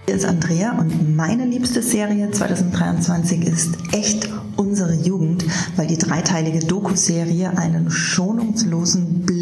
[0.07, 5.45] Hier ist Andrea und meine liebste Serie 2023 ist echt unsere Jugend,
[5.77, 9.38] weil die dreiteilige Doku-Serie einen schonungslosen Blick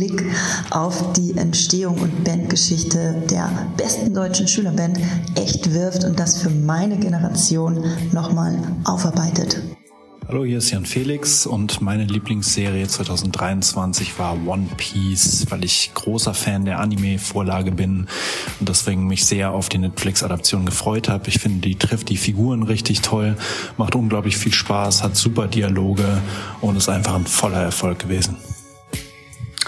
[0.70, 4.98] auf die Entstehung und Bandgeschichte der besten deutschen Schülerband
[5.34, 9.60] echt wirft und das für meine Generation nochmal aufarbeitet.
[10.28, 16.34] Hallo, hier ist Jan Felix und meine Lieblingsserie 2023 war One Piece, weil ich großer
[16.34, 18.08] Fan der Anime-Vorlage bin
[18.58, 21.28] und deswegen mich sehr auf die Netflix-Adaption gefreut habe.
[21.28, 23.36] Ich finde, die trifft die Figuren richtig toll,
[23.76, 26.20] macht unglaublich viel Spaß, hat super Dialoge
[26.60, 28.36] und ist einfach ein voller Erfolg gewesen.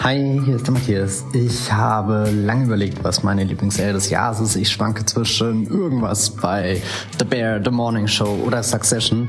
[0.01, 1.25] Hi, hier ist der Matthias.
[1.33, 4.55] Ich habe lange überlegt, was meine Lieblingsserie des Jahres ist.
[4.55, 6.81] Ich schwanke zwischen irgendwas bei
[7.19, 9.29] The Bear, The Morning Show oder Succession.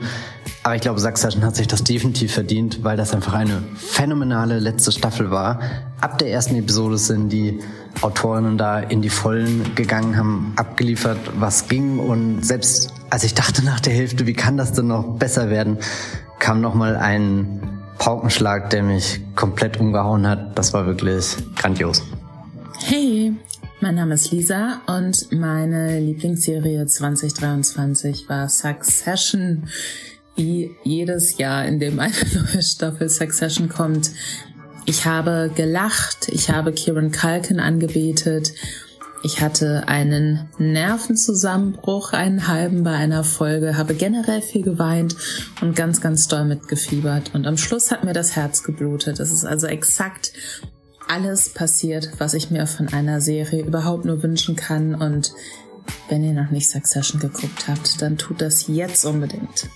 [0.62, 4.92] Aber ich glaube, Succession hat sich das definitiv verdient, weil das einfach eine phänomenale letzte
[4.92, 5.60] Staffel war.
[6.02, 7.60] Ab der ersten Episode sind die
[8.02, 11.98] Autorinnen da in die Vollen gegangen, haben abgeliefert, was ging.
[11.98, 15.80] Und selbst als ich dachte nach der Hälfte, wie kann das denn noch besser werden,
[16.38, 20.58] kam nochmal ein Paukenschlag, der mich komplett umgehauen hat.
[20.58, 22.02] Das war wirklich grandios.
[22.80, 23.34] Hey,
[23.82, 29.70] mein Name ist Lisa und meine Lieblingsserie 2023 war Succession.
[30.36, 32.14] Wie jedes Jahr, in dem eine
[32.54, 34.12] neue Staffel Succession kommt.
[34.86, 38.54] Ich habe gelacht, ich habe Kieran Culkin angebetet,
[39.22, 45.16] ich hatte einen Nervenzusammenbruch, einen halben bei einer Folge, habe generell viel geweint
[45.62, 47.36] und ganz, ganz doll mitgefiebert.
[47.36, 49.20] Und am Schluss hat mir das Herz geblutet.
[49.20, 50.32] Es ist also exakt
[51.08, 54.96] alles passiert, was ich mir von einer Serie überhaupt nur wünschen kann.
[54.96, 55.34] Und
[56.08, 59.70] wenn ihr noch nicht Succession geguckt habt, dann tut das jetzt unbedingt.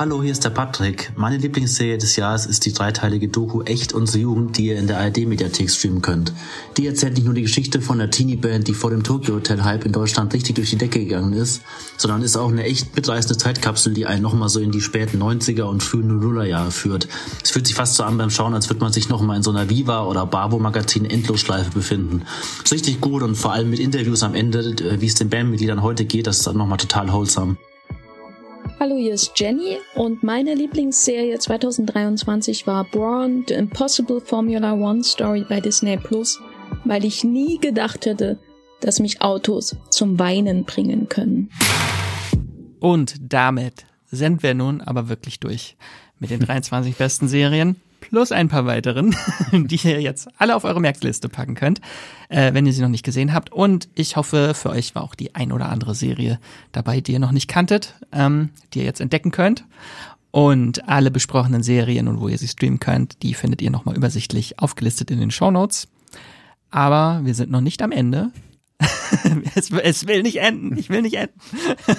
[0.00, 1.12] Hallo, hier ist der Patrick.
[1.14, 4.98] Meine Lieblingsserie des Jahres ist die dreiteilige Doku Echt unsere Jugend, die ihr in der
[4.98, 6.32] ARD-Mediathek streamen könnt.
[6.78, 9.84] Die erzählt nicht nur die Geschichte von der Teenie-Band, die vor dem Tokyo Hotel Hype
[9.84, 11.60] in Deutschland richtig durch die Decke gegangen ist,
[11.98, 15.64] sondern ist auch eine echt mitreißende Zeitkapsel, die einen nochmal so in die späten 90er
[15.64, 17.06] und frühen Nullerjahre führt.
[17.44, 19.50] Es fühlt sich fast so an beim Schauen, als würde man sich nochmal in so
[19.50, 22.22] einer Viva oder Barbo-Magazin Endlosschleife befinden.
[22.64, 26.06] Ist richtig gut und vor allem mit Interviews am Ende, wie es den Bandmitgliedern heute
[26.06, 27.58] geht, das ist dann nochmal total wholesome.
[28.82, 35.44] Hallo, hier ist Jenny und meine Lieblingsserie 2023 war Braun, The Impossible Formula One Story
[35.46, 36.40] bei Disney Plus,
[36.86, 38.38] weil ich nie gedacht hätte,
[38.80, 41.50] dass mich Autos zum Weinen bringen können.
[42.78, 45.76] Und damit sind wir nun aber wirklich durch
[46.18, 47.76] mit den 23 besten Serien
[48.10, 49.14] plus ein paar weiteren,
[49.52, 51.80] die ihr jetzt alle auf eure Merkliste packen könnt,
[52.28, 53.52] äh, wenn ihr sie noch nicht gesehen habt.
[53.52, 56.38] Und ich hoffe, für euch war auch die ein oder andere Serie
[56.72, 59.64] dabei, die ihr noch nicht kanntet, ähm, die ihr jetzt entdecken könnt.
[60.32, 64.60] Und alle besprochenen Serien und wo ihr sie streamen könnt, die findet ihr nochmal übersichtlich
[64.60, 65.88] aufgelistet in den Show Notes.
[66.70, 68.30] Aber wir sind noch nicht am Ende.
[69.54, 70.76] es, es, will nicht enden.
[70.78, 71.38] Ich will nicht enden.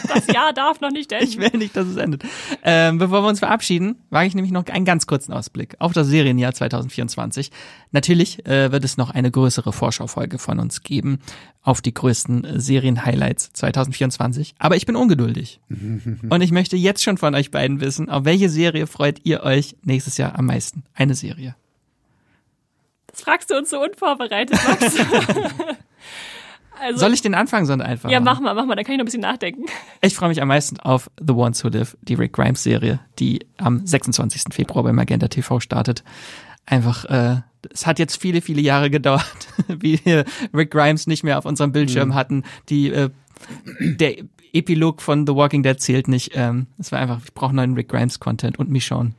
[0.08, 1.28] Das Jahr darf noch nicht enden.
[1.28, 2.24] Ich will nicht, dass es endet.
[2.64, 6.08] Ähm, bevor wir uns verabschieden, wage ich nämlich noch einen ganz kurzen Ausblick auf das
[6.08, 7.52] Serienjahr 2024.
[7.92, 11.20] Natürlich äh, wird es noch eine größere Vorschaufolge von uns geben
[11.62, 14.56] auf die größten Serien-Highlights 2024.
[14.58, 15.60] Aber ich bin ungeduldig.
[15.70, 19.76] Und ich möchte jetzt schon von euch beiden wissen, auf welche Serie freut ihr euch
[19.84, 20.84] nächstes Jahr am meisten?
[20.96, 21.56] Eine Serie.
[23.08, 24.96] Das fragst du uns so unvorbereitet, Max.
[26.82, 28.10] Also, Soll ich den Anfang sondern einfach?
[28.10, 29.66] Ja, mach mal, mach mal, dann kann ich noch ein bisschen nachdenken.
[30.04, 33.46] Ich freue mich am meisten auf The Ones Who Live, die Rick Grimes Serie, die
[33.58, 34.46] am 26.
[34.52, 36.04] Februar bei Magenta TV startet.
[36.66, 37.42] Einfach, äh,
[37.72, 40.26] es hat jetzt viele, viele Jahre gedauert, wie wir
[40.56, 42.16] Rick Grimes nicht mehr auf unserem Bildschirm mhm.
[42.16, 42.44] hatten.
[42.70, 43.12] Die, äh,
[43.80, 44.16] der
[44.54, 46.32] Epilog von The Walking Dead zählt nicht.
[46.34, 49.14] Ähm, es war einfach, ich brauche neuen Rick Grimes Content und Michonne.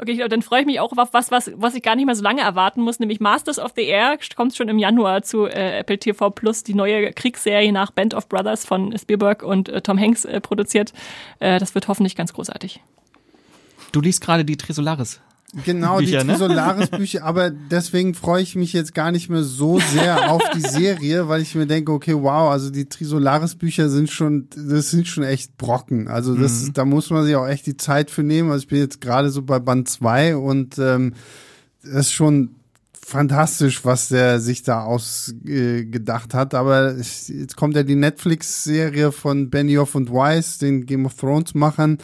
[0.00, 2.22] Okay, dann freue ich mich auch auf was, was, was ich gar nicht mehr so
[2.22, 5.98] lange erwarten muss, nämlich Masters of the Air kommt schon im Januar zu äh, Apple
[5.98, 10.24] TV Plus, die neue Kriegsserie nach Band of Brothers von Spielberg und äh, Tom Hanks
[10.24, 10.92] äh, produziert.
[11.40, 12.80] Äh, das wird hoffentlich ganz großartig.
[13.90, 15.20] Du liest gerade die Trisolaris.
[15.64, 16.32] Genau, Bücher, die ne?
[16.34, 21.28] Trisolaris-Bücher, aber deswegen freue ich mich jetzt gar nicht mehr so sehr auf die Serie,
[21.28, 25.56] weil ich mir denke, okay, wow, also die Trisolaris-Bücher sind schon, das sind schon echt
[25.56, 26.08] Brocken.
[26.08, 26.72] Also das, mhm.
[26.74, 28.50] da muss man sich auch echt die Zeit für nehmen.
[28.50, 31.14] Also ich bin jetzt gerade so bei Band 2 und ähm,
[31.82, 32.50] das ist schon
[32.92, 36.52] fantastisch, was der sich da ausgedacht äh, hat.
[36.52, 41.96] Aber jetzt kommt ja die Netflix-Serie von Benioff und Weiss, den Game of Thrones-Machern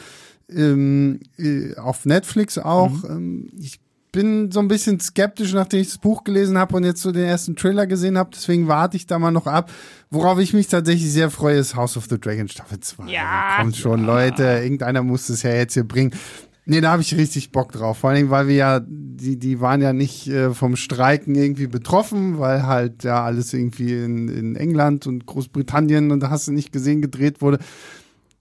[0.51, 3.03] ähm, äh, auf Netflix auch.
[3.03, 3.11] Mhm.
[3.11, 3.81] Ähm, ich
[4.15, 7.25] bin so ein bisschen skeptisch, nachdem ich das Buch gelesen habe und jetzt so den
[7.25, 8.31] ersten Trailer gesehen habe.
[8.33, 9.73] Deswegen warte ich da mal noch ab.
[10.09, 13.11] Worauf ich mich tatsächlich sehr freue, ist House of the Dragon Staffel 2.
[13.11, 13.57] Ja.
[13.59, 14.07] Kommt schon, ja.
[14.07, 14.45] Leute.
[14.63, 16.15] Irgendeiner muss das ja jetzt hier bringen.
[16.65, 17.99] Nee, da habe ich richtig Bock drauf.
[17.99, 22.39] Vor allem, weil wir ja, die, die waren ja nicht äh, vom Streiken irgendwie betroffen,
[22.39, 26.73] weil halt ja alles irgendwie in, in England und Großbritannien und da hast du nicht
[26.73, 27.59] gesehen, gedreht wurde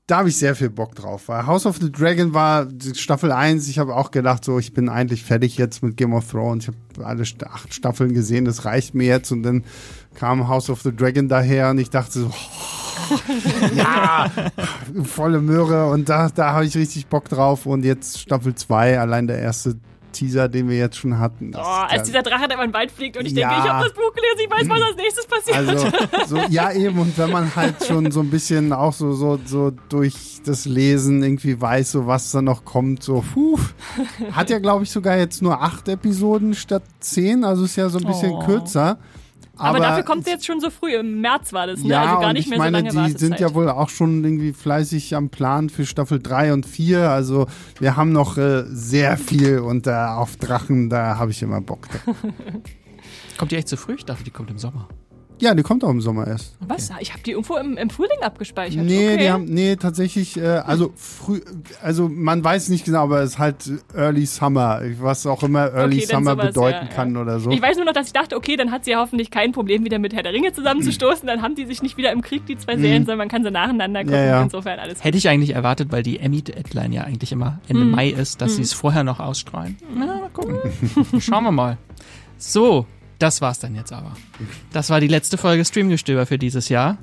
[0.07, 1.27] da habe ich sehr viel Bock drauf.
[1.27, 3.67] Weil House of the Dragon war Staffel 1.
[3.69, 6.67] Ich habe auch gedacht, so, ich bin eigentlich fertig jetzt mit Game of Thrones.
[6.67, 9.31] Ich habe alle acht Staffeln gesehen, das reicht mir jetzt.
[9.31, 9.63] Und dann
[10.13, 13.17] kam House of the Dragon daher und ich dachte so, oh,
[13.75, 14.29] ja,
[15.03, 15.89] volle Möhre.
[15.89, 17.65] Und da, da habe ich richtig Bock drauf.
[17.65, 19.77] Und jetzt Staffel 2, allein der erste
[20.13, 21.51] Teaser, den wir jetzt schon hatten.
[21.55, 23.49] Oh, als dieser Drache da über den Wald fliegt und ich ja.
[23.49, 25.57] denke, ich habe das Buch gelesen, ich weiß, was als nächstes passiert.
[25.57, 29.37] Also, so, ja, eben, und wenn man halt schon so ein bisschen auch so, so,
[29.45, 33.59] so durch das Lesen irgendwie weiß, so was da noch kommt, so, puh.
[34.31, 37.99] Hat ja, glaube ich, sogar jetzt nur acht Episoden statt zehn, also ist ja so
[37.99, 38.45] ein bisschen oh.
[38.45, 38.97] kürzer.
[39.55, 40.95] Aber, dafür kommt sie jetzt schon so früh.
[40.95, 41.89] Im März war das, ne?
[41.89, 43.55] Ja, also gar und nicht ich mehr meine, so lange die sind ja Wartezeit.
[43.55, 47.09] wohl auch schon irgendwie fleißig am Plan für Staffel 3 und 4.
[47.11, 47.45] Also
[47.79, 51.87] wir haben noch äh, sehr viel und äh, auf Drachen, da habe ich immer Bock.
[51.89, 52.15] drauf.
[53.37, 53.95] Kommt die echt zu früh?
[53.95, 54.87] Ich dachte, die kommt im Sommer.
[55.43, 56.55] Ja, die kommt auch im Sommer erst.
[56.61, 56.89] Was?
[57.01, 58.85] Ich habe die irgendwo im, im Frühling abgespeichert.
[58.85, 59.17] Nee, okay.
[59.17, 61.41] die haben, nee, tatsächlich, äh, also früh,
[61.81, 65.97] also man weiß nicht genau, aber es ist halt Early Summer, was auch immer Early
[65.97, 67.21] Okay, Summer sowas, bedeuten ja, kann ja.
[67.21, 67.51] oder so.
[67.51, 69.83] Ich weiß nur noch, dass ich dachte, okay, dann hat sie ja hoffentlich kein Problem,
[69.83, 71.27] wieder mit Herr der Ringe zusammenzustoßen.
[71.27, 73.51] Dann haben die sich nicht wieder im Krieg, die zwei Serien, sondern man kann sie
[73.51, 74.17] nacheinander gucken.
[74.17, 74.25] Mhm.
[74.25, 74.43] Ja, ja.
[74.43, 75.03] Insofern alles gut.
[75.03, 78.61] Hätte ich eigentlich erwartet, weil die Emmy-Deadline ja eigentlich immer Ende Mai ist, dass sie
[78.61, 79.75] es vorher noch ausstrahlen.
[79.93, 80.57] Na, mal gucken.
[81.19, 81.77] Schauen wir mal.
[82.37, 82.85] So,
[83.23, 84.11] das war's dann jetzt aber.
[84.73, 86.97] Das war die letzte Folge Streamgestöber für dieses Jahr.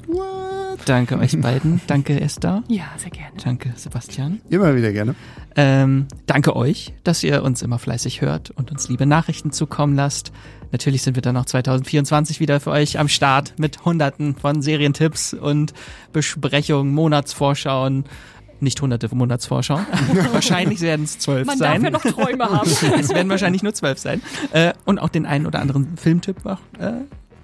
[0.85, 1.81] Danke euch beiden.
[1.87, 2.63] Danke Esther.
[2.69, 3.33] Ja, sehr gerne.
[3.43, 4.41] Danke Sebastian.
[4.51, 5.15] Immer wieder gerne.
[5.57, 10.31] Ähm, danke euch, dass ihr uns immer fleißig hört und uns liebe Nachrichten zukommen lasst.
[10.73, 15.33] Natürlich sind wir dann auch 2024 wieder für euch am Start mit hunderten von Serientipps
[15.33, 15.73] und
[16.13, 18.05] Besprechungen, Monatsvorschauen.
[18.61, 19.87] Nicht hunderte von Monatsvorschauen.
[20.33, 21.83] wahrscheinlich werden es zwölf Man sein.
[21.83, 22.69] darf ja noch Träume haben.
[22.71, 24.21] es werden wahrscheinlich nur zwölf sein.
[24.53, 26.59] Äh, und auch den einen oder anderen Filmtipp noch.
[26.79, 26.93] Äh,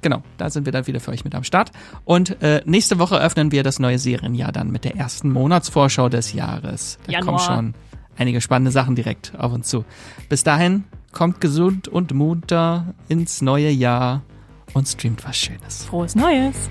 [0.02, 1.72] genau, da sind wir dann wieder für euch mit am Start.
[2.04, 6.32] Und äh, nächste Woche öffnen wir das neue Serienjahr dann mit der ersten Monatsvorschau des
[6.32, 6.98] Jahres.
[7.06, 7.36] Da Januar.
[7.38, 7.74] kommen schon
[8.18, 9.84] einige spannende Sachen direkt auf uns zu.
[10.28, 14.22] Bis dahin, kommt gesund und munter ins neue Jahr
[14.74, 15.84] und streamt was Schönes.
[15.84, 16.68] Frohes Neues.